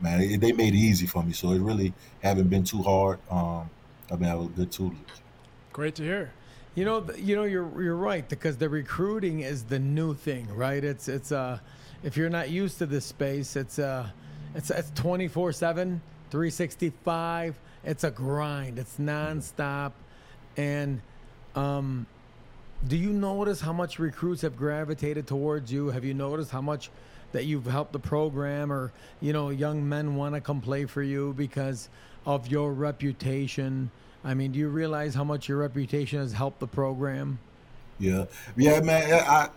man, 0.00 0.22
it, 0.22 0.40
they 0.40 0.52
made 0.52 0.72
it 0.72 0.78
easy 0.78 1.06
for 1.06 1.22
me. 1.22 1.32
So 1.32 1.52
it 1.52 1.60
really 1.60 1.92
haven't 2.22 2.48
been 2.48 2.64
too 2.64 2.82
hard. 2.82 3.18
Um, 3.30 3.68
I've 4.10 4.18
been 4.18 4.28
having 4.28 4.52
good 4.54 4.72
tutelage. 4.72 4.96
Great 5.72 5.94
to 5.96 6.02
hear. 6.02 6.32
You 6.74 6.86
know, 6.86 7.06
you 7.18 7.36
know, 7.36 7.44
you're 7.44 7.82
you're 7.82 7.96
right 7.96 8.26
because 8.26 8.56
the 8.56 8.68
recruiting 8.68 9.40
is 9.40 9.64
the 9.64 9.78
new 9.78 10.14
thing, 10.14 10.48
right? 10.54 10.82
It's 10.82 11.06
it's 11.06 11.30
uh, 11.30 11.58
if 12.02 12.16
you're 12.16 12.30
not 12.30 12.48
used 12.48 12.78
to 12.78 12.86
this 12.86 13.04
space, 13.04 13.56
it's 13.56 13.78
uh, 13.78 14.08
it's 14.54 14.70
it's 14.70 14.90
24 14.94 15.52
seven, 15.52 16.00
365. 16.30 17.60
It's 17.84 18.04
a 18.04 18.10
grind. 18.10 18.78
It's 18.78 18.96
nonstop, 18.96 19.92
and 20.56 21.02
um, 21.54 22.06
do 22.88 22.96
you 22.96 23.12
notice 23.12 23.60
how 23.60 23.74
much 23.74 23.98
recruits 23.98 24.40
have 24.40 24.56
gravitated 24.56 25.26
towards 25.26 25.70
you? 25.70 25.90
Have 25.90 26.06
you 26.06 26.14
noticed 26.14 26.50
how 26.50 26.62
much 26.62 26.90
that 27.32 27.44
you've 27.44 27.66
helped 27.66 27.92
the 27.92 27.98
program, 27.98 28.72
or 28.72 28.92
you 29.20 29.34
know, 29.34 29.50
young 29.50 29.86
men 29.86 30.16
want 30.16 30.34
to 30.36 30.40
come 30.40 30.62
play 30.62 30.86
for 30.86 31.02
you 31.02 31.34
because 31.36 31.90
of 32.24 32.48
your 32.48 32.72
reputation? 32.72 33.90
I 34.24 34.34
mean, 34.34 34.52
do 34.52 34.58
you 34.58 34.68
realize 34.68 35.14
how 35.14 35.24
much 35.24 35.48
your 35.48 35.58
reputation 35.58 36.20
has 36.20 36.32
helped 36.32 36.60
the 36.60 36.66
program? 36.66 37.38
Yeah, 37.98 38.26
yeah, 38.56 38.80
man. 38.80 39.12
I, 39.26 39.48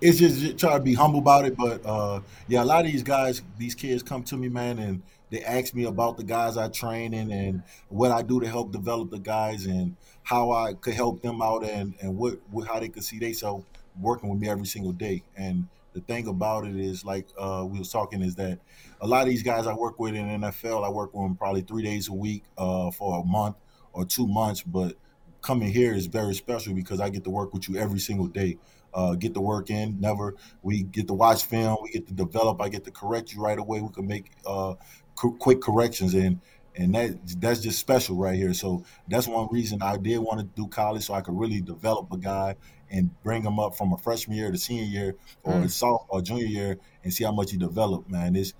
it's 0.00 0.18
just 0.18 0.58
try 0.58 0.74
to 0.74 0.80
be 0.80 0.94
humble 0.94 1.20
about 1.20 1.44
it, 1.44 1.56
but 1.56 1.84
uh, 1.86 2.20
yeah, 2.48 2.62
a 2.62 2.66
lot 2.66 2.84
of 2.84 2.90
these 2.90 3.04
guys, 3.04 3.42
these 3.58 3.74
kids 3.74 4.02
come 4.02 4.24
to 4.24 4.36
me, 4.36 4.48
man, 4.48 4.78
and 4.80 5.02
they 5.30 5.42
ask 5.42 5.74
me 5.74 5.84
about 5.84 6.16
the 6.16 6.24
guys 6.24 6.56
I 6.56 6.68
train 6.68 7.14
and 7.14 7.32
and 7.32 7.62
what 7.88 8.10
I 8.10 8.22
do 8.22 8.40
to 8.40 8.48
help 8.48 8.72
develop 8.72 9.10
the 9.10 9.18
guys 9.18 9.66
and 9.66 9.96
how 10.24 10.50
I 10.50 10.74
could 10.74 10.94
help 10.94 11.22
them 11.22 11.40
out 11.40 11.64
and 11.64 11.94
and 12.00 12.16
what, 12.16 12.38
what 12.50 12.66
how 12.66 12.80
they 12.80 12.88
could 12.88 13.04
see 13.04 13.18
themselves 13.18 13.64
working 14.00 14.28
with 14.28 14.40
me 14.40 14.48
every 14.48 14.66
single 14.66 14.92
day. 14.92 15.22
And 15.36 15.68
the 15.92 16.00
thing 16.00 16.26
about 16.26 16.66
it 16.66 16.76
is, 16.76 17.04
like 17.04 17.26
uh, 17.38 17.64
we 17.68 17.78
was 17.78 17.90
talking, 17.90 18.22
is 18.22 18.34
that 18.36 18.58
a 19.00 19.06
lot 19.06 19.22
of 19.22 19.28
these 19.28 19.42
guys 19.42 19.66
I 19.68 19.74
work 19.74 20.00
with 20.00 20.14
in 20.14 20.40
NFL, 20.40 20.84
I 20.84 20.88
work 20.88 21.14
with 21.14 21.22
them 21.22 21.36
probably 21.36 21.62
three 21.62 21.82
days 21.82 22.08
a 22.08 22.12
week 22.12 22.42
uh, 22.58 22.90
for 22.90 23.20
a 23.20 23.24
month 23.24 23.56
or 23.92 24.04
two 24.04 24.26
months, 24.26 24.62
but 24.62 24.96
coming 25.40 25.72
here 25.72 25.92
is 25.94 26.06
very 26.06 26.34
special 26.34 26.74
because 26.74 27.00
I 27.00 27.08
get 27.10 27.24
to 27.24 27.30
work 27.30 27.52
with 27.52 27.68
you 27.68 27.76
every 27.76 27.98
single 27.98 28.26
day. 28.28 28.58
Uh, 28.94 29.14
get 29.14 29.32
the 29.32 29.40
work 29.40 29.70
in. 29.70 29.98
Never 30.00 30.34
we 30.62 30.82
get 30.82 31.08
to 31.08 31.14
watch 31.14 31.44
film. 31.44 31.78
We 31.82 31.90
get 31.92 32.06
to 32.08 32.12
develop. 32.14 32.60
I 32.60 32.68
get 32.68 32.84
to 32.84 32.90
correct 32.90 33.32
you 33.32 33.42
right 33.42 33.58
away. 33.58 33.80
We 33.80 33.88
can 33.88 34.06
make 34.06 34.30
uh, 34.46 34.74
qu- 35.16 35.36
quick 35.38 35.60
corrections 35.62 36.12
and 36.14 36.40
and 36.76 36.94
that 36.94 37.18
that's 37.40 37.60
just 37.60 37.78
special 37.78 38.16
right 38.16 38.34
here. 38.34 38.52
So 38.54 38.84
that's 39.08 39.26
one 39.26 39.48
reason 39.50 39.82
I 39.82 39.96
did 39.96 40.18
want 40.18 40.40
to 40.40 40.46
do 40.56 40.68
college 40.68 41.04
so 41.04 41.14
I 41.14 41.22
could 41.22 41.38
really 41.38 41.60
develop 41.62 42.12
a 42.12 42.18
guy 42.18 42.56
and 42.90 43.10
bring 43.22 43.42
him 43.42 43.58
up 43.58 43.76
from 43.76 43.92
a 43.94 43.98
freshman 43.98 44.36
year 44.36 44.50
to 44.52 44.58
senior 44.58 44.84
year 44.84 45.14
or 45.42 45.54
Mm. 45.54 45.70
sophomore 45.70 46.06
or 46.10 46.20
junior 46.22 46.44
year 46.46 46.78
and 47.02 47.12
see 47.12 47.24
how 47.24 47.32
much 47.32 47.50
he 47.50 47.56
developed. 47.56 48.10
Man, 48.10 48.36
it's 48.36 48.52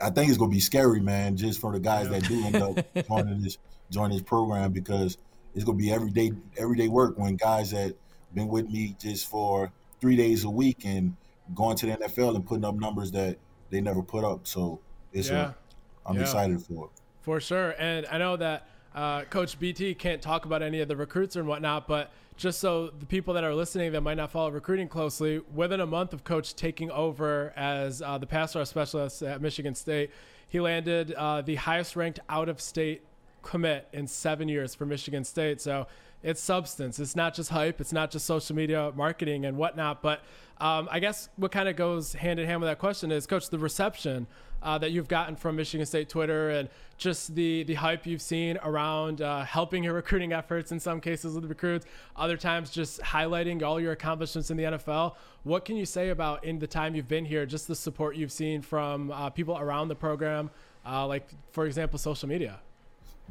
I 0.00 0.10
think 0.10 0.28
it's 0.28 0.38
gonna 0.38 0.50
be 0.50 0.60
scary, 0.60 1.00
man, 1.00 1.36
just 1.36 1.60
for 1.60 1.72
the 1.72 1.80
guys 1.80 2.08
that 2.08 2.22
do 2.28 2.44
end 2.46 2.56
up 2.56 2.84
joining 3.08 3.42
this 3.42 3.58
joining 3.92 4.16
this 4.16 4.26
program 4.26 4.72
because 4.72 5.18
it's 5.54 5.64
gonna 5.64 5.76
be 5.78 5.92
everyday 5.92 6.32
everyday 6.56 6.88
work 6.88 7.18
when 7.18 7.36
guys 7.36 7.70
that 7.70 7.94
been 8.34 8.48
with 8.48 8.68
me 8.70 8.96
just 8.98 9.28
for 9.28 9.70
three 10.00 10.16
days 10.16 10.44
a 10.44 10.50
week 10.50 10.84
and 10.84 11.14
going 11.54 11.76
to 11.76 11.86
the 11.86 11.92
NFL 11.92 12.34
and 12.34 12.46
putting 12.46 12.64
up 12.64 12.74
numbers 12.74 13.10
that 13.12 13.36
they 13.70 13.80
never 13.80 14.02
put 14.02 14.24
up. 14.24 14.46
So 14.46 14.80
it's 15.12 15.28
Yeah. 15.28 15.50
a, 15.50 16.08
I'm 16.08 16.16
Yeah. 16.16 16.22
excited 16.22 16.62
for 16.62 16.86
it. 16.86 16.90
For 17.20 17.38
sure. 17.40 17.74
And 17.78 18.06
I 18.10 18.18
know 18.18 18.36
that 18.36 18.66
uh, 18.94 19.22
Coach 19.24 19.58
BT 19.58 19.94
can't 19.94 20.20
talk 20.20 20.44
about 20.44 20.62
any 20.62 20.80
of 20.80 20.88
the 20.88 20.96
recruits 20.96 21.36
and 21.36 21.46
whatnot, 21.46 21.86
but 21.88 22.10
just 22.36 22.58
so 22.60 22.88
the 22.88 23.06
people 23.06 23.32
that 23.34 23.44
are 23.44 23.54
listening 23.54 23.92
that 23.92 24.00
might 24.02 24.16
not 24.16 24.30
follow 24.30 24.50
recruiting 24.50 24.88
closely, 24.88 25.40
within 25.54 25.80
a 25.80 25.86
month 25.86 26.12
of 26.12 26.24
Coach 26.24 26.54
taking 26.54 26.90
over 26.90 27.52
as 27.56 28.02
uh, 28.02 28.18
the 28.18 28.26
pass 28.26 28.54
rush 28.56 28.68
specialist 28.68 29.22
at 29.22 29.40
Michigan 29.40 29.74
State, 29.74 30.10
he 30.48 30.60
landed 30.60 31.12
uh, 31.12 31.40
the 31.42 31.54
highest 31.56 31.96
ranked 31.96 32.20
out 32.28 32.48
of 32.48 32.60
state 32.60 33.02
commit 33.42 33.88
in 33.92 34.06
seven 34.06 34.48
years 34.48 34.74
for 34.74 34.86
Michigan 34.86 35.24
State. 35.24 35.60
So 35.60 35.86
it's 36.22 36.40
substance. 36.40 36.98
It's 36.98 37.16
not 37.16 37.34
just 37.34 37.50
hype. 37.50 37.80
It's 37.80 37.92
not 37.92 38.10
just 38.10 38.26
social 38.26 38.54
media 38.54 38.92
marketing 38.94 39.44
and 39.44 39.56
whatnot. 39.56 40.02
But 40.02 40.20
um, 40.58 40.88
I 40.90 41.00
guess 41.00 41.28
what 41.36 41.50
kind 41.50 41.68
of 41.68 41.76
goes 41.76 42.12
hand 42.12 42.38
in 42.38 42.46
hand 42.46 42.60
with 42.60 42.70
that 42.70 42.78
question 42.78 43.10
is, 43.10 43.26
Coach, 43.26 43.50
the 43.50 43.58
reception 43.58 44.26
uh, 44.62 44.78
that 44.78 44.92
you've 44.92 45.08
gotten 45.08 45.34
from 45.34 45.56
Michigan 45.56 45.84
State 45.84 46.08
Twitter 46.08 46.50
and 46.50 46.68
just 46.96 47.34
the 47.34 47.64
the 47.64 47.74
hype 47.74 48.06
you've 48.06 48.22
seen 48.22 48.58
around 48.62 49.20
uh, 49.20 49.44
helping 49.44 49.82
your 49.82 49.94
recruiting 50.02 50.32
efforts 50.32 50.70
in 50.70 50.78
some 50.78 51.00
cases 51.00 51.34
with 51.34 51.46
recruits, 51.46 51.86
other 52.14 52.36
times 52.36 52.70
just 52.70 53.00
highlighting 53.00 53.62
all 53.62 53.80
your 53.80 53.92
accomplishments 53.92 54.50
in 54.50 54.56
the 54.56 54.64
NFL. 54.64 55.14
What 55.42 55.64
can 55.64 55.76
you 55.76 55.86
say 55.86 56.10
about 56.10 56.44
in 56.44 56.60
the 56.60 56.68
time 56.68 56.94
you've 56.94 57.08
been 57.08 57.24
here, 57.24 57.44
just 57.44 57.66
the 57.66 57.74
support 57.74 58.14
you've 58.14 58.30
seen 58.30 58.62
from 58.62 59.10
uh, 59.10 59.30
people 59.30 59.58
around 59.58 59.88
the 59.88 59.96
program, 59.96 60.50
uh, 60.86 61.06
like 61.06 61.28
for 61.50 61.66
example, 61.66 61.98
social 61.98 62.28
media? 62.28 62.60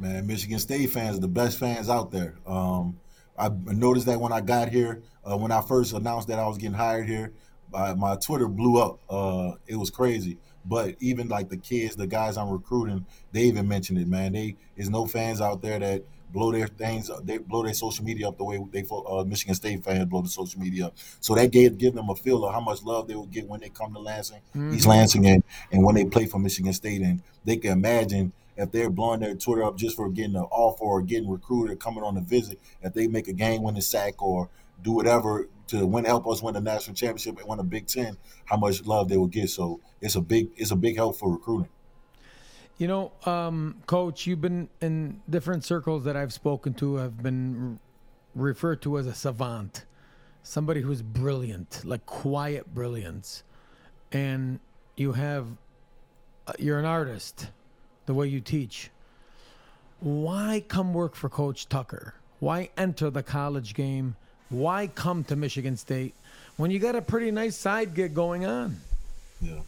Man, 0.02 0.26
Michigan 0.26 0.58
State 0.58 0.90
fans 0.90 1.18
are 1.18 1.22
the 1.22 1.28
best 1.28 1.60
fans 1.60 1.88
out 1.88 2.12
there. 2.12 2.34
Um, 2.48 3.00
I 3.38 3.50
noticed 3.68 4.08
that 4.08 4.20
when 4.20 4.32
I 4.32 4.42
got 4.42 4.70
here, 4.70 5.04
uh, 5.24 5.38
when 5.38 5.52
I 5.52 5.62
first 5.62 5.94
announced 5.94 6.28
that 6.30 6.40
I 6.40 6.48
was 6.48 6.58
getting 6.58 6.74
hired 6.74 7.08
here, 7.08 7.34
uh, 7.72 7.94
my 7.96 8.16
Twitter 8.16 8.48
blew 8.48 8.82
up. 8.82 9.00
Uh, 9.08 9.54
it 9.68 9.76
was 9.76 9.92
crazy. 9.92 10.40
But 10.66 10.96
even 11.00 11.28
like 11.28 11.50
the 11.50 11.58
kids, 11.58 11.96
the 11.96 12.08
guys 12.08 12.36
I'm 12.36 12.50
recruiting, 12.50 13.06
they 13.32 13.44
even 13.44 13.68
mentioned 13.68 14.00
it, 14.00 14.08
man. 14.08 14.34
They 14.34 14.56
there's 14.76 14.90
no 14.90 15.06
fans 15.06 15.40
out 15.40 15.62
there 15.62 15.78
that 15.78 16.04
blow 16.32 16.52
their 16.52 16.68
things, 16.68 17.12
they 17.24 17.38
blow 17.38 17.64
their 17.64 17.74
social 17.74 18.04
media 18.04 18.28
up 18.28 18.38
the 18.38 18.44
way 18.44 18.60
they 18.72 18.84
uh, 19.08 19.24
Michigan 19.24 19.54
State 19.54 19.84
fans 19.84 20.06
blow 20.06 20.22
the 20.22 20.30
social 20.30 20.60
media 20.60 20.88
up. 20.88 20.96
So 21.20 21.36
that 21.36 21.52
gave 21.52 21.78
give 21.78 21.94
them 21.94 22.10
a 22.10 22.16
feel 22.16 22.44
of 22.46 22.54
how 22.54 22.62
much 22.62 22.82
love 22.84 23.08
they 23.08 23.16
will 23.16 23.28
get 23.28 23.48
when 23.48 23.60
they 23.60 23.70
come 23.70 23.94
to 23.94 24.00
Lansing, 24.00 24.42
mm-hmm. 24.56 24.74
East 24.74 24.88
Lansing, 24.88 25.28
and 25.28 25.44
and 25.72 25.84
when 25.84 25.94
they 25.94 26.06
play 26.06 26.26
for 26.26 26.40
Michigan 26.40 26.74
State, 26.74 27.02
and 27.02 27.22
they 27.46 27.58
can 27.58 27.72
imagine 27.72 28.34
if 28.62 28.72
they're 28.72 28.90
blowing 28.90 29.20
their 29.20 29.36
Twitter 29.36 29.64
up 29.64 29.78
just 29.78 29.96
for 29.96 30.10
getting 30.10 30.36
an 30.36 30.48
offer 30.52 30.84
or 30.84 31.02
getting 31.02 31.30
recruited, 31.30 31.74
or 31.74 31.76
coming 31.76 32.04
on 32.04 32.18
a 32.18 32.22
visit, 32.22 32.60
if 32.82 32.94
they 32.94 33.08
make 33.08 33.28
a 33.28 33.34
game 33.34 33.64
winning 33.64 33.82
sack 33.82 34.22
or 34.22 34.50
do 34.82 34.92
whatever 34.92 35.48
to 35.68 35.86
win 35.86 36.06
help 36.06 36.28
us 36.28 36.42
win 36.42 36.54
the 36.54 36.62
national 36.62 36.96
championship 36.96 37.40
and 37.40 37.48
win 37.48 37.60
a 37.60 37.64
Big 37.64 37.88
Ten, 37.88 38.18
how 38.46 38.58
much 38.58 38.86
love 38.86 39.10
they 39.10 39.18
will 39.18 39.28
get. 39.28 39.50
So 39.50 39.80
it's 40.02 40.16
a 40.16 40.22
big 40.22 40.50
it's 40.58 40.72
a 40.72 40.76
big 40.76 40.96
help 40.96 41.18
for 41.18 41.32
recruiting. 41.32 41.70
You 42.78 42.88
know, 42.88 43.12
um, 43.26 43.78
Coach, 43.86 44.26
you've 44.26 44.42
been 44.42 44.68
in 44.82 45.22
different 45.30 45.64
circles 45.64 46.04
that 46.06 46.18
I've 46.18 46.34
spoken 46.34 46.74
to 46.76 46.96
have 46.96 47.22
been 47.22 47.80
referred 48.34 48.82
to 48.82 48.98
as 48.98 49.06
a 49.06 49.14
savant, 49.14 49.86
somebody 50.42 50.82
who's 50.82 51.02
brilliant, 51.02 51.84
like 51.86 52.06
quiet 52.06 52.74
brilliance, 52.74 53.44
and 54.12 54.60
you 54.98 55.12
have 55.12 55.48
uh, 56.48 56.54
you're 56.58 56.80
an 56.80 56.86
artist, 56.86 57.52
the 58.06 58.14
way 58.14 58.28
you 58.28 58.42
teach. 58.42 58.90
Why 60.00 60.64
come 60.68 60.94
work 60.94 61.16
for 61.16 61.30
Coach 61.30 61.70
Tucker? 61.70 62.16
Why 62.40 62.70
enter 62.78 63.10
the 63.10 63.24
college 63.24 63.74
game? 63.74 64.16
Why 64.50 64.88
come 64.88 65.24
to 65.26 65.36
Michigan 65.36 65.78
State 65.78 66.14
when 66.58 66.72
you 66.72 66.80
got 66.80 66.96
a 66.96 67.02
pretty 67.02 67.32
nice 67.32 67.56
side 67.56 67.94
gig 67.94 68.14
going 68.14 68.46
on? 68.46 68.78
Yeah. 69.40 69.60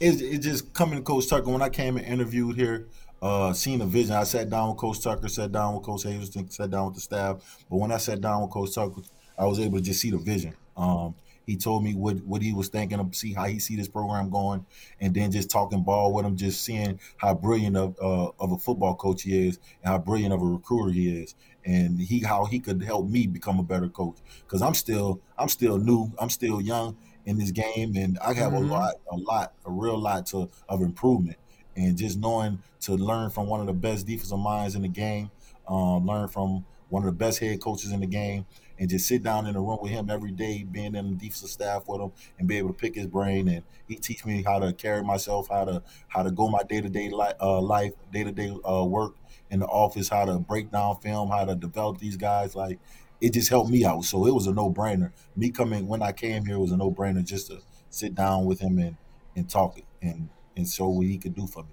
It's, 0.00 0.20
it's 0.20 0.44
just 0.44 0.74
coming 0.74 0.98
to 0.98 1.02
Coach 1.02 1.28
Tucker. 1.28 1.50
When 1.50 1.62
I 1.62 1.68
came 1.68 1.96
and 1.96 2.06
interviewed 2.06 2.56
here, 2.56 2.86
uh, 3.22 3.52
seen 3.52 3.80
a 3.80 3.86
vision. 3.86 4.14
I 4.14 4.24
sat 4.24 4.50
down 4.50 4.70
with 4.70 4.78
Coach 4.78 5.00
Tucker, 5.02 5.28
sat 5.28 5.50
down 5.52 5.74
with 5.74 5.84
Coach 5.84 6.04
Hazelton, 6.04 6.50
sat 6.50 6.70
down 6.70 6.86
with 6.86 6.94
the 6.94 7.00
staff. 7.00 7.64
But 7.70 7.76
when 7.76 7.90
I 7.92 7.98
sat 7.98 8.20
down 8.20 8.42
with 8.42 8.50
Coach 8.50 8.74
Tucker, 8.74 9.02
I 9.36 9.46
was 9.46 9.60
able 9.60 9.78
to 9.78 9.84
just 9.84 10.00
see 10.00 10.10
the 10.10 10.18
vision. 10.18 10.54
Um, 10.76 11.14
he 11.48 11.56
told 11.56 11.82
me 11.82 11.94
what 11.94 12.18
what 12.26 12.42
he 12.42 12.52
was 12.52 12.68
thinking 12.68 13.00
of, 13.00 13.16
see 13.16 13.32
how 13.32 13.46
he 13.46 13.58
see 13.58 13.74
this 13.74 13.88
program 13.88 14.28
going, 14.28 14.66
and 15.00 15.14
then 15.14 15.32
just 15.32 15.50
talking 15.50 15.82
ball 15.82 16.12
with 16.12 16.26
him, 16.26 16.36
just 16.36 16.60
seeing 16.60 17.00
how 17.16 17.32
brilliant 17.32 17.74
of 17.74 17.96
uh, 18.02 18.30
of 18.38 18.52
a 18.52 18.58
football 18.58 18.94
coach 18.94 19.22
he 19.22 19.48
is, 19.48 19.58
and 19.82 19.90
how 19.90 19.98
brilliant 19.98 20.34
of 20.34 20.42
a 20.42 20.44
recruiter 20.44 20.92
he 20.92 21.08
is, 21.22 21.34
and 21.64 21.98
he 21.98 22.20
how 22.20 22.44
he 22.44 22.60
could 22.60 22.82
help 22.82 23.08
me 23.08 23.26
become 23.26 23.58
a 23.58 23.62
better 23.62 23.88
coach. 23.88 24.18
Because 24.42 24.60
I'm 24.60 24.74
still 24.74 25.22
I'm 25.38 25.48
still 25.48 25.78
new, 25.78 26.12
I'm 26.18 26.28
still 26.28 26.60
young 26.60 26.98
in 27.24 27.38
this 27.38 27.50
game, 27.50 27.96
and 27.96 28.18
I 28.18 28.34
have 28.34 28.52
mm-hmm. 28.52 28.70
a 28.70 28.74
lot, 28.74 28.94
a 29.10 29.16
lot, 29.16 29.54
a 29.64 29.70
real 29.70 29.98
lot 29.98 30.26
to 30.26 30.50
of 30.68 30.82
improvement. 30.82 31.38
And 31.76 31.96
just 31.96 32.18
knowing 32.18 32.62
to 32.80 32.92
learn 32.92 33.30
from 33.30 33.46
one 33.46 33.60
of 33.60 33.66
the 33.66 33.72
best 33.72 34.06
defensive 34.06 34.38
minds 34.38 34.74
in 34.74 34.82
the 34.82 34.88
game, 34.88 35.30
um, 35.66 36.06
learn 36.06 36.28
from 36.28 36.66
one 36.90 37.02
of 37.02 37.06
the 37.06 37.12
best 37.12 37.38
head 37.38 37.58
coaches 37.62 37.90
in 37.90 38.00
the 38.00 38.06
game, 38.06 38.44
and 38.78 38.88
just 38.88 39.06
sit 39.06 39.22
down 39.22 39.46
in 39.46 39.54
the 39.54 39.60
room 39.60 39.78
with 39.80 39.90
him 39.90 40.08
every 40.10 40.30
day, 40.30 40.62
being 40.62 40.94
in 40.94 41.10
the 41.10 41.16
defensive 41.16 41.50
staff 41.50 41.88
with 41.88 42.00
him, 42.00 42.12
and 42.38 42.46
be 42.46 42.58
able 42.58 42.68
to 42.68 42.74
pick 42.74 42.94
his 42.94 43.06
brain. 43.06 43.48
And 43.48 43.62
he 43.86 43.96
teach 43.96 44.24
me 44.24 44.42
how 44.42 44.58
to 44.58 44.72
carry 44.72 45.02
myself, 45.02 45.48
how 45.48 45.64
to 45.64 45.82
how 46.08 46.22
to 46.22 46.30
go 46.30 46.48
my 46.48 46.62
day 46.62 46.80
to 46.80 46.88
day 46.88 47.10
life, 47.10 47.92
day 48.12 48.24
to 48.24 48.32
day 48.32 48.50
work 48.64 49.14
in 49.50 49.60
the 49.60 49.66
office, 49.66 50.08
how 50.08 50.24
to 50.24 50.38
break 50.38 50.70
down 50.70 50.96
film, 51.00 51.30
how 51.30 51.44
to 51.44 51.54
develop 51.54 51.98
these 51.98 52.16
guys. 52.16 52.54
Like 52.54 52.78
it 53.20 53.32
just 53.32 53.48
helped 53.48 53.70
me 53.70 53.84
out. 53.84 54.04
So 54.04 54.26
it 54.26 54.34
was 54.34 54.46
a 54.46 54.52
no 54.52 54.70
brainer. 54.70 55.12
Me 55.36 55.50
coming 55.50 55.86
when 55.88 56.02
I 56.02 56.12
came 56.12 56.44
here 56.44 56.58
was 56.58 56.72
a 56.72 56.76
no 56.76 56.90
brainer 56.90 57.24
just 57.24 57.48
to 57.48 57.60
sit 57.90 58.14
down 58.14 58.44
with 58.44 58.60
him 58.60 58.78
and 58.78 58.96
and 59.34 59.48
talk 59.48 59.78
and 60.02 60.28
and 60.56 60.68
show 60.68 60.88
what 60.88 61.06
he 61.06 61.18
could 61.18 61.34
do 61.34 61.46
for 61.46 61.62
me. 61.62 61.70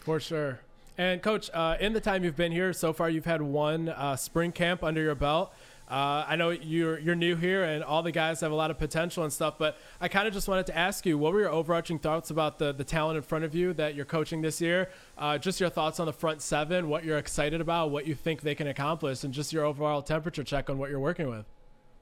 For 0.00 0.20
sure. 0.20 0.60
And 0.98 1.22
coach, 1.22 1.50
uh, 1.52 1.76
in 1.78 1.92
the 1.92 2.00
time 2.00 2.24
you've 2.24 2.36
been 2.36 2.52
here 2.52 2.72
so 2.72 2.94
far, 2.94 3.10
you've 3.10 3.26
had 3.26 3.42
one 3.42 3.90
uh, 3.90 4.16
spring 4.16 4.50
camp 4.50 4.82
under 4.82 5.02
your 5.02 5.14
belt. 5.14 5.52
Uh, 5.88 6.24
I 6.26 6.34
know 6.34 6.50
you're 6.50 6.98
you're 6.98 7.14
new 7.14 7.36
here, 7.36 7.62
and 7.62 7.84
all 7.84 8.02
the 8.02 8.10
guys 8.10 8.40
have 8.40 8.50
a 8.50 8.54
lot 8.54 8.72
of 8.72 8.78
potential 8.78 9.22
and 9.22 9.32
stuff. 9.32 9.54
But 9.56 9.78
I 10.00 10.08
kind 10.08 10.26
of 10.26 10.34
just 10.34 10.48
wanted 10.48 10.66
to 10.66 10.76
ask 10.76 11.06
you, 11.06 11.16
what 11.16 11.32
were 11.32 11.40
your 11.40 11.50
overarching 11.50 11.98
thoughts 12.00 12.30
about 12.30 12.58
the 12.58 12.72
the 12.72 12.82
talent 12.82 13.16
in 13.16 13.22
front 13.22 13.44
of 13.44 13.54
you 13.54 13.72
that 13.74 13.94
you're 13.94 14.04
coaching 14.04 14.42
this 14.42 14.60
year? 14.60 14.90
Uh, 15.16 15.38
just 15.38 15.60
your 15.60 15.70
thoughts 15.70 16.00
on 16.00 16.06
the 16.06 16.12
front 16.12 16.42
seven, 16.42 16.88
what 16.88 17.04
you're 17.04 17.18
excited 17.18 17.60
about, 17.60 17.90
what 17.90 18.06
you 18.06 18.16
think 18.16 18.40
they 18.40 18.54
can 18.54 18.66
accomplish, 18.66 19.22
and 19.22 19.32
just 19.32 19.52
your 19.52 19.64
overall 19.64 20.02
temperature 20.02 20.42
check 20.42 20.68
on 20.68 20.78
what 20.78 20.90
you're 20.90 21.00
working 21.00 21.28
with. 21.28 21.46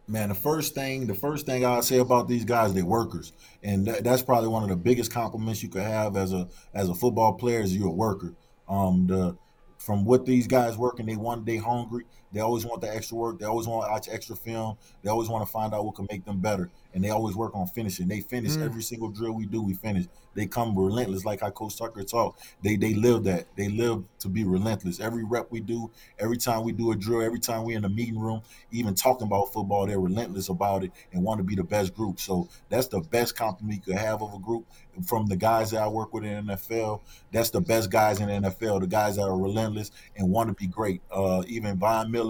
Man, 0.07 0.30
the 0.30 0.35
first 0.35 0.74
thing, 0.74 1.07
the 1.07 1.14
first 1.14 1.45
thing 1.47 1.64
I 1.64 1.80
say 1.80 1.99
about 1.99 2.28
these 2.28 2.45
guys, 2.45 2.72
they're 2.72 2.85
workers, 2.85 3.32
and 3.62 3.87
that, 3.87 4.05
that's 4.05 4.22
probably 4.22 4.49
one 4.49 4.62
of 4.62 4.68
the 4.70 4.76
biggest 4.76 5.12
compliments 5.12 5.62
you 5.62 5.68
could 5.68 5.82
have 5.82 6.16
as 6.16 6.32
a 6.32 6.49
as 6.72 6.89
a 6.89 6.95
football 6.95 7.35
player 7.35 7.61
is 7.61 7.76
you're 7.76 7.89
a 7.89 7.91
worker. 7.91 8.35
Um, 8.66 9.07
the 9.07 9.37
from 9.78 10.05
what 10.07 10.24
these 10.24 10.47
guys 10.47 10.78
working, 10.78 11.07
they 11.07 11.16
one 11.16 11.45
they 11.45 11.57
hungry. 11.57 12.05
They 12.35 12.41
always 12.41 12.66
want 12.66 12.80
the 12.80 12.95
extra 12.95 13.16
work. 13.16 13.39
They 13.39 13.47
always 13.47 13.68
want 13.68 13.87
to 13.87 13.93
watch 13.93 14.09
extra 14.11 14.35
film. 14.35 14.76
They 15.03 15.11
always 15.11 15.28
want 15.28 15.47
to 15.47 15.51
find 15.51 15.72
out 15.72 15.85
what 15.85 15.95
can 15.95 16.07
make 16.11 16.24
them 16.24 16.41
better. 16.41 16.68
And 16.93 17.03
they 17.03 17.11
always 17.11 17.37
work 17.37 17.55
on 17.55 17.66
finishing. 17.68 18.09
They 18.09 18.20
finish 18.20 18.53
mm. 18.53 18.64
every 18.64 18.82
single 18.82 19.09
drill 19.09 19.32
we 19.32 19.47
do. 19.47 19.62
We 19.62 19.74
finish. 19.74 20.07
They 20.35 20.47
come 20.47 20.76
relentless, 20.76 21.24
like 21.24 21.41
how 21.41 21.51
Coach 21.51 21.78
Tucker 21.78 22.03
talked. 22.03 22.43
They 22.62 22.76
they 22.76 22.95
live 22.95 23.24
that. 23.24 23.47
They 23.57 23.68
live 23.68 24.05
to 24.20 24.28
be 24.28 24.45
relentless. 24.45 25.01
Every 25.01 25.24
rep 25.24 25.51
we 25.51 25.61
do, 25.61 25.91
every 26.18 26.37
time 26.37 26.64
we 26.64 26.72
do 26.72 26.91
a 26.91 26.97
drill, 26.97 27.22
every 27.22 27.39
time 27.39 27.64
we're 27.64 27.76
in 27.76 27.82
the 27.82 27.89
meeting 27.89 28.18
room, 28.18 28.43
even 28.72 28.95
talking 28.95 29.26
about 29.26 29.53
football, 29.53 29.87
they're 29.87 30.01
relentless 30.01 30.49
about 30.49 30.82
it 30.85 30.91
and 31.12 31.22
want 31.22 31.39
to 31.39 31.45
be 31.45 31.55
the 31.55 31.62
best 31.62 31.95
group. 31.95 32.18
So 32.18 32.49
that's 32.68 32.89
the 32.89 33.01
best 33.01 33.37
compliment 33.37 33.82
you 33.87 33.93
could 33.93 34.01
have 34.01 34.22
of 34.22 34.35
a 34.35 34.39
group. 34.39 34.66
From 35.07 35.26
the 35.26 35.37
guys 35.37 35.72
that 35.72 35.82
I 35.82 35.89
work 35.89 36.14
with 36.14 36.24
in 36.24 36.47
NFL, 36.47 37.01
that's 37.32 37.51
the 37.51 37.61
best 37.61 37.91
guys 37.91 38.20
in 38.20 38.28
the 38.28 38.49
NFL. 38.49 38.80
The 38.80 38.87
guys 38.87 39.16
that 39.16 39.24
are 39.24 39.37
relentless 39.37 39.91
and 40.16 40.30
want 40.30 40.49
to 40.49 40.55
be 40.55 40.68
great. 40.68 41.03
Uh, 41.11 41.43
even 41.49 41.76
Von 41.78 42.11
Miller 42.11 42.24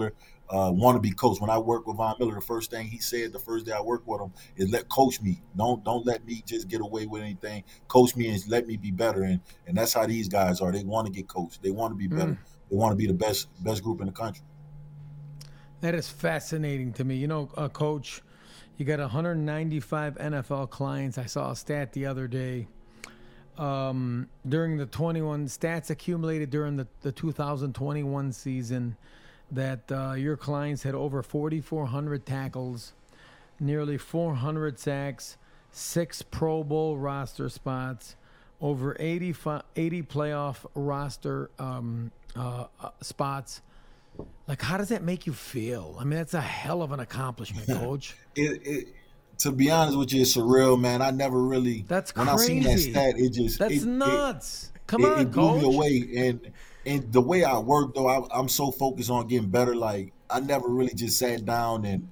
uh, 0.49 0.71
want 0.73 0.95
to 0.95 0.99
be 0.99 1.11
coach. 1.11 1.39
When 1.41 1.49
I 1.49 1.57
work 1.57 1.87
with 1.87 1.97
Von 1.97 2.15
Miller, 2.19 2.35
the 2.35 2.41
first 2.41 2.69
thing 2.69 2.87
he 2.87 2.99
said 2.99 3.33
the 3.33 3.39
first 3.39 3.65
day 3.65 3.71
I 3.71 3.81
worked 3.81 4.07
with 4.07 4.21
him 4.21 4.31
is 4.55 4.69
let 4.69 4.87
coach 4.89 5.21
me. 5.21 5.41
Don't 5.55 5.83
don't 5.83 6.05
let 6.05 6.25
me 6.25 6.43
just 6.45 6.67
get 6.67 6.81
away 6.81 7.05
with 7.05 7.21
anything. 7.21 7.63
Coach 7.87 8.15
me 8.15 8.29
and 8.29 8.41
let 8.47 8.67
me 8.67 8.77
be 8.77 8.91
better. 8.91 9.23
And 9.23 9.39
and 9.67 9.75
that's 9.75 9.93
how 9.93 10.05
these 10.05 10.27
guys 10.27 10.61
are. 10.61 10.71
They 10.71 10.83
want 10.83 11.07
to 11.07 11.13
get 11.13 11.27
coached. 11.27 11.63
They 11.63 11.71
want 11.71 11.91
to 11.91 11.95
be 11.97 12.07
better. 12.07 12.31
Mm. 12.31 12.37
They 12.69 12.75
want 12.75 12.91
to 12.91 12.95
be 12.95 13.07
the 13.07 13.13
best 13.13 13.47
best 13.63 13.83
group 13.83 14.01
in 14.01 14.07
the 14.07 14.13
country. 14.13 14.43
That 15.81 15.95
is 15.95 16.07
fascinating 16.09 16.93
to 16.93 17.03
me. 17.03 17.15
You 17.15 17.27
know, 17.27 17.49
uh, 17.55 17.69
coach, 17.69 18.21
you 18.77 18.85
got 18.85 18.99
195 18.99 20.15
NFL 20.15 20.69
clients. 20.69 21.17
I 21.17 21.25
saw 21.25 21.51
a 21.51 21.55
stat 21.55 21.93
the 21.93 22.05
other 22.05 22.27
day. 22.27 22.67
Um, 23.57 24.27
during 24.47 24.77
the 24.77 24.85
21 24.85 25.47
stats 25.47 25.89
accumulated 25.89 26.49
during 26.49 26.75
the, 26.75 26.87
the 27.01 27.11
2021 27.11 28.33
season, 28.33 28.97
that 29.51 29.91
uh, 29.91 30.13
your 30.13 30.37
clients 30.37 30.83
had 30.83 30.95
over 30.95 31.21
4,400 31.21 32.25
tackles, 32.25 32.93
nearly 33.59 33.97
400 33.97 34.79
sacks, 34.79 35.37
six 35.71 36.21
Pro 36.21 36.63
Bowl 36.63 36.97
roster 36.97 37.49
spots, 37.49 38.15
over 38.61 38.95
80, 38.99 39.35
80 39.75 40.03
playoff 40.03 40.65
roster 40.73 41.49
um, 41.59 42.11
uh, 42.35 42.65
uh, 42.81 42.89
spots. 43.01 43.61
Like, 44.47 44.61
how 44.61 44.77
does 44.77 44.89
that 44.89 45.03
make 45.03 45.27
you 45.27 45.33
feel? 45.33 45.97
I 45.99 46.03
mean, 46.03 46.17
that's 46.17 46.33
a 46.33 46.41
hell 46.41 46.81
of 46.81 46.91
an 46.91 46.99
accomplishment, 46.99 47.67
Coach. 47.79 48.15
it, 48.35 48.61
it, 48.65 48.87
to 49.39 49.51
be 49.51 49.69
honest 49.69 49.97
with 49.97 50.13
you, 50.13 50.21
it's 50.21 50.35
surreal, 50.35 50.79
man. 50.79 51.01
I 51.01 51.11
never 51.11 51.41
really. 51.41 51.83
That's 51.87 52.15
when 52.15 52.27
crazy. 52.27 52.53
When 52.59 52.67
I 52.67 52.75
seen 52.77 52.93
that 52.93 53.11
stat, 53.11 53.13
it 53.17 53.33
just. 53.33 53.59
That's 53.59 53.83
it, 53.83 53.85
nuts. 53.85 54.71
It, 54.73 54.81
Come 54.87 55.05
on, 55.05 55.19
it 55.19 55.31
blew 55.31 55.59
Coach. 55.59 55.61
me 55.61 55.75
away, 55.75 56.09
and 56.27 56.51
and 56.85 57.11
the 57.11 57.21
way 57.21 57.43
I 57.43 57.57
work 57.57 57.95
though, 57.95 58.07
I, 58.07 58.39
am 58.39 58.47
so 58.47 58.71
focused 58.71 59.09
on 59.09 59.27
getting 59.27 59.49
better. 59.49 59.75
Like 59.75 60.13
I 60.29 60.39
never 60.39 60.67
really 60.67 60.93
just 60.93 61.17
sat 61.17 61.45
down 61.45 61.85
and 61.85 62.09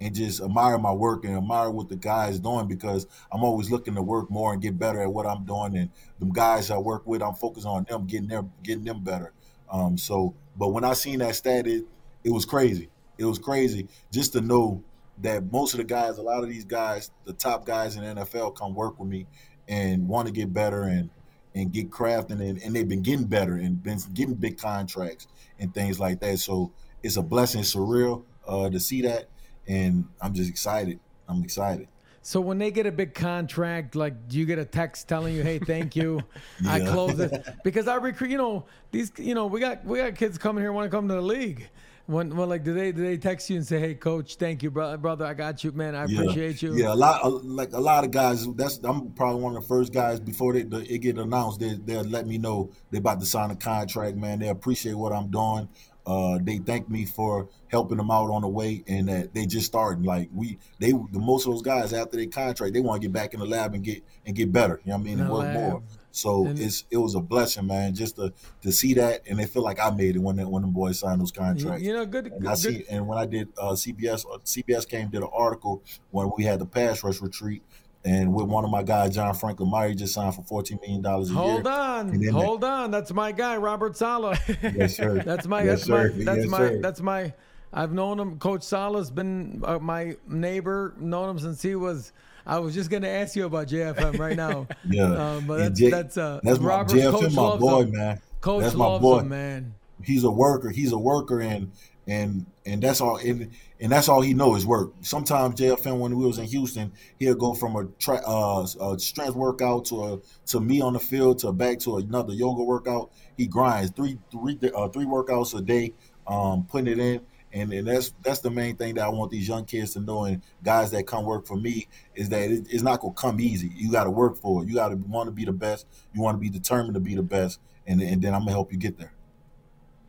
and 0.00 0.14
just 0.14 0.40
admire 0.40 0.78
my 0.78 0.92
work 0.92 1.24
and 1.24 1.36
admire 1.36 1.70
what 1.70 1.90
the 1.90 1.96
guys 1.96 2.40
doing 2.40 2.66
because 2.66 3.06
I'm 3.30 3.44
always 3.44 3.70
looking 3.70 3.94
to 3.96 4.02
work 4.02 4.30
more 4.30 4.52
and 4.52 4.62
get 4.62 4.78
better 4.78 5.02
at 5.02 5.12
what 5.12 5.26
I'm 5.26 5.44
doing. 5.44 5.76
And 5.76 5.90
the 6.18 6.26
guys 6.26 6.70
I 6.70 6.78
work 6.78 7.06
with, 7.06 7.22
I'm 7.22 7.34
focused 7.34 7.66
on 7.66 7.84
them 7.84 8.06
getting 8.06 8.28
them 8.28 8.52
getting 8.62 8.84
them 8.84 9.04
better. 9.04 9.32
Um, 9.70 9.98
so, 9.98 10.34
but 10.56 10.68
when 10.68 10.84
I 10.84 10.94
seen 10.94 11.18
that 11.20 11.36
stat, 11.36 11.66
it 11.66 11.84
it 12.24 12.30
was 12.30 12.44
crazy. 12.44 12.88
It 13.18 13.24
was 13.24 13.38
crazy 13.38 13.88
just 14.10 14.32
to 14.32 14.40
know 14.40 14.82
that 15.18 15.52
most 15.52 15.74
of 15.74 15.78
the 15.78 15.84
guys, 15.84 16.16
a 16.16 16.22
lot 16.22 16.42
of 16.42 16.48
these 16.48 16.64
guys, 16.64 17.10
the 17.24 17.34
top 17.34 17.66
guys 17.66 17.96
in 17.96 18.02
the 18.02 18.22
NFL, 18.22 18.56
come 18.56 18.74
work 18.74 18.98
with 18.98 19.08
me 19.08 19.26
and 19.68 20.08
want 20.08 20.26
to 20.26 20.32
get 20.32 20.52
better 20.52 20.82
and 20.84 21.10
and 21.54 21.72
get 21.72 21.90
crafting 21.90 22.40
and, 22.40 22.58
and 22.62 22.74
they've 22.74 22.88
been 22.88 23.02
getting 23.02 23.26
better 23.26 23.56
and 23.56 23.82
been 23.82 23.98
getting 24.14 24.34
big 24.34 24.58
contracts 24.58 25.26
and 25.58 25.74
things 25.74 25.98
like 25.98 26.20
that. 26.20 26.38
So 26.38 26.72
it's 27.02 27.16
a 27.16 27.22
blessing, 27.22 27.62
surreal 27.62 28.24
uh, 28.46 28.70
to 28.70 28.78
see 28.78 29.02
that, 29.02 29.30
and 29.66 30.04
I'm 30.20 30.34
just 30.34 30.50
excited. 30.50 31.00
I'm 31.28 31.42
excited. 31.42 31.88
So 32.22 32.40
when 32.40 32.58
they 32.58 32.70
get 32.70 32.86
a 32.86 32.92
big 32.92 33.14
contract, 33.14 33.96
like, 33.96 34.28
do 34.28 34.38
you 34.38 34.44
get 34.44 34.58
a 34.58 34.64
text 34.64 35.08
telling 35.08 35.34
you, 35.34 35.42
"Hey, 35.42 35.58
thank 35.58 35.96
you, 35.96 36.22
I 36.66 36.78
Yeah. 36.80 36.92
closed 36.92 37.20
it"? 37.20 37.32
Because 37.64 37.88
I 37.88 37.96
recruit, 37.96 38.30
you 38.30 38.38
know, 38.38 38.66
these, 38.90 39.12
you 39.18 39.34
know, 39.34 39.46
we 39.46 39.60
got 39.60 39.84
we 39.84 39.98
got 39.98 40.14
kids 40.14 40.38
coming 40.38 40.62
here 40.62 40.72
want 40.72 40.90
to 40.90 40.94
come 40.94 41.08
to 41.08 41.14
the 41.14 41.22
league. 41.22 41.68
When, 42.10 42.34
when 42.34 42.48
like, 42.48 42.64
do 42.64 42.74
they 42.74 42.90
do 42.90 43.02
they 43.02 43.16
text 43.16 43.48
you 43.50 43.56
and 43.56 43.64
say, 43.66 43.78
"Hey, 43.78 43.94
coach, 43.94 44.34
thank 44.34 44.64
you, 44.64 44.70
brother, 44.70 44.96
brother, 44.96 45.24
I 45.24 45.32
got 45.32 45.62
you, 45.62 45.70
man, 45.70 45.94
I 45.94 46.06
Yeah. 46.06 46.20
appreciate 46.22 46.60
you." 46.60 46.74
Yeah, 46.74 46.92
a 46.92 46.96
lot, 46.96 47.24
a- 47.24 47.28
like 47.28 47.72
a 47.72 47.78
lot 47.80 48.02
of 48.04 48.10
guys. 48.10 48.46
That's 48.54 48.80
I'm 48.82 49.10
probably 49.12 49.40
one 49.42 49.54
of 49.54 49.62
the 49.62 49.68
first 49.68 49.92
guys 49.92 50.18
before 50.18 50.52
they, 50.52 50.64
the, 50.64 50.78
it 50.92 50.98
get 50.98 51.18
announced. 51.18 51.60
They 51.60 51.74
they'll 51.74 52.02
let 52.02 52.26
me 52.26 52.36
know 52.36 52.70
they're 52.90 52.98
about 52.98 53.20
to 53.20 53.26
sign 53.26 53.52
a 53.52 53.56
contract. 53.56 54.16
Man, 54.16 54.40
they 54.40 54.48
appreciate 54.48 54.94
what 54.94 55.12
I'm 55.12 55.28
doing. 55.30 55.68
Uh, 56.04 56.38
they 56.42 56.58
thank 56.58 56.88
me 56.90 57.04
for 57.04 57.46
helping 57.68 57.98
them 57.98 58.10
out 58.10 58.30
on 58.30 58.42
the 58.42 58.48
way, 58.48 58.82
and 58.88 59.08
that 59.08 59.32
they 59.32 59.46
just 59.46 59.66
starting. 59.66 60.02
Like 60.02 60.30
we, 60.34 60.58
they 60.80 60.90
the 60.90 61.20
most 61.20 61.46
of 61.46 61.52
those 61.52 61.62
guys 61.62 61.92
after 61.92 62.16
their 62.16 62.26
contract, 62.26 62.74
they 62.74 62.80
want 62.80 63.00
to 63.02 63.06
get 63.06 63.12
back 63.12 63.34
in 63.34 63.40
the 63.40 63.46
lab 63.46 63.74
and 63.74 63.84
get 63.84 64.02
and 64.26 64.34
get 64.34 64.50
better. 64.50 64.80
You 64.84 64.90
know 64.90 64.96
what 64.96 65.00
I 65.02 65.04
mean? 65.04 65.20
And 65.20 65.30
work 65.30 65.42
lab. 65.44 65.54
more. 65.54 65.82
So 66.12 66.46
And- 66.46 66.58
it's 66.58 66.84
it 66.90 66.96
was 66.96 67.14
a 67.14 67.20
blessing, 67.20 67.66
man, 67.66 67.94
just 67.94 68.16
to 68.16 68.32
to 68.62 68.72
see 68.72 68.94
that, 68.94 69.22
and 69.28 69.38
they 69.38 69.46
feel 69.46 69.62
like 69.62 69.78
I 69.80 69.90
made 69.90 70.16
it 70.16 70.18
when 70.18 70.36
they, 70.36 70.44
when 70.44 70.62
them 70.62 70.72
boys 70.72 70.98
signed 70.98 71.20
those 71.20 71.30
contracts. 71.30 71.82
you 71.84 71.92
know, 71.92 72.04
good, 72.06 72.26
And 72.26 72.40
good, 72.42 72.48
I 72.48 72.54
good 72.54 72.58
see, 72.58 72.84
and 72.90 73.06
when 73.06 73.16
I 73.18 73.26
did 73.26 73.48
uh, 73.58 73.72
CBS, 73.72 74.24
uh, 74.26 74.38
CBS 74.44 74.88
came 74.88 75.08
did 75.08 75.22
an 75.22 75.28
article 75.32 75.82
when 76.10 76.30
we 76.36 76.44
had 76.44 76.58
the 76.58 76.66
pass 76.66 77.04
rush 77.04 77.20
retreat, 77.20 77.62
and 78.04 78.34
with 78.34 78.46
one 78.46 78.64
of 78.64 78.70
my 78.70 78.82
guys, 78.82 79.14
John 79.14 79.34
Franklin-Myers, 79.34 79.96
just 79.96 80.14
signed 80.14 80.34
for 80.34 80.42
fourteen 80.42 80.78
million 80.82 81.00
dollars 81.02 81.30
a 81.30 81.34
Hold 81.34 81.64
year. 81.64 81.72
on, 81.72 82.08
And 82.10 82.22
then 82.24 82.32
hold 82.32 82.64
on. 82.64 82.90
That's 82.90 83.12
my 83.12 83.30
guy, 83.30 83.56
Robert 83.56 83.96
Saleh. 83.96 84.36
Yes, 84.62 84.96
sir. 84.96 85.18
That's 85.24 85.46
my 85.46 85.62
Yes, 85.62 85.86
that's 85.86 85.88
my 85.88 86.02
sir. 86.02 86.08
that's 86.24 86.38
Yes, 86.42 86.46
my 86.48 86.58
sir. 86.58 86.78
that's 86.82 87.00
my 87.00 87.34
I've 87.72 87.92
known 87.92 88.18
him 88.18 88.36
Coach 88.40 88.64
Saleh's 88.64 89.12
been 89.12 89.62
uh, 89.64 89.78
my 89.78 90.16
neighbor, 90.26 90.92
known 90.98 91.30
him 91.30 91.38
since 91.38 91.62
he 91.62 91.76
was 91.76 92.12
I 92.50 92.58
was 92.58 92.74
just 92.74 92.90
going 92.90 93.02
to 93.02 93.08
ask 93.08 93.36
you 93.36 93.46
about 93.46 93.68
JFM 93.68 94.18
right 94.18 94.36
now. 94.36 94.66
Yeah, 94.90 95.04
Um, 95.36 95.46
but 95.46 95.58
that's 95.58 95.78
J- 95.78 95.90
that's 95.90 96.16
uh 96.16 96.40
that's 96.42 96.58
my 96.58 96.82
JFM, 96.84 97.10
Coach 97.12 97.32
my 97.34 97.56
boy, 97.56 97.82
him. 97.82 97.90
man. 97.92 98.20
Coach 98.40 98.62
That's 98.62 98.74
my 98.74 98.98
boy. 98.98 99.18
him, 99.20 99.28
man. 99.28 99.74
He's 100.02 100.24
a 100.24 100.30
worker. 100.30 100.70
He's 100.70 100.92
a 100.92 100.98
worker, 100.98 101.40
and 101.40 101.70
and 102.06 102.46
and 102.66 102.82
that's 102.82 103.00
all. 103.00 103.16
And, 103.18 103.50
and 103.80 103.92
that's 103.92 104.08
all 104.08 104.20
he 104.20 104.34
know 104.34 104.56
is 104.56 104.66
work. 104.66 104.92
Sometimes 105.02 105.54
JFM, 105.60 105.98
when 105.98 106.16
we 106.16 106.26
was 106.26 106.38
in 106.38 106.46
Houston, 106.46 106.92
he'll 107.18 107.34
go 107.34 107.54
from 107.54 107.76
a, 107.76 107.84
tra- 107.98 108.22
uh, 108.26 108.66
a 108.80 108.98
strength 108.98 109.34
workout 109.36 109.84
to 109.86 110.04
a 110.04 110.18
to 110.46 110.60
me 110.60 110.80
on 110.80 110.94
the 110.94 110.98
field 111.00 111.38
to 111.40 111.52
back 111.52 111.78
to 111.80 111.98
another 111.98 112.32
yoga 112.32 112.62
workout. 112.64 113.10
He 113.36 113.46
grinds 113.46 113.90
three 113.92 114.18
three 114.32 114.58
uh, 114.74 114.88
three 114.88 115.04
workouts 115.04 115.56
a 115.56 115.60
day, 115.62 115.92
um, 116.26 116.66
putting 116.68 116.88
it 116.88 116.98
in. 116.98 117.20
And, 117.52 117.72
and 117.72 117.86
that's 117.86 118.14
that's 118.22 118.40
the 118.40 118.50
main 118.50 118.76
thing 118.76 118.94
that 118.94 119.04
I 119.04 119.08
want 119.08 119.30
these 119.30 119.48
young 119.48 119.64
kids 119.64 119.94
to 119.94 120.00
know, 120.00 120.24
and 120.24 120.42
guys 120.62 120.90
that 120.92 121.06
come 121.06 121.24
work 121.24 121.46
for 121.46 121.56
me 121.56 121.88
is 122.14 122.28
that 122.28 122.50
it, 122.50 122.66
it's 122.70 122.82
not 122.82 123.00
gonna 123.00 123.14
come 123.14 123.40
easy. 123.40 123.72
You 123.74 123.90
got 123.90 124.04
to 124.04 124.10
work 124.10 124.36
for 124.36 124.62
it. 124.62 124.68
You 124.68 124.74
got 124.74 124.90
to 124.90 124.96
want 124.96 125.26
to 125.26 125.32
be 125.32 125.44
the 125.44 125.52
best. 125.52 125.86
You 126.14 126.20
want 126.20 126.36
to 126.36 126.40
be 126.40 126.48
determined 126.48 126.94
to 126.94 127.00
be 127.00 127.16
the 127.16 127.22
best, 127.22 127.60
and 127.86 128.00
and 128.00 128.22
then 128.22 128.34
I'm 128.34 128.40
gonna 128.40 128.52
help 128.52 128.72
you 128.72 128.78
get 128.78 128.98
there. 128.98 129.12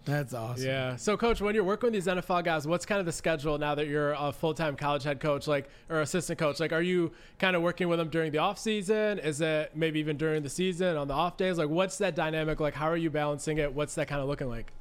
That's 0.03 0.33
awesome. 0.33 0.65
Yeah. 0.65 0.95
So, 0.95 1.15
coach, 1.15 1.41
when 1.41 1.53
you're 1.53 1.63
working 1.63 1.91
with 1.91 1.93
these 1.93 2.11
NFL 2.11 2.43
guys, 2.43 2.65
what's 2.65 2.87
kind 2.87 2.99
of 2.99 3.05
the 3.05 3.11
schedule 3.11 3.59
now 3.59 3.75
that 3.75 3.87
you're 3.87 4.13
a 4.13 4.31
full-time 4.31 4.75
college 4.75 5.03
head 5.03 5.19
coach, 5.19 5.47
like 5.47 5.69
or 5.89 6.01
assistant 6.01 6.39
coach? 6.39 6.59
Like, 6.59 6.73
are 6.73 6.81
you 6.81 7.11
kind 7.37 7.55
of 7.55 7.61
working 7.61 7.87
with 7.87 7.99
them 7.99 8.09
during 8.09 8.31
the 8.31 8.39
off 8.39 8.57
season? 8.57 9.19
Is 9.19 9.41
it 9.41 9.71
maybe 9.75 9.99
even 9.99 10.17
during 10.17 10.41
the 10.41 10.49
season 10.49 10.97
on 10.97 11.07
the 11.07 11.13
off 11.13 11.37
days? 11.37 11.57
Like, 11.57 11.69
what's 11.69 11.99
that 11.99 12.15
dynamic? 12.15 12.59
Like, 12.59 12.73
how 12.73 12.87
are 12.87 12.97
you 12.97 13.11
balancing 13.11 13.59
it? 13.59 13.73
What's 13.73 13.93
that 13.95 14.07
kind 14.07 14.21
of 14.21 14.27
looking 14.27 14.49
like? 14.49 14.71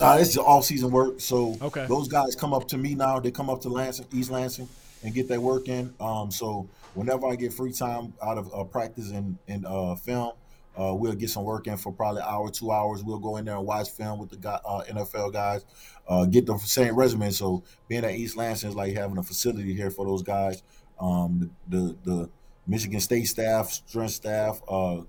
Uh, 0.00 0.18
it's 0.20 0.36
all 0.36 0.62
season 0.62 0.90
work. 0.90 1.20
So 1.20 1.56
Okay. 1.60 1.86
those 1.86 2.08
guys 2.08 2.34
come 2.34 2.52
up 2.54 2.66
to 2.68 2.78
me 2.78 2.94
now. 2.94 3.20
They 3.20 3.30
come 3.30 3.48
up 3.50 3.60
to 3.62 3.68
Lansing, 3.68 4.06
East 4.12 4.30
Lansing, 4.30 4.68
and 5.04 5.14
get 5.14 5.28
their 5.28 5.40
work 5.40 5.68
in. 5.68 5.92
Um, 6.00 6.30
so 6.30 6.66
whenever 6.94 7.26
I 7.26 7.36
get 7.36 7.52
free 7.52 7.72
time 7.72 8.12
out 8.22 8.38
of 8.38 8.52
uh, 8.54 8.64
practice 8.64 9.10
and, 9.10 9.38
and 9.48 9.64
uh, 9.66 9.94
film, 9.94 10.32
uh, 10.78 10.94
we'll 10.94 11.12
get 11.12 11.28
some 11.28 11.44
work 11.44 11.66
in 11.66 11.76
for 11.76 11.92
probably 11.92 12.22
an 12.22 12.26
hour, 12.28 12.50
two 12.50 12.72
hours. 12.72 13.04
We'll 13.04 13.18
go 13.18 13.36
in 13.36 13.44
there 13.44 13.56
and 13.56 13.66
watch 13.66 13.90
film 13.90 14.18
with 14.18 14.30
the 14.30 14.36
guy, 14.36 14.58
uh, 14.64 14.82
NFL 14.90 15.32
guys, 15.32 15.64
uh, 16.08 16.24
get 16.24 16.46
the 16.46 16.56
same 16.58 16.96
resume. 16.96 17.30
So 17.30 17.62
being 17.88 18.04
at 18.04 18.12
East 18.12 18.36
Lansing 18.36 18.70
is 18.70 18.74
like 18.76 18.94
having 18.94 19.18
a 19.18 19.22
facility 19.22 19.74
here 19.74 19.90
for 19.90 20.06
those 20.06 20.22
guys. 20.22 20.62
Um, 20.98 21.50
the, 21.68 21.76
the 21.78 21.96
the 22.04 22.30
Michigan 22.66 23.00
State 23.00 23.24
staff, 23.24 23.70
strength 23.70 24.12
staff, 24.12 24.62
uh, 24.68 25.00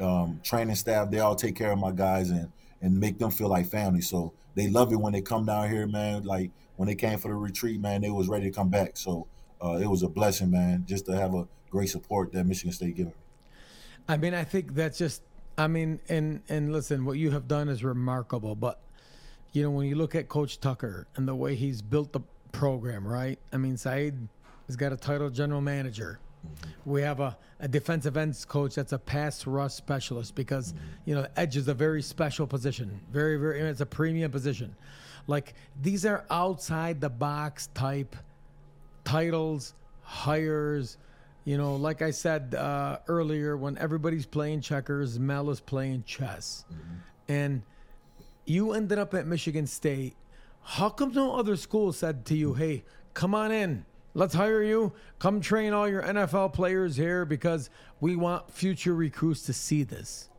um, 0.00 0.40
training 0.42 0.76
staff, 0.76 1.10
they 1.10 1.18
all 1.18 1.34
take 1.34 1.56
care 1.56 1.72
of 1.72 1.78
my 1.78 1.90
guys 1.90 2.30
and 2.30 2.50
and 2.80 2.98
make 2.98 3.18
them 3.18 3.30
feel 3.30 3.48
like 3.48 3.66
family. 3.66 4.00
So 4.00 4.32
they 4.54 4.68
love 4.68 4.92
it 4.92 4.96
when 4.96 5.12
they 5.12 5.22
come 5.22 5.46
down 5.46 5.70
here, 5.70 5.86
man. 5.86 6.24
Like 6.24 6.50
when 6.76 6.88
they 6.88 6.94
came 6.94 7.18
for 7.18 7.28
the 7.28 7.34
retreat, 7.34 7.80
man, 7.80 8.02
they 8.02 8.10
was 8.10 8.28
ready 8.28 8.46
to 8.46 8.50
come 8.50 8.68
back. 8.68 8.96
So 8.96 9.26
uh, 9.62 9.78
it 9.82 9.86
was 9.86 10.02
a 10.02 10.08
blessing, 10.08 10.50
man, 10.50 10.84
just 10.86 11.06
to 11.06 11.16
have 11.16 11.34
a 11.34 11.46
great 11.70 11.88
support 11.88 12.32
that 12.32 12.44
Michigan 12.44 12.72
State 12.72 12.96
given 12.96 13.12
me. 13.12 13.18
I 14.08 14.16
mean, 14.16 14.34
I 14.34 14.44
think 14.44 14.74
that's 14.74 14.98
just. 14.98 15.22
I 15.58 15.68
mean, 15.68 16.00
and 16.08 16.42
and 16.48 16.72
listen, 16.72 17.06
what 17.06 17.16
you 17.18 17.30
have 17.30 17.48
done 17.48 17.68
is 17.68 17.82
remarkable. 17.82 18.54
But 18.54 18.78
you 19.52 19.62
know, 19.62 19.70
when 19.70 19.86
you 19.86 19.94
look 19.94 20.14
at 20.14 20.28
Coach 20.28 20.60
Tucker 20.60 21.06
and 21.16 21.26
the 21.26 21.34
way 21.34 21.54
he's 21.54 21.80
built 21.80 22.12
the 22.12 22.20
program, 22.52 23.06
right? 23.06 23.38
I 23.52 23.56
mean, 23.56 23.76
Saeed 23.76 24.28
has 24.66 24.76
got 24.76 24.92
a 24.92 24.96
title 24.96 25.30
general 25.30 25.62
manager. 25.62 26.18
Mm-hmm. 26.44 26.90
We 26.90 27.02
have 27.02 27.20
a, 27.20 27.36
a 27.60 27.68
defensive 27.68 28.16
ends 28.16 28.44
coach 28.44 28.74
that's 28.74 28.92
a 28.92 28.98
pass 28.98 29.46
rush 29.46 29.74
specialist 29.74 30.34
because 30.34 30.72
mm-hmm. 30.72 30.84
you 31.04 31.14
know 31.14 31.26
edge 31.36 31.56
is 31.56 31.68
a 31.68 31.74
very 31.74 32.02
special 32.02 32.46
position, 32.46 33.00
very 33.12 33.36
very. 33.36 33.60
It's 33.60 33.80
a 33.80 33.86
premium 33.86 34.30
position. 34.30 34.74
Like 35.26 35.54
these 35.82 36.06
are 36.06 36.24
outside 36.30 37.00
the 37.00 37.10
box 37.10 37.68
type 37.74 38.16
titles, 39.04 39.74
hires. 40.02 40.98
You 41.44 41.56
know, 41.56 41.76
like 41.76 42.02
I 42.02 42.10
said 42.10 42.54
uh, 42.54 42.98
earlier, 43.06 43.56
when 43.56 43.78
everybody's 43.78 44.26
playing 44.26 44.62
checkers, 44.62 45.18
Mel 45.18 45.48
is 45.50 45.60
playing 45.60 46.02
chess. 46.04 46.64
Mm-hmm. 46.72 46.94
And 47.28 47.62
you 48.46 48.72
ended 48.72 48.98
up 48.98 49.14
at 49.14 49.26
Michigan 49.26 49.66
State. 49.66 50.16
How 50.62 50.88
come 50.88 51.12
no 51.12 51.36
other 51.36 51.56
school 51.56 51.92
said 51.92 52.24
to 52.26 52.36
you, 52.36 52.54
hey, 52.54 52.84
come 53.14 53.34
on 53.34 53.52
in, 53.52 53.84
let's 54.16 54.34
hire 54.34 54.62
you, 54.62 54.92
come 55.18 55.40
train 55.40 55.72
all 55.72 55.86
your 55.86 56.02
NFL 56.02 56.54
players 56.54 56.96
here 56.96 57.24
because 57.24 57.70
we 58.00 58.16
want 58.16 58.50
future 58.50 58.94
recruits 58.94 59.42
to 59.42 59.52
see 59.52 59.82
this? 59.82 60.30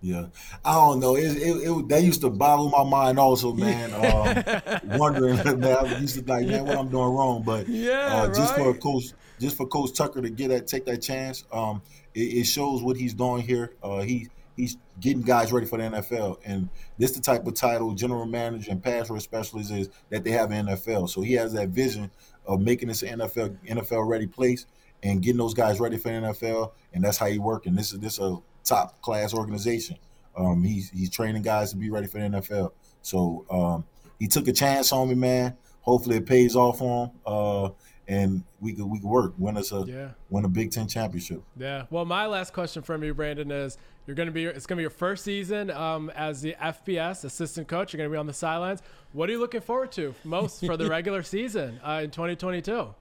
Yeah, 0.00 0.26
I 0.64 0.74
don't 0.74 0.98
know. 0.98 1.14
It, 1.14 1.36
it, 1.36 1.68
it 1.68 1.88
that 1.90 2.02
used 2.02 2.22
to 2.22 2.30
boggle 2.30 2.70
my 2.70 2.82
mind 2.82 3.18
also, 3.18 3.52
man. 3.52 3.92
Um, 3.92 4.98
wondering, 4.98 5.36
man, 5.60 5.76
I 5.76 5.98
used 5.98 6.14
to 6.14 6.24
like, 6.24 6.46
man, 6.46 6.64
what 6.64 6.78
I'm 6.78 6.88
doing 6.88 7.14
wrong. 7.14 7.42
But 7.42 7.68
Yeah, 7.68 8.22
uh, 8.22 8.34
just 8.34 8.54
for 8.54 8.72
coach, 8.72 9.12
just 9.38 9.58
for 9.58 9.66
Coach 9.66 9.94
Tucker 9.94 10.22
to 10.22 10.30
get 10.30 10.48
that, 10.48 10.66
take 10.66 10.86
that 10.86 11.02
chance, 11.02 11.44
um, 11.52 11.82
it, 12.14 12.20
it 12.20 12.44
shows 12.44 12.82
what 12.82 12.96
he's 12.96 13.12
doing 13.12 13.42
here. 13.42 13.74
Uh, 13.82 14.00
he 14.00 14.28
he's 14.56 14.78
getting 15.00 15.20
guys 15.20 15.52
ready 15.52 15.66
for 15.66 15.76
the 15.76 15.84
NFL, 15.84 16.38
and 16.46 16.70
this 16.96 17.12
the 17.12 17.20
type 17.20 17.46
of 17.46 17.52
title 17.52 17.92
general 17.92 18.24
manager 18.24 18.70
and 18.70 18.82
pass 18.82 19.10
rush 19.10 19.24
specialist 19.24 19.70
is 19.70 19.90
that 20.08 20.24
they 20.24 20.30
have 20.30 20.50
in 20.50 20.64
NFL. 20.64 21.10
So 21.10 21.20
he 21.20 21.34
has 21.34 21.52
that 21.52 21.68
vision 21.68 22.10
of 22.46 22.60
making 22.60 22.88
this 22.88 23.02
NFL 23.02 23.56
NFL 23.66 24.08
ready 24.08 24.26
place 24.26 24.66
and 25.02 25.22
getting 25.22 25.38
those 25.38 25.54
guys 25.54 25.80
ready 25.80 25.96
for 25.96 26.10
NFL, 26.10 26.72
and 26.92 27.02
that's 27.02 27.16
how 27.18 27.26
he 27.26 27.38
working. 27.38 27.74
This 27.74 27.92
is 27.92 28.00
this 28.00 28.18
a 28.18 28.36
top 28.64 29.00
class 29.02 29.34
organization. 29.34 29.96
Um, 30.36 30.62
he's 30.62 30.90
he's 30.90 31.10
training 31.10 31.42
guys 31.42 31.70
to 31.70 31.76
be 31.76 31.90
ready 31.90 32.06
for 32.06 32.18
the 32.18 32.24
NFL. 32.24 32.72
So 33.02 33.46
um, 33.50 33.84
he 34.18 34.26
took 34.26 34.48
a 34.48 34.52
chance 34.52 34.92
on 34.92 35.08
me, 35.08 35.14
man. 35.14 35.56
Hopefully 35.80 36.16
it 36.16 36.26
pays 36.26 36.54
off 36.54 36.78
for 36.78 37.06
him, 37.06 37.10
uh, 37.26 37.70
and 38.10 38.42
we 38.60 38.72
could 38.74 38.86
we 38.86 38.98
could 38.98 39.08
work 39.08 39.32
win 39.38 39.56
us 39.56 39.70
a 39.72 39.84
Yeah. 39.86 40.08
win 40.28 40.44
a 40.44 40.48
Big 40.48 40.72
Ten 40.72 40.88
championship. 40.88 41.42
Yeah. 41.56 41.84
Well, 41.90 42.04
my 42.04 42.26
last 42.26 42.52
question 42.52 42.82
from 42.82 43.04
you, 43.04 43.14
Brandon, 43.14 43.50
is 43.52 43.78
you're 44.06 44.16
going 44.16 44.26
to 44.26 44.32
be 44.32 44.44
it's 44.46 44.66
going 44.66 44.76
to 44.76 44.80
be 44.80 44.82
your 44.82 44.90
first 44.90 45.24
season 45.24 45.70
um, 45.70 46.10
as 46.16 46.42
the 46.42 46.56
FBS 46.60 47.24
assistant 47.24 47.68
coach. 47.68 47.92
You're 47.92 47.98
going 47.98 48.10
to 48.10 48.14
be 48.14 48.18
on 48.18 48.26
the 48.26 48.32
sidelines. 48.32 48.82
What 49.12 49.28
are 49.28 49.32
you 49.32 49.38
looking 49.38 49.60
forward 49.60 49.92
to 49.92 50.14
most 50.24 50.64
for 50.66 50.76
the 50.76 50.88
regular 50.90 51.22
season 51.22 51.78
uh, 51.84 52.00
in 52.02 52.10
2022? 52.10 52.94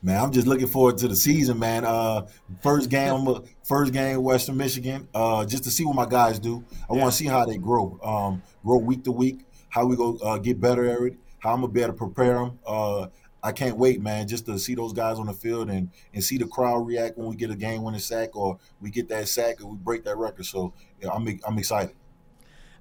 Man, 0.00 0.22
I'm 0.22 0.30
just 0.32 0.46
looking 0.46 0.68
forward 0.68 0.96
to 0.98 1.08
the 1.08 1.16
season, 1.16 1.58
man. 1.58 1.84
Uh, 1.84 2.26
first 2.62 2.88
game, 2.88 3.26
first 3.64 3.92
game, 3.92 4.22
Western 4.22 4.56
Michigan, 4.56 5.08
uh, 5.12 5.44
just 5.44 5.64
to 5.64 5.70
see 5.70 5.84
what 5.84 5.96
my 5.96 6.06
guys 6.06 6.38
do. 6.38 6.64
I 6.88 6.92
want 6.92 7.10
to 7.10 7.16
see 7.18 7.26
how 7.26 7.44
they 7.44 7.58
grow, 7.58 7.98
um, 8.02 8.42
grow 8.64 8.78
week 8.78 9.02
to 9.04 9.12
week. 9.12 9.40
How 9.70 9.84
we 9.86 9.96
go 9.96 10.16
uh, 10.22 10.38
get 10.38 10.60
better 10.60 10.86
at 10.88 11.02
it. 11.02 11.18
How 11.40 11.52
I'm 11.52 11.60
gonna 11.62 11.72
be 11.72 11.82
able 11.82 11.92
to 11.94 11.98
prepare 11.98 12.34
them. 12.34 12.58
Uh, 12.64 13.08
I 13.42 13.52
can't 13.52 13.76
wait, 13.76 14.00
man, 14.00 14.26
just 14.26 14.46
to 14.46 14.58
see 14.58 14.74
those 14.74 14.92
guys 14.92 15.18
on 15.18 15.26
the 15.26 15.32
field 15.32 15.70
and 15.70 15.90
and 16.12 16.22
see 16.22 16.38
the 16.38 16.46
crowd 16.46 16.86
react 16.86 17.16
when 17.16 17.28
we 17.28 17.36
get 17.36 17.50
a 17.50 17.56
game 17.56 17.82
winning 17.82 18.00
sack 18.00 18.34
or 18.34 18.58
we 18.80 18.90
get 18.90 19.08
that 19.08 19.28
sack 19.28 19.60
and 19.60 19.70
we 19.70 19.76
break 19.76 20.04
that 20.04 20.16
record. 20.16 20.46
So 20.46 20.72
yeah, 21.00 21.10
I'm 21.10 21.26
I'm 21.46 21.58
excited. 21.58 21.94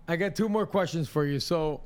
I 0.08 0.16
got 0.16 0.36
two 0.36 0.48
more 0.48 0.66
questions 0.66 1.10
for 1.10 1.26
you. 1.26 1.40
So, 1.40 1.82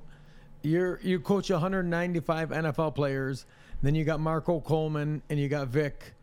you're 0.62 1.00
you 1.02 1.20
coach 1.20 1.50
195 1.50 2.50
NFL 2.50 2.96
players. 2.96 3.46
Then 3.82 3.96
you 3.96 4.06
got 4.06 4.20
Marco 4.20 4.60
Coleman 4.60 5.24
and 5.30 5.40
you 5.40 5.50
got 5.50 5.68
Vic 5.70 6.14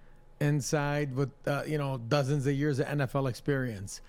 inside 0.40 1.14
with 1.14 1.30
uh, 1.46 1.64
you 1.66 1.76
know 1.76 1.98
dozens 2.08 2.46
of 2.46 2.54
years 2.54 2.78
of 2.78 2.86
NFL 2.86 3.28
experience. 3.28 4.00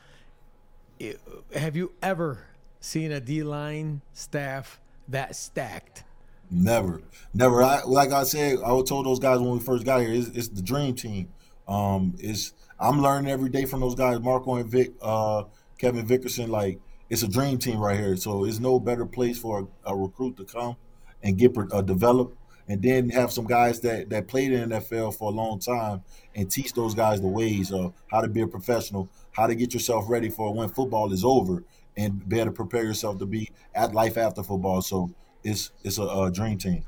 Have 1.56 1.76
you 1.76 1.94
ever 2.02 2.46
seen 2.80 3.12
a 3.12 3.20
D 3.20 3.44
line 3.44 4.02
staff 4.14 4.80
that 5.08 5.36
stacked? 5.36 6.04
Never, 6.52 7.02
never. 7.34 7.62
I, 7.62 7.84
like 7.84 8.12
I 8.12 8.24
said, 8.24 8.58
I 8.66 8.82
told 8.82 9.06
those 9.06 9.20
guys 9.20 9.40
when 9.40 9.52
we 9.52 9.60
first 9.60 9.86
got 9.86 10.02
here, 10.02 10.12
it's, 10.12 10.30
it's 10.30 10.48
the 10.48 10.62
dream 10.64 10.96
team. 10.96 11.30
Um, 11.68 12.16
it's 12.18 12.54
I'm 12.80 13.02
learning 13.02 13.30
every 13.30 13.50
day 13.50 13.66
from 13.66 13.82
those 13.82 13.94
guys, 13.94 14.20
Marco 14.20 14.56
and 14.56 14.70
Vic, 14.70 14.94
uh, 15.02 15.44
Kevin 15.78 16.08
Vickerson. 16.08 16.50
Like 16.50 16.80
it's 17.10 17.22
a 17.22 17.28
dream 17.28 17.60
team 17.60 17.80
right 17.80 18.00
here. 18.00 18.16
So 18.18 18.46
it's 18.46 18.60
no 18.60 18.80
better 18.80 19.06
place 19.06 19.38
for 19.38 19.68
a, 19.86 19.92
a 19.92 19.96
recruit 19.96 20.38
to 20.38 20.46
come 20.46 20.76
and 21.22 21.38
get 21.38 21.56
uh, 21.72 21.82
developed, 21.82 22.36
and 22.68 22.82
then 22.82 23.10
have 23.10 23.32
some 23.32 23.46
guys 23.46 23.80
that 23.82 24.10
that 24.10 24.28
played 24.28 24.52
in 24.52 24.70
NFL 24.70 25.16
for 25.16 25.32
a 25.32 25.36
long 25.36 25.60
time 25.60 26.02
and 26.34 26.50
teach 26.50 26.74
those 26.74 26.96
guys 26.96 27.22
the 27.22 27.28
ways 27.28 27.72
of 27.72 27.94
how 28.08 28.22
to 28.22 28.28
be 28.28 28.42
a 28.42 28.48
professional, 28.48 29.08
how 29.32 29.46
to 29.46 29.54
get 29.54 29.72
yourself 29.72 30.06
ready 30.10 30.30
for 30.30 30.52
when 30.52 30.70
football 30.70 31.14
is 31.14 31.24
over, 31.24 31.64
and 31.96 32.28
better 32.28 32.52
prepare 32.52 32.84
yourself 32.84 33.20
to 33.20 33.28
be 33.28 33.52
at 33.76 33.94
life 33.94 34.18
after 34.18 34.42
football. 34.42 34.82
So 34.82 35.12
it's 35.44 35.72
it's 35.84 35.98
a, 35.98 36.04
a 36.04 36.32
dream 36.32 36.58
team. 36.58 36.84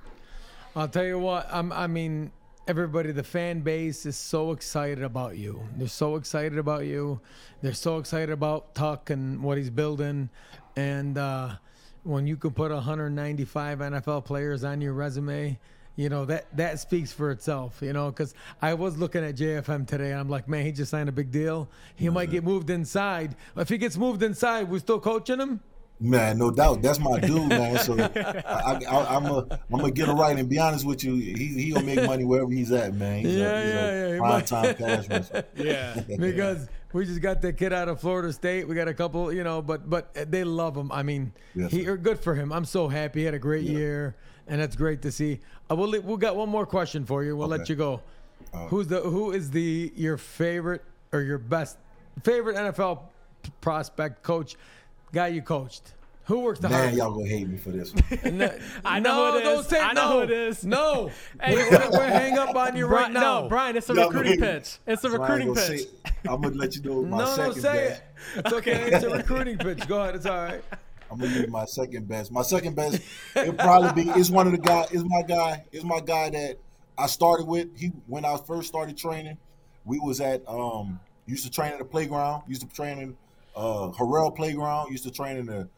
I'll 0.75 0.87
tell 0.87 1.03
you 1.03 1.19
what. 1.19 1.47
I'm, 1.51 1.71
I 1.73 1.87
mean, 1.87 2.31
everybody, 2.67 3.11
the 3.11 3.23
fan 3.23 3.61
base 3.61 4.05
is 4.05 4.15
so 4.15 4.51
excited 4.51 5.03
about 5.03 5.37
you. 5.37 5.61
They're 5.75 5.87
so 5.87 6.15
excited 6.15 6.57
about 6.57 6.85
you. 6.85 7.19
They're 7.61 7.73
so 7.73 7.97
excited 7.97 8.29
about 8.29 8.73
Tuck 8.73 9.09
and 9.09 9.43
what 9.43 9.57
he's 9.57 9.69
building. 9.69 10.29
And 10.77 11.17
uh, 11.17 11.55
when 12.03 12.27
you 12.27 12.37
can 12.37 12.51
put 12.51 12.71
195 12.71 13.79
NFL 13.79 14.23
players 14.23 14.63
on 14.63 14.79
your 14.79 14.93
resume, 14.93 15.59
you 15.97 16.07
know 16.07 16.23
that 16.25 16.45
that 16.55 16.79
speaks 16.79 17.11
for 17.11 17.31
itself. 17.31 17.79
You 17.81 17.91
know, 17.91 18.09
because 18.09 18.33
I 18.61 18.73
was 18.73 18.97
looking 18.97 19.25
at 19.25 19.35
JFM 19.35 19.85
today, 19.85 20.11
and 20.11 20.19
I'm 20.19 20.29
like, 20.29 20.47
man, 20.47 20.65
he 20.65 20.71
just 20.71 20.91
signed 20.91 21.09
a 21.09 21.11
big 21.11 21.31
deal. 21.31 21.69
He 21.95 22.09
might 22.09 22.31
get 22.31 22.45
moved 22.45 22.69
inside. 22.69 23.35
If 23.57 23.67
he 23.67 23.77
gets 23.77 23.97
moved 23.97 24.23
inside, 24.23 24.69
we're 24.69 24.79
still 24.79 25.01
coaching 25.01 25.39
him. 25.39 25.59
Man, 26.01 26.39
no 26.39 26.49
doubt, 26.49 26.81
that's 26.81 26.99
my 26.99 27.19
dude, 27.19 27.49
man. 27.49 27.77
So 27.77 27.95
I, 27.99 28.05
I, 28.89 29.15
I'm 29.15 29.25
a, 29.27 29.59
I'm 29.71 29.79
gonna 29.79 29.91
get 29.91 30.09
it 30.09 30.13
right 30.13 30.35
and 30.37 30.49
be 30.49 30.57
honest 30.57 30.83
with 30.83 31.03
you. 31.03 31.13
He 31.13 31.47
he 31.47 31.71
gonna 31.71 31.85
make 31.85 32.03
money 32.05 32.25
wherever 32.25 32.49
he's 32.51 32.71
at, 32.71 32.95
man. 32.95 33.23
He's 33.23 33.35
Yeah, 33.35 33.45
a, 33.59 33.67
yeah, 33.67 34.07
yeah, 34.13 34.17
prime 34.17 34.43
time 34.45 34.75
cash. 34.75 35.29
Yeah. 35.55 36.01
because 36.17 36.67
we 36.91 37.05
just 37.05 37.21
got 37.21 37.41
that 37.43 37.53
kid 37.57 37.71
out 37.71 37.87
of 37.87 38.01
Florida 38.01 38.33
State. 38.33 38.67
We 38.67 38.73
got 38.73 38.87
a 38.87 38.95
couple, 38.95 39.31
you 39.31 39.43
know, 39.43 39.61
but 39.61 39.87
but 39.87 40.11
they 40.31 40.43
love 40.43 40.75
him. 40.75 40.91
I 40.91 41.03
mean, 41.03 41.33
Yes, 41.53 41.71
he 41.71 41.87
are 41.87 41.97
good 41.97 42.19
for 42.19 42.33
him. 42.33 42.51
I'm 42.51 42.65
so 42.65 42.87
happy. 42.87 43.19
He 43.19 43.25
had 43.25 43.35
a 43.35 43.39
great 43.39 43.63
year, 43.63 44.15
and 44.47 44.59
that's 44.59 44.75
great 44.75 45.03
to 45.03 45.11
see. 45.11 45.39
Uh, 45.69 45.75
we'll 45.75 46.01
we 46.01 46.17
got 46.17 46.35
one 46.35 46.49
more 46.49 46.65
question 46.65 47.05
for 47.05 47.23
you. 47.23 47.37
We'll 47.37 47.47
let 47.47 47.69
you 47.69 47.75
go. 47.75 48.01
Who's 48.69 48.87
the 48.87 49.01
who 49.01 49.31
is 49.33 49.51
the 49.51 49.93
your 49.95 50.17
favorite 50.17 50.83
or 51.13 51.21
your 51.21 51.37
best 51.37 51.77
favorite 52.23 52.55
NFL 52.55 53.01
prospect 53.61 54.23
coach 54.23 54.55
guy 55.11 55.27
you 55.27 55.41
coached? 55.41 55.93
Who 56.25 56.41
works 56.41 56.59
the 56.59 56.69
Man, 56.69 56.77
hardest? 56.77 56.97
y'all 56.97 57.11
gonna 57.13 57.27
hate 57.27 57.47
me 57.49 57.57
for 57.57 57.71
this 57.71 57.93
one. 58.23 58.37
No, 58.37 58.53
I 58.85 58.99
know 58.99 59.15
no, 59.15 59.31
who 59.33 59.37
it 59.39 59.43
don't 59.43 59.59
is. 59.61 59.67
say 59.67 59.79
I 59.79 59.93
know 59.93 60.09
no. 60.09 60.17
who 60.17 60.23
it 60.23 60.31
is. 60.31 60.63
No, 60.63 61.11
Hey. 61.41 61.55
we're, 61.55 61.69
we're, 61.71 61.91
we're 61.91 62.07
hang 62.07 62.37
up 62.37 62.55
on 62.55 62.75
you 62.77 62.85
right 62.85 63.11
Brian, 63.11 63.13
now. 63.13 63.41
no, 63.41 63.49
Brian, 63.49 63.75
it's 63.75 63.89
a 63.89 63.93
Y'all 63.93 64.05
recruiting 64.09 64.39
pitch. 64.39 64.77
It's 64.87 65.03
a 65.03 65.09
So 65.09 65.17
recruiting 65.17 65.53
pitch. 65.55 65.81
say- 65.81 66.11
I'm 66.29 66.39
gonna 66.41 66.55
let 66.55 66.75
you 66.75 66.83
know 66.83 67.01
my 67.01 67.17
no, 67.17 67.25
no, 67.25 67.35
second 67.35 67.61
say 67.61 67.87
best. 67.89 68.01
it. 68.35 68.45
It's 68.45 68.53
okay. 68.53 68.91
It's 68.91 69.03
a 69.03 69.09
recruiting 69.09 69.57
pitch. 69.57 69.87
Go 69.87 70.01
ahead. 70.01 70.15
It's 70.15 70.25
all 70.27 70.37
right. 70.43 70.63
I'm 71.09 71.19
gonna 71.19 71.33
give 71.41 71.49
my 71.49 71.65
second 71.65 72.07
best. 72.07 72.31
My 72.31 72.43
second 72.43 72.75
best, 72.75 73.01
it'll 73.35 73.53
probably 73.55 74.03
be. 74.05 74.09
It's 74.11 74.29
one 74.29 74.45
of 74.45 74.53
the 74.53 74.59
guy. 74.59 74.85
Is 74.91 75.03
my 75.03 75.23
guy. 75.23 75.65
Is 75.71 75.83
my 75.83 75.99
guy 75.99 76.29
that 76.29 76.57
I 76.97 77.07
started 77.07 77.47
with. 77.47 77.67
He 77.77 77.87
when 78.07 78.23
I 78.23 78.37
first 78.37 78.67
started 78.69 78.95
training, 78.95 79.37
we 79.83 79.99
was 79.99 80.21
at 80.21 80.47
um 80.47 80.99
used 81.25 81.43
to 81.45 81.49
train 81.51 81.73
at 81.73 81.79
the 81.79 81.85
playground. 81.85 82.43
Used 82.47 82.61
to 82.61 82.67
train 82.67 82.99
in 82.99 83.17
uh 83.55 83.91
Harrell 83.91 84.35
playground. 84.35 84.91
Used 84.91 85.03
to 85.03 85.11
train 85.11 85.37
in 85.37 85.69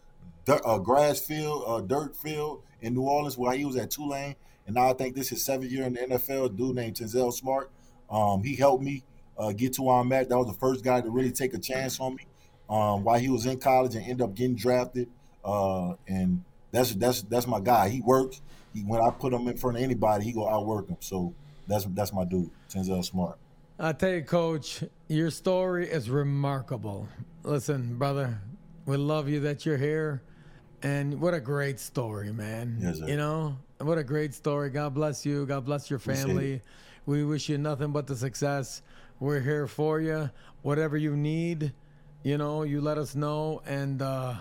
dirt, 0.46 0.62
uh, 0.66 0.78
grass 0.78 1.20
field, 1.20 1.64
uh, 1.68 1.82
dirt 1.82 2.16
field 2.16 2.64
in 2.82 2.94
New 2.94 3.02
Orleans 3.02 3.38
while 3.38 3.56
he 3.56 3.66
was 3.66 3.76
at 3.76 3.92
Tulane. 3.92 4.36
And 4.66 4.76
now 4.76 4.90
I 4.90 4.94
think 4.94 5.16
this 5.16 5.32
is 5.32 5.44
seventh 5.44 5.72
year 5.72 5.86
in 5.86 5.94
the 5.94 6.00
NFL. 6.02 6.46
A 6.46 6.50
dude 6.50 6.76
named 6.76 6.96
Tanzel 6.96 7.34
Smart. 7.34 7.72
Um, 8.10 8.44
he 8.44 8.56
helped 8.56 8.84
me 8.84 9.04
uh, 9.38 9.52
get 9.52 9.74
to 9.74 9.84
where 9.84 9.96
I'm 9.96 10.12
at. 10.14 10.30
That 10.30 10.38
was 10.38 10.48
the 10.48 10.54
first 10.54 10.84
guy 10.84 11.02
to 11.02 11.10
really 11.10 11.32
take 11.32 11.54
a 11.54 11.60
chance 11.60 12.00
on 12.00 12.16
me 12.16 12.28
um, 12.70 13.04
while 13.04 13.20
he 13.20 13.30
was 13.30 13.46
in 13.46 13.60
college 13.60 13.96
and 13.96 14.06
end 14.06 14.22
up 14.22 14.36
getting 14.36 14.56
drafted. 14.56 15.10
Uh, 15.44 15.96
and 16.08 16.44
that's 16.72 16.94
that's 16.96 17.24
that's 17.24 17.48
my 17.48 17.60
guy. 17.60 17.90
He 17.90 18.02
works. 18.02 18.42
He, 18.74 18.82
when 18.82 19.02
I 19.02 19.10
put 19.12 19.34
him 19.34 19.48
in 19.48 19.58
front 19.58 19.78
of 19.78 19.84
anybody, 19.84 20.26
he 20.26 20.32
go 20.32 20.48
outwork 20.48 20.88
him. 20.88 20.98
So 21.00 21.34
that's 21.68 21.86
that's 21.86 22.14
my 22.14 22.24
dude, 22.26 22.50
Tanzel 22.70 23.04
Smart. 23.04 23.38
I 23.80 23.92
tell 23.92 24.12
you, 24.12 24.22
Coach, 24.22 24.84
your 25.14 25.30
story 25.30 25.88
is 25.88 26.10
remarkable. 26.10 27.08
Listen, 27.44 27.98
brother, 27.98 28.42
we 28.86 28.98
love 28.98 29.30
you 29.30 29.42
that 29.42 29.64
you're 29.66 29.78
here, 29.78 30.24
and 30.82 31.22
what 31.22 31.36
a 31.36 31.40
great 31.40 31.80
story, 31.80 32.34
man. 32.34 32.78
Yes, 32.80 32.98
sir. 32.98 33.08
You 33.08 33.18
know, 33.18 33.58
what 33.80 34.00
a 34.00 34.04
great 34.04 34.34
story. 34.34 34.72
God 34.72 34.96
bless 34.96 35.24
you. 35.24 35.46
God 35.46 35.66
bless 35.66 35.90
your 35.90 36.00
family. 36.00 36.62
We 37.06 37.24
wish 37.24 37.48
you 37.48 37.60
nothing 37.60 37.92
but 37.92 38.08
the 38.08 38.16
success. 38.16 38.82
We're 39.20 39.40
here 39.40 39.68
for 39.68 40.02
you. 40.02 40.32
Whatever 40.64 40.98
you 40.98 41.16
need, 41.16 41.74
you 42.24 42.40
know, 42.40 42.64
you 42.64 42.82
let 42.82 42.98
us 42.98 43.14
know, 43.14 43.62
and 43.68 44.02
uh, 44.02 44.36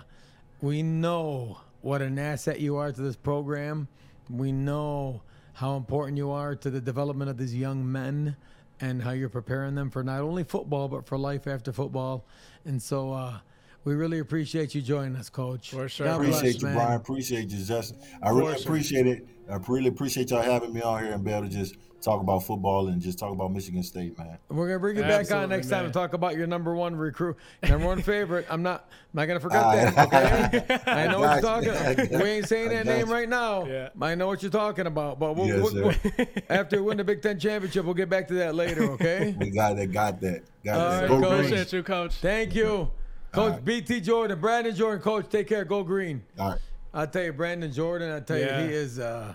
we 0.61 0.81
know 0.81 1.59
what 1.81 2.01
an 2.01 2.17
asset 2.17 2.59
you 2.59 2.77
are 2.77 2.91
to 2.91 3.01
this 3.01 3.15
program. 3.15 3.87
We 4.27 4.51
know 4.51 5.21
how 5.53 5.75
important 5.75 6.17
you 6.17 6.31
are 6.31 6.55
to 6.55 6.69
the 6.71 6.81
development 6.81 7.29
of 7.29 7.37
these 7.37 7.53
young 7.53 7.89
men 7.89 8.35
and 8.83 9.01
how 9.01 9.11
you're 9.11 9.29
preparing 9.29 9.75
them 9.75 9.89
for 9.89 10.03
not 10.03 10.19
only 10.19 10.43
football 10.43 10.89
but 10.89 11.05
for 11.07 11.17
life 11.17 11.47
after 11.47 11.71
football. 11.71 12.25
And 12.65 12.81
so 12.81 13.13
uh, 13.13 13.39
we 13.85 13.93
really 13.95 14.19
appreciate 14.19 14.75
you 14.75 14.81
joining 14.81 15.15
us, 15.15 15.29
Coach. 15.29 15.71
For 15.71 15.87
sure. 15.87 16.05
God 16.05 16.19
bless, 16.19 16.37
Appreciate 16.37 16.61
you, 16.61 16.67
man. 16.67 16.75
Brian. 16.75 16.93
Appreciate 16.93 17.49
you, 17.49 17.63
Justin. 17.63 17.97
I 18.21 18.29
really 18.29 18.57
sure. 18.57 18.63
appreciate 18.63 19.07
it. 19.07 19.27
I 19.49 19.57
really 19.67 19.87
appreciate 19.87 20.31
y'all 20.31 20.41
having 20.41 20.73
me 20.73 20.81
on 20.81 21.01
here 21.01 21.13
and 21.13 21.23
be 21.23 21.31
able 21.31 21.43
to 21.43 21.49
just 21.49 21.75
talk 22.03 22.21
about 22.21 22.43
football 22.43 22.87
and 22.89 23.01
just 23.01 23.17
talk 23.17 23.31
about 23.31 23.51
Michigan 23.51 23.81
State, 23.83 24.17
man. 24.17 24.37
We're 24.49 24.67
gonna 24.67 24.79
bring 24.79 24.97
you 24.97 25.01
back 25.03 25.11
on 25.13 25.19
Absolutely, 25.21 25.55
next 25.55 25.67
time 25.69 25.77
man. 25.77 25.85
and 25.85 25.93
talk 25.93 26.13
about 26.13 26.35
your 26.35 26.47
number 26.47 26.75
one 26.75 26.95
recruit, 26.95 27.37
number 27.67 27.87
one 27.87 28.01
favorite. 28.01 28.45
I'm 28.49 28.61
not, 28.61 28.87
I'm 29.13 29.17
not 29.21 29.25
gonna 29.27 29.39
forget 29.39 29.61
that. 29.93 30.53
Okay, 30.53 30.91
I 30.91 31.07
know 31.07 31.19
what 31.19 31.33
you're 31.33 31.41
got 31.41 31.63
you. 31.63 31.71
I 31.71 31.95
talking. 31.95 32.19
We 32.19 32.25
ain't 32.29 32.47
saying 32.47 32.69
that 32.69 32.85
name 32.85 33.07
you. 33.07 33.13
right 33.13 33.29
now. 33.29 33.65
Yeah. 33.65 33.89
I 34.01 34.15
know 34.15 34.27
what 34.27 34.41
you're 34.41 34.51
talking 34.51 34.85
about. 34.87 35.19
But 35.19 35.35
we'll, 35.35 35.47
Yes, 35.47 35.61
we'll- 35.71 35.73
we'll- 36.17 36.27
after 36.49 36.77
we 36.77 36.81
win 36.83 36.97
the 36.97 37.03
Big 37.03 37.21
Ten 37.21 37.39
championship, 37.39 37.85
we'll 37.85 37.93
get 37.93 38.09
back 38.09 38.27
to 38.27 38.33
that 38.35 38.53
later. 38.55 38.83
Okay. 38.91 39.35
We 39.39 39.49
got 39.51 39.75
that. 39.77 39.87
Got 39.91 40.21
that. 40.21 40.43
Got 40.63 40.75
All 40.79 40.89
that. 40.89 40.99
right, 41.01 41.07
Go 41.07 41.19
Coach. 41.19 41.29
Green. 41.29 41.33
Appreciate 41.45 41.73
you, 41.73 41.83
Coach. 41.83 42.13
Thank 42.15 42.55
you, 42.55 42.89
Coach 43.31 43.53
right. 43.53 43.65
BT 43.65 44.01
Jordan, 44.01 44.39
Brandon 44.39 44.75
Jordan, 44.75 45.01
Coach. 45.01 45.29
Take 45.29 45.47
care. 45.47 45.65
Go 45.65 45.83
green. 45.83 46.23
All 46.37 46.51
right. 46.51 46.59
I 46.93 47.05
tell 47.07 47.23
you, 47.23 47.33
Brandon 47.33 47.71
Jordan. 47.71 48.11
I 48.11 48.19
tell 48.19 48.37
Yeah. 48.37 48.61
you, 48.61 48.67
he 48.67 48.73
is 48.73 48.99
uh, 48.99 49.33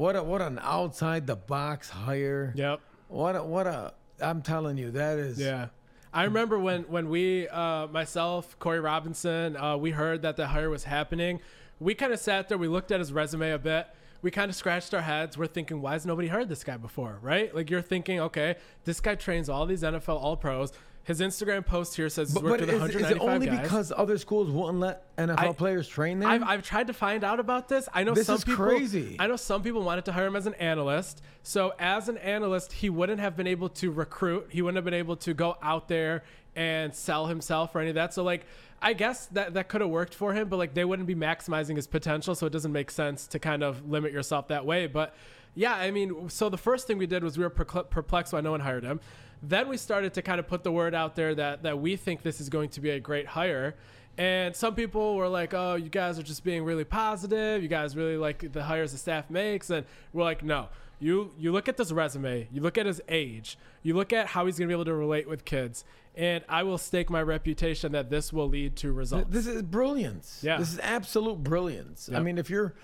what 0.00 0.16
a 0.16 0.22
what 0.22 0.40
an 0.40 0.58
outside 0.62 1.26
the 1.26 1.36
box 1.36 1.90
hire. 1.90 2.54
Yep. 2.56 2.80
What 3.08 3.36
a 3.36 3.44
what 3.44 3.66
a. 3.66 3.92
I'm 4.18 4.40
telling 4.40 4.78
you, 4.78 4.92
that 4.92 5.18
is. 5.18 5.38
Yeah. 5.38 5.68
I 6.10 6.24
remember 6.24 6.58
when 6.58 6.84
when 6.84 7.10
we, 7.10 7.46
uh, 7.48 7.86
myself, 7.88 8.58
Corey 8.58 8.80
Robinson, 8.80 9.58
uh, 9.58 9.76
we 9.76 9.90
heard 9.90 10.22
that 10.22 10.36
the 10.38 10.46
hire 10.46 10.70
was 10.70 10.84
happening. 10.84 11.40
We 11.78 11.94
kind 11.94 12.14
of 12.14 12.18
sat 12.18 12.48
there. 12.48 12.56
We 12.56 12.66
looked 12.66 12.90
at 12.90 12.98
his 12.98 13.12
resume 13.12 13.50
a 13.50 13.58
bit. 13.58 13.88
We 14.22 14.30
kind 14.30 14.48
of 14.48 14.54
scratched 14.56 14.94
our 14.94 15.02
heads. 15.02 15.36
We're 15.36 15.46
thinking, 15.46 15.82
why 15.82 15.92
has 15.92 16.06
nobody 16.06 16.28
heard 16.28 16.48
this 16.48 16.64
guy 16.64 16.78
before, 16.78 17.18
right? 17.20 17.54
Like 17.54 17.68
you're 17.68 17.82
thinking, 17.82 18.20
okay, 18.20 18.56
this 18.84 19.00
guy 19.00 19.16
trains 19.16 19.50
all 19.50 19.66
these 19.66 19.82
NFL 19.82 20.20
All 20.20 20.36
Pros. 20.36 20.72
His 21.10 21.20
Instagram 21.20 21.66
post 21.66 21.96
here 21.96 22.08
says 22.08 22.28
he's 22.28 22.34
But, 22.34 22.44
worked 22.44 22.60
but 22.66 22.72
with 22.72 22.90
is, 22.94 23.02
is 23.02 23.10
it 23.10 23.18
only 23.18 23.46
guys. 23.48 23.60
because 23.62 23.92
other 23.96 24.16
schools 24.16 24.48
wouldn't 24.48 24.78
let 24.78 25.16
NFL 25.16 25.38
I- 25.38 25.52
players 25.52 25.88
train 25.88 26.20
there? 26.20 26.28
I've, 26.28 26.42
I've 26.44 26.62
tried 26.62 26.86
to 26.86 26.92
find 26.92 27.24
out 27.24 27.40
about 27.40 27.68
this. 27.68 27.88
I 27.92 28.04
know 28.04 28.14
This 28.14 28.28
some 28.28 28.36
is 28.36 28.44
people. 28.44 28.64
crazy. 28.64 29.16
I 29.18 29.26
know 29.26 29.34
some 29.34 29.62
people 29.64 29.82
wanted 29.82 30.04
to 30.04 30.12
hire 30.12 30.26
him 30.26 30.36
as 30.36 30.46
an 30.46 30.54
analyst. 30.54 31.20
So 31.42 31.72
as 31.80 32.08
an 32.08 32.16
analyst, 32.18 32.72
he 32.72 32.90
wouldn't 32.90 33.18
have 33.18 33.36
been 33.36 33.48
able 33.48 33.70
to 33.70 33.90
recruit. 33.90 34.46
He 34.50 34.62
wouldn't 34.62 34.76
have 34.76 34.84
been 34.84 34.94
able 34.94 35.16
to 35.16 35.34
go 35.34 35.56
out 35.60 35.88
there 35.88 36.22
and 36.54 36.94
sell 36.94 37.26
himself 37.26 37.74
or 37.74 37.80
any 37.80 37.88
of 37.90 37.94
that. 37.96 38.14
So 38.14 38.22
like, 38.22 38.46
I 38.82 38.94
guess 38.94 39.26
that 39.26 39.54
that 39.54 39.68
could 39.68 39.80
have 39.80 39.90
worked 39.90 40.14
for 40.14 40.32
him, 40.32 40.48
but 40.48 40.56
like 40.56 40.74
they 40.74 40.84
wouldn't 40.84 41.06
be 41.06 41.14
maximizing 41.14 41.76
his 41.76 41.86
potential. 41.86 42.34
So 42.34 42.46
it 42.46 42.50
doesn't 42.52 42.72
make 42.72 42.90
sense 42.90 43.26
to 43.28 43.38
kind 43.38 43.62
of 43.62 43.88
limit 43.88 44.12
yourself 44.12 44.48
that 44.48 44.64
way. 44.64 44.86
But 44.86 45.14
yeah, 45.54 45.74
I 45.74 45.90
mean, 45.90 46.28
so 46.28 46.48
the 46.48 46.58
first 46.58 46.86
thing 46.86 46.96
we 46.98 47.06
did 47.06 47.22
was 47.22 47.36
we 47.36 47.44
were 47.44 47.50
perplexed 47.50 48.32
why 48.32 48.40
no 48.40 48.52
one 48.52 48.60
hired 48.60 48.84
him. 48.84 49.00
Then 49.42 49.68
we 49.68 49.76
started 49.76 50.14
to 50.14 50.22
kind 50.22 50.38
of 50.38 50.46
put 50.46 50.64
the 50.64 50.72
word 50.72 50.94
out 50.94 51.16
there 51.16 51.34
that 51.34 51.62
that 51.62 51.78
we 51.78 51.96
think 51.96 52.22
this 52.22 52.40
is 52.40 52.48
going 52.48 52.70
to 52.70 52.80
be 52.80 52.90
a 52.90 53.00
great 53.00 53.26
hire. 53.26 53.74
And 54.18 54.54
some 54.54 54.74
people 54.74 55.16
were 55.16 55.28
like, 55.28 55.54
"Oh, 55.54 55.76
you 55.76 55.88
guys 55.88 56.18
are 56.18 56.22
just 56.22 56.44
being 56.44 56.64
really 56.64 56.84
positive. 56.84 57.62
You 57.62 57.68
guys 57.68 57.96
really 57.96 58.16
like 58.16 58.52
the 58.52 58.62
hires 58.62 58.92
the 58.92 58.98
staff 58.98 59.30
makes." 59.30 59.70
And 59.70 59.86
we're 60.12 60.24
like, 60.24 60.42
"No. 60.42 60.68
You 61.02 61.32
you 61.38 61.50
look 61.50 61.68
at 61.68 61.78
this 61.78 61.90
resume. 61.92 62.46
You 62.52 62.60
look 62.60 62.76
at 62.76 62.84
his 62.84 63.00
age. 63.08 63.56
You 63.82 63.94
look 63.94 64.12
at 64.12 64.26
how 64.26 64.44
he's 64.44 64.58
going 64.58 64.68
to 64.68 64.72
be 64.72 64.74
able 64.74 64.84
to 64.84 64.94
relate 64.94 65.26
with 65.26 65.46
kids. 65.46 65.84
And 66.16 66.44
I 66.48 66.62
will 66.62 66.78
stake 66.78 67.10
my 67.10 67.22
reputation 67.22 67.92
that 67.92 68.10
this 68.10 68.32
will 68.32 68.48
lead 68.48 68.76
to 68.76 68.92
results. 68.92 69.30
This 69.30 69.46
is 69.46 69.62
brilliance. 69.62 70.40
Yeah. 70.42 70.58
This 70.58 70.72
is 70.72 70.80
absolute 70.80 71.42
brilliance. 71.42 72.10
I 72.12 72.20
mean, 72.20 72.38
if 72.38 72.50
you're, 72.50 72.74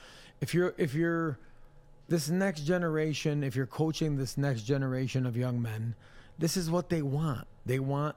if 0.41 0.55
you're, 0.55 0.74
if 0.79 0.95
you're, 0.95 1.39
this 2.09 2.29
next 2.29 2.61
generation, 2.61 3.43
if 3.43 3.57
you're 3.57 3.66
coaching 3.66 4.16
this 4.16 4.39
next 4.39 4.62
generation 4.62 5.27
of 5.27 5.37
young 5.37 5.61
men, 5.61 5.97
this 6.39 6.57
is 6.57 6.70
what 6.70 6.89
they 6.89 7.03
want. 7.03 7.47
They 7.64 7.81
want, 7.81 8.14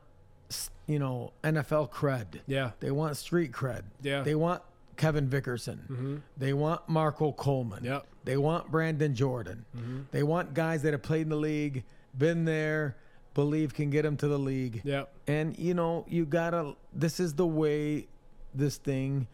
you 0.85 0.99
know, 0.99 1.33
NFL 1.43 1.91
cred. 1.91 2.41
Yeah. 2.45 2.71
They 2.81 2.91
want 2.91 3.17
street 3.17 3.51
cred. 3.51 3.83
Yeah. 4.03 4.21
They 4.21 4.35
want 4.35 4.61
Kevin 4.95 5.27
Vickerson. 5.27 5.79
Mm-hmm. 5.87 6.17
They 6.37 6.53
want 6.53 6.87
Marco 6.87 7.31
Coleman. 7.31 7.83
Yep. 7.83 8.05
They 8.25 8.37
want 8.37 8.69
Brandon 8.69 9.15
Jordan. 9.15 9.65
Mm-hmm. 9.75 10.01
They 10.11 10.21
want 10.21 10.53
guys 10.53 10.83
that 10.83 10.93
have 10.93 11.01
played 11.01 11.23
in 11.23 11.29
the 11.29 11.35
league, 11.35 11.83
been 12.15 12.45
there, 12.45 12.95
believe 13.33 13.73
can 13.73 13.89
get 13.89 14.03
them 14.03 14.17
to 14.17 14.27
the 14.27 14.39
league. 14.39 14.81
Yep. 14.83 15.11
And 15.27 15.57
you 15.57 15.73
know, 15.73 16.05
you 16.07 16.25
gotta. 16.25 16.75
This 16.93 17.19
is 17.19 17.33
the 17.33 17.45
way 17.47 18.07
this 18.53 18.77
thing, 18.77 19.27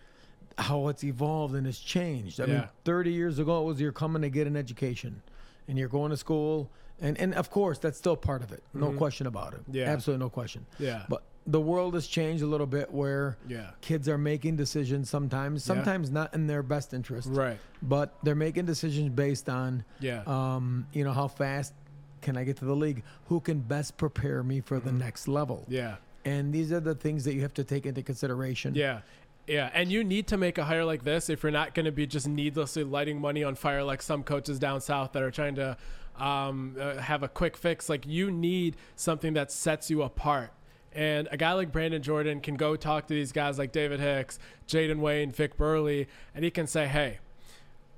how 0.57 0.87
it's 0.89 1.03
evolved 1.03 1.55
and 1.55 1.65
it's 1.67 1.79
changed. 1.79 2.39
I 2.41 2.45
mean, 2.45 2.67
30 2.83 3.11
years 3.11 3.39
ago, 3.39 3.61
it 3.61 3.65
was 3.65 3.79
you're 3.81 3.91
coming 3.91 4.21
to 4.21 4.29
get 4.29 4.47
an 4.47 4.55
education, 4.57 5.21
and 5.67 5.77
you're 5.77 5.87
going 5.89 6.11
to 6.11 6.17
school, 6.17 6.69
and 6.99 7.17
and 7.17 7.33
of 7.33 7.49
course 7.49 7.77
that's 7.77 7.97
still 7.97 8.17
part 8.17 8.43
of 8.43 8.51
it. 8.51 8.63
No 8.73 8.91
question 8.91 9.27
about 9.27 9.53
it. 9.53 9.61
Mm-hmm. 9.63 9.75
Yeah. 9.75 9.85
absolutely 9.91 10.23
no 10.25 10.29
question. 10.29 10.65
Yeah. 10.79 11.03
But 11.09 11.23
the 11.47 11.61
world 11.61 11.93
has 11.93 12.07
changed 12.07 12.41
a 12.41 12.47
little 12.47 12.65
bit 12.65 12.91
where 12.91 13.37
Yeah. 13.47 13.69
kids 13.81 14.09
are 14.09 14.17
making 14.17 14.55
decisions 14.55 15.11
sometimes, 15.11 15.63
sometimes 15.63 16.09
not 16.09 16.33
in 16.33 16.47
their 16.47 16.63
best 16.63 16.91
interest. 16.91 17.27
Right. 17.31 17.59
But 17.83 18.15
they're 18.23 18.33
making 18.33 18.65
decisions 18.65 19.09
based 19.09 19.47
on 19.47 19.83
Yeah. 19.99 20.23
um, 20.25 20.87
you 20.91 21.03
know, 21.03 21.11
how 21.13 21.27
fast 21.27 21.73
can 22.25 22.35
I 22.35 22.43
get 22.43 22.57
to 22.57 22.65
the 22.65 22.75
league? 22.75 23.03
Who 23.27 23.39
can 23.39 23.59
best 23.59 23.95
prepare 23.97 24.43
me 24.43 24.59
for 24.59 24.79
the 24.79 24.91
next 24.91 25.27
level? 25.27 25.59
Mm-hmm. 25.63 25.73
Yeah. 25.73 25.95
And 26.25 26.51
these 26.51 26.71
are 26.71 26.79
the 26.79 26.95
things 26.95 27.23
that 27.25 27.35
you 27.35 27.41
have 27.41 27.53
to 27.53 27.63
take 27.63 27.85
into 27.85 28.01
consideration. 28.01 28.73
Yeah. 28.73 29.01
Yeah. 29.47 29.69
And 29.73 29.91
you 29.91 30.03
need 30.03 30.25
to 30.27 30.37
make 30.37 30.57
a 30.57 30.65
hire 30.65 30.83
like 30.83 31.03
this 31.03 31.29
if 31.29 31.43
you're 31.43 31.51
not 31.51 31.75
going 31.75 31.85
to 31.85 31.91
be 31.91 32.07
just 32.07 32.27
needlessly 32.27 32.83
lighting 32.83 33.21
money 33.21 33.43
on 33.43 33.53
fire 33.53 33.83
like 33.83 34.01
some 34.01 34.23
coaches 34.23 34.57
down 34.57 34.81
south 34.81 35.11
that 35.11 35.21
are 35.21 35.29
trying 35.29 35.53
to 35.55 35.77
um, 36.17 36.75
uh, 36.79 36.97
have 36.97 37.21
a 37.21 37.27
quick 37.27 37.55
fix. 37.55 37.89
Like 37.89 38.07
you 38.07 38.31
need 38.31 38.75
something 38.95 39.33
that 39.35 39.51
sets 39.51 39.91
you 39.91 40.01
apart. 40.01 40.51
And 40.93 41.27
a 41.29 41.37
guy 41.37 41.53
like 41.53 41.71
Brandon 41.71 42.01
Jordan 42.01 42.39
can 42.41 42.55
go 42.55 42.75
talk 42.75 43.05
to 43.07 43.13
these 43.13 43.31
guys 43.31 43.59
like 43.59 43.71
David 43.71 43.99
Hicks, 43.99 44.39
Jayden 44.67 44.97
Wayne, 44.97 45.29
Vic 45.29 45.57
Burley, 45.57 46.07
and 46.33 46.43
he 46.43 46.49
can 46.49 46.65
say, 46.65 46.87
hey, 46.87 47.19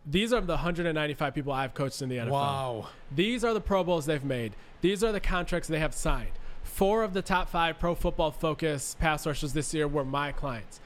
these 0.10 0.32
are 0.32 0.42
the 0.42 0.54
195 0.54 1.34
people 1.36 1.52
I've 1.52 1.74
coached 1.74 2.02
in 2.02 2.10
the 2.10 2.18
NFL. 2.18 2.32
Wow. 2.32 2.88
These 3.14 3.44
are 3.44 3.54
the 3.54 3.62
Pro 3.62 3.84
Bowls 3.84 4.06
they've 4.06 4.24
made. 4.24 4.54
These 4.82 5.04
are 5.04 5.12
the 5.12 5.20
contracts 5.20 5.68
they 5.68 5.80
have 5.80 5.94
signed. 5.94 6.32
Four 6.64 7.04
of 7.04 7.14
the 7.14 7.22
top 7.22 7.50
five 7.50 7.80
pro 7.80 7.96
football 7.96 8.32
focus 8.32 8.96
pass 9.00 9.26
rushers 9.26 9.54
this 9.54 9.74
year 9.74 9.88
were 9.88 10.06
my 10.06 10.32
clients. 10.32 10.80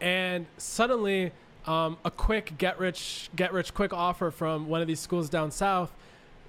And 0.00 0.46
suddenly, 0.58 1.32
um, 1.66 1.98
a 2.04 2.10
quick 2.10 2.58
get 2.58 2.78
rich, 2.78 3.30
get 3.34 3.52
rich 3.52 3.74
quick 3.74 3.92
offer 3.92 4.30
from 4.30 4.68
one 4.68 4.80
of 4.80 4.86
these 4.86 5.00
schools 5.00 5.28
down 5.28 5.50
south. 5.50 5.92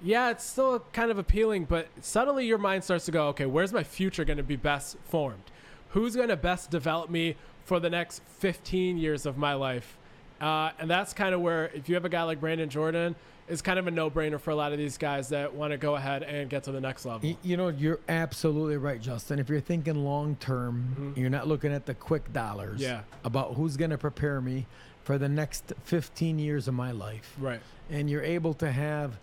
Yeah, 0.02 0.30
it's 0.30 0.44
still 0.44 0.84
kind 0.92 1.10
of 1.10 1.18
appealing, 1.18 1.64
but 1.64 1.88
suddenly 2.00 2.46
your 2.46 2.58
mind 2.58 2.84
starts 2.84 3.04
to 3.06 3.12
go, 3.12 3.28
okay, 3.28 3.46
where's 3.46 3.72
my 3.72 3.82
future 3.82 4.24
going 4.24 4.38
to 4.38 4.42
be 4.42 4.56
best 4.56 4.96
formed? 5.04 5.50
Who's 5.90 6.14
going 6.14 6.28
to 6.28 6.36
best 6.36 6.70
develop 6.70 7.10
me 7.10 7.36
for 7.64 7.80
the 7.80 7.90
next 7.90 8.22
15 8.38 8.98
years 8.98 9.26
of 9.26 9.36
my 9.36 9.54
life? 9.54 9.98
Uh, 10.40 10.70
and 10.78 10.90
that's 10.90 11.12
kind 11.12 11.34
of 11.34 11.40
where, 11.40 11.66
if 11.74 11.88
you 11.88 11.94
have 11.96 12.04
a 12.04 12.08
guy 12.08 12.22
like 12.22 12.40
Brandon 12.40 12.68
Jordan, 12.68 13.14
it's 13.48 13.62
kind 13.62 13.78
of 13.78 13.86
a 13.88 13.90
no-brainer 13.90 14.40
for 14.40 14.50
a 14.52 14.54
lot 14.54 14.70
of 14.72 14.78
these 14.78 14.96
guys 14.96 15.28
that 15.30 15.52
want 15.52 15.72
to 15.72 15.76
go 15.76 15.96
ahead 15.96 16.22
and 16.22 16.48
get 16.48 16.62
to 16.64 16.72
the 16.72 16.80
next 16.80 17.04
level. 17.04 17.36
You 17.42 17.56
know, 17.56 17.68
you're 17.68 17.98
absolutely 18.08 18.76
right, 18.76 19.00
Justin. 19.00 19.38
If 19.40 19.48
you're 19.48 19.60
thinking 19.60 20.04
long 20.04 20.36
term, 20.36 21.14
you're 21.16 21.30
not 21.30 21.48
looking 21.48 21.72
at 21.72 21.84
the 21.86 21.94
quick 21.94 22.32
dollars 22.32 22.80
Mm-hmm. 22.80 22.82
Yeah. 22.82 23.00
about 23.24 23.54
who's 23.54 23.76
going 23.76 23.90
to 23.90 23.98
prepare 23.98 24.40
me 24.40 24.66
for 25.02 25.18
the 25.18 25.28
next 25.28 25.72
15 25.84 26.38
years 26.38 26.68
of 26.68 26.74
my 26.74 26.92
life. 26.92 27.34
Right. 27.40 27.60
And 27.90 28.08
you're 28.08 28.22
able 28.22 28.54
to 28.54 28.70
have 28.70 29.18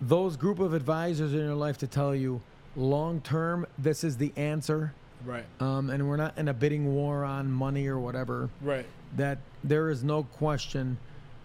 those 0.00 0.36
group 0.36 0.58
of 0.58 0.74
advisors 0.74 1.32
in 1.32 1.38
your 1.38 1.54
life 1.54 1.78
to 1.78 1.86
tell 1.86 2.14
you 2.16 2.40
long 2.74 3.20
term, 3.20 3.64
this 3.78 4.02
is 4.02 4.16
the 4.16 4.32
answer. 4.36 4.92
Right. 5.24 5.44
Um, 5.60 5.88
and 5.90 6.08
we're 6.08 6.16
not 6.16 6.36
in 6.36 6.48
a 6.48 6.54
bidding 6.54 6.92
war 6.94 7.22
on 7.24 7.52
money 7.52 7.86
or 7.86 8.00
whatever. 8.00 8.50
Right. 8.60 8.86
That 9.16 9.38
there 9.64 9.90
is 9.90 10.02
no 10.04 10.24
question 10.24 10.98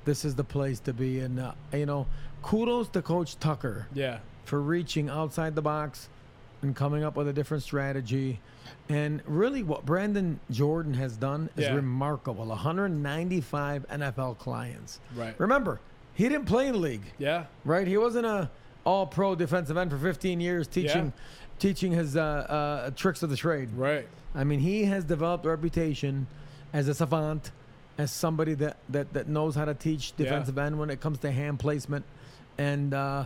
this 0.06 0.24
is 0.24 0.36
the 0.36 0.44
place 0.44 0.80
to 0.80 0.94
be. 0.94 1.20
And, 1.20 1.40
uh, 1.40 1.52
you 1.74 1.86
know, 1.86 2.08
kudos 2.42 2.88
to 2.90 3.02
Coach 3.02 3.38
Tucker 3.40 3.88
Yeah. 3.94 4.20
for 4.46 4.62
reaching 4.62 5.10
outside 5.10 5.54
the 5.56 5.62
box 5.62 6.08
and 6.62 6.74
coming 6.76 7.04
up 7.04 7.16
with 7.18 7.28
a 7.28 7.34
different 7.34 7.64
strategy. 7.64 8.40
And 8.90 9.22
really, 9.26 9.64
what 9.64 9.86
Brandon 9.86 10.40
Jordan 10.50 10.94
has 10.94 11.18
done 11.18 11.50
is 11.58 11.66
Yeah. 11.66 11.76
remarkable 11.76 12.50
195 12.52 13.86
NFL 13.90 14.36
clients. 14.36 15.00
Right. 15.16 15.36
Remember, 15.40 15.80
he 16.14 16.28
didn't 16.30 16.46
play 16.46 16.68
in 16.68 16.74
the 16.74 16.80
league, 16.80 17.14
Yeah. 17.18 17.46
right? 17.66 17.86
He 17.88 17.98
wasn't 17.98 18.26
a 18.26 18.50
all 18.86 19.06
pro 19.06 19.36
defensive 19.36 19.76
end 19.76 19.92
for 19.92 19.98
15 19.98 20.40
years 20.40 20.68
teaching. 20.68 21.12
Teaching 21.60 21.92
his 21.92 22.16
uh, 22.16 22.22
uh, 22.22 22.90
tricks 22.92 23.24
of 23.24 23.30
the 23.32 23.36
trade. 23.36 23.70
Right. 23.76 24.08
I 24.36 24.44
mean, 24.44 24.60
he 24.60 24.86
has 24.86 25.04
developed 25.04 25.46
a 25.46 25.50
reputation 25.50 26.28
as 26.72 26.88
a 26.88 26.94
savant, 26.94 27.52
as 27.98 28.12
somebody 28.12 28.54
that, 28.56 28.78
that, 28.90 29.12
that 29.14 29.28
knows 29.28 29.56
how 29.56 29.66
to 29.66 29.74
teach 29.74 30.14
Yeah. 30.18 30.26
defensive 30.26 30.58
end 30.58 30.78
when 30.80 30.90
it 30.90 31.00
comes 31.02 31.20
to 31.20 31.32
hand 31.32 31.60
placement 31.60 32.06
and 32.58 32.94
uh, 32.94 33.26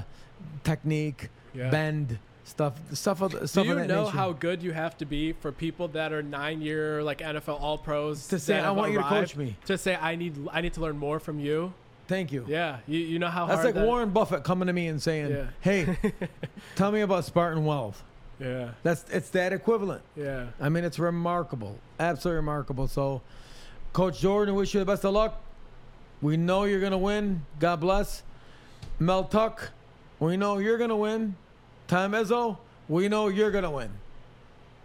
technique, 0.64 1.30
Yeah. 1.54 1.70
bend 1.70 2.20
stuff, 2.44 2.74
stuff 2.94 3.22
of 3.22 3.32
Do 3.54 3.62
you 3.64 3.76
know 3.76 4.06
nature. 4.06 4.18
how 4.18 4.32
good 4.34 4.62
you 4.64 4.72
have 4.72 4.98
to 4.98 5.06
be 5.06 5.34
for 5.34 5.52
people 5.52 5.88
that 5.90 6.12
are 6.14 6.24
nine-year 6.24 7.04
like 7.04 7.20
NFL 7.20 7.62
All 7.62 7.78
Pros 7.78 8.28
To 8.30 8.40
say, 8.40 8.60
"I 8.60 8.72
want 8.72 8.92
you 8.92 8.98
to 9.00 9.04
coach 9.04 9.36
me. 9.36 9.56
To 9.66 9.78
say, 9.78 9.96
I 9.96 10.16
need, 10.16 10.36
I 10.52 10.62
need 10.62 10.74
to 10.74 10.82
learn 10.82 10.98
more 10.98 11.20
from 11.20 11.40
you. 11.40 11.74
Thank 12.08 12.32
you. 12.34 12.44
Yeah. 12.48 12.80
You, 12.88 13.00
you 13.00 13.20
know 13.20 13.28
how 13.30 13.46
That's 13.46 13.58
hard 13.62 13.66
like 13.68 13.76
that- 13.76 13.86
Warren 13.86 14.10
Buffett 14.10 14.44
coming 14.44 14.68
to 14.68 14.74
me 14.74 14.88
and 14.88 15.02
saying, 15.02 15.32
Yeah. 15.32 15.46
"Hey, 15.62 15.98
tell 16.76 16.92
me 16.92 17.02
about 17.02 17.24
Spartan 17.26 17.64
Wealth." 17.66 18.04
Yeah. 18.40 18.72
That's 18.84 19.06
it's 19.12 19.30
that 19.30 19.54
equivalent. 19.54 20.02
Yeah. 20.16 20.48
I 20.60 20.68
mean, 20.70 20.84
it's 20.84 20.98
remarkable, 21.00 21.78
absolutely 22.00 22.38
remarkable. 22.38 22.88
So, 22.88 23.22
Coach 23.94 24.22
Jordan, 24.22 24.56
wish 24.56 24.74
you 24.74 24.80
the 24.80 24.86
best 24.86 25.04
of 25.04 25.14
luck. 25.14 25.42
We 26.22 26.38
know 26.38 26.64
you're 26.64 26.80
gonna 26.80 26.98
win. 26.98 27.46
God 27.60 27.82
bless. 27.82 28.24
Mel 29.00 29.26
Tuck, 29.26 29.72
we 30.20 30.38
know 30.38 30.60
you're 30.60 30.78
gonna 30.78 30.96
win. 30.96 31.36
Tom 31.88 32.14
Izzo, 32.14 32.58
we 32.88 33.10
know 33.10 33.28
you're 33.28 33.52
gonna 33.52 33.72
win. 33.72 33.90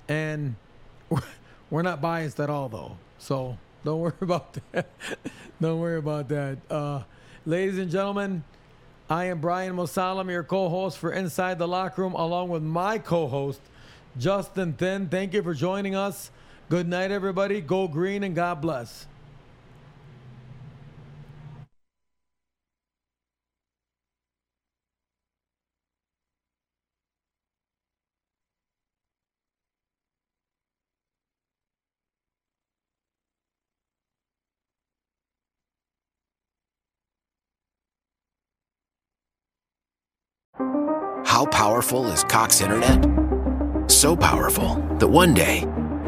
And 0.09 0.57
we're 1.71 1.83
not 1.83 2.01
biased 2.01 2.41
at 2.41 2.51
all, 2.51 2.69
though. 2.69 2.97
So 3.19 3.57
don't 3.85 4.01
worry 4.01 4.13
about 4.21 4.57
that. 4.73 4.89
don't 5.61 5.79
worry 5.79 5.99
about 5.99 6.29
that. 6.31 6.59
Uh, 6.69 7.03
ladies 7.45 7.79
and 7.79 7.91
gentlemen, 7.91 8.43
I 9.09 9.27
am 9.27 9.41
Brian 9.41 9.77
Mosallam, 9.77 10.29
your 10.29 10.43
co-host 10.43 10.99
for 10.99 11.13
Inside 11.13 11.61
the 11.61 11.69
Locker 11.69 12.03
Room, 12.03 12.15
along 12.15 12.49
with 12.49 12.65
my 12.65 12.99
co-host, 12.99 13.61
Justin 14.19 14.73
Thind. 14.73 15.13
Thank 15.13 15.33
you 15.33 15.45
for 15.45 15.55
joining 15.55 15.95
us. 15.95 16.33
Good 16.69 16.89
night, 16.89 17.13
everybody. 17.13 17.61
Go 17.61 17.87
green 17.87 18.25
and 18.25 18.35
God 18.35 18.61
bless. 18.61 19.07
How 41.25 41.47
powerful 41.47 42.07
is 42.09 42.25
Cox 42.25 42.61
Internet? 42.61 43.07
So 43.89 44.17
powerful 44.17 44.77
that 44.99 45.09
one 45.09 45.35
day, 45.35 45.69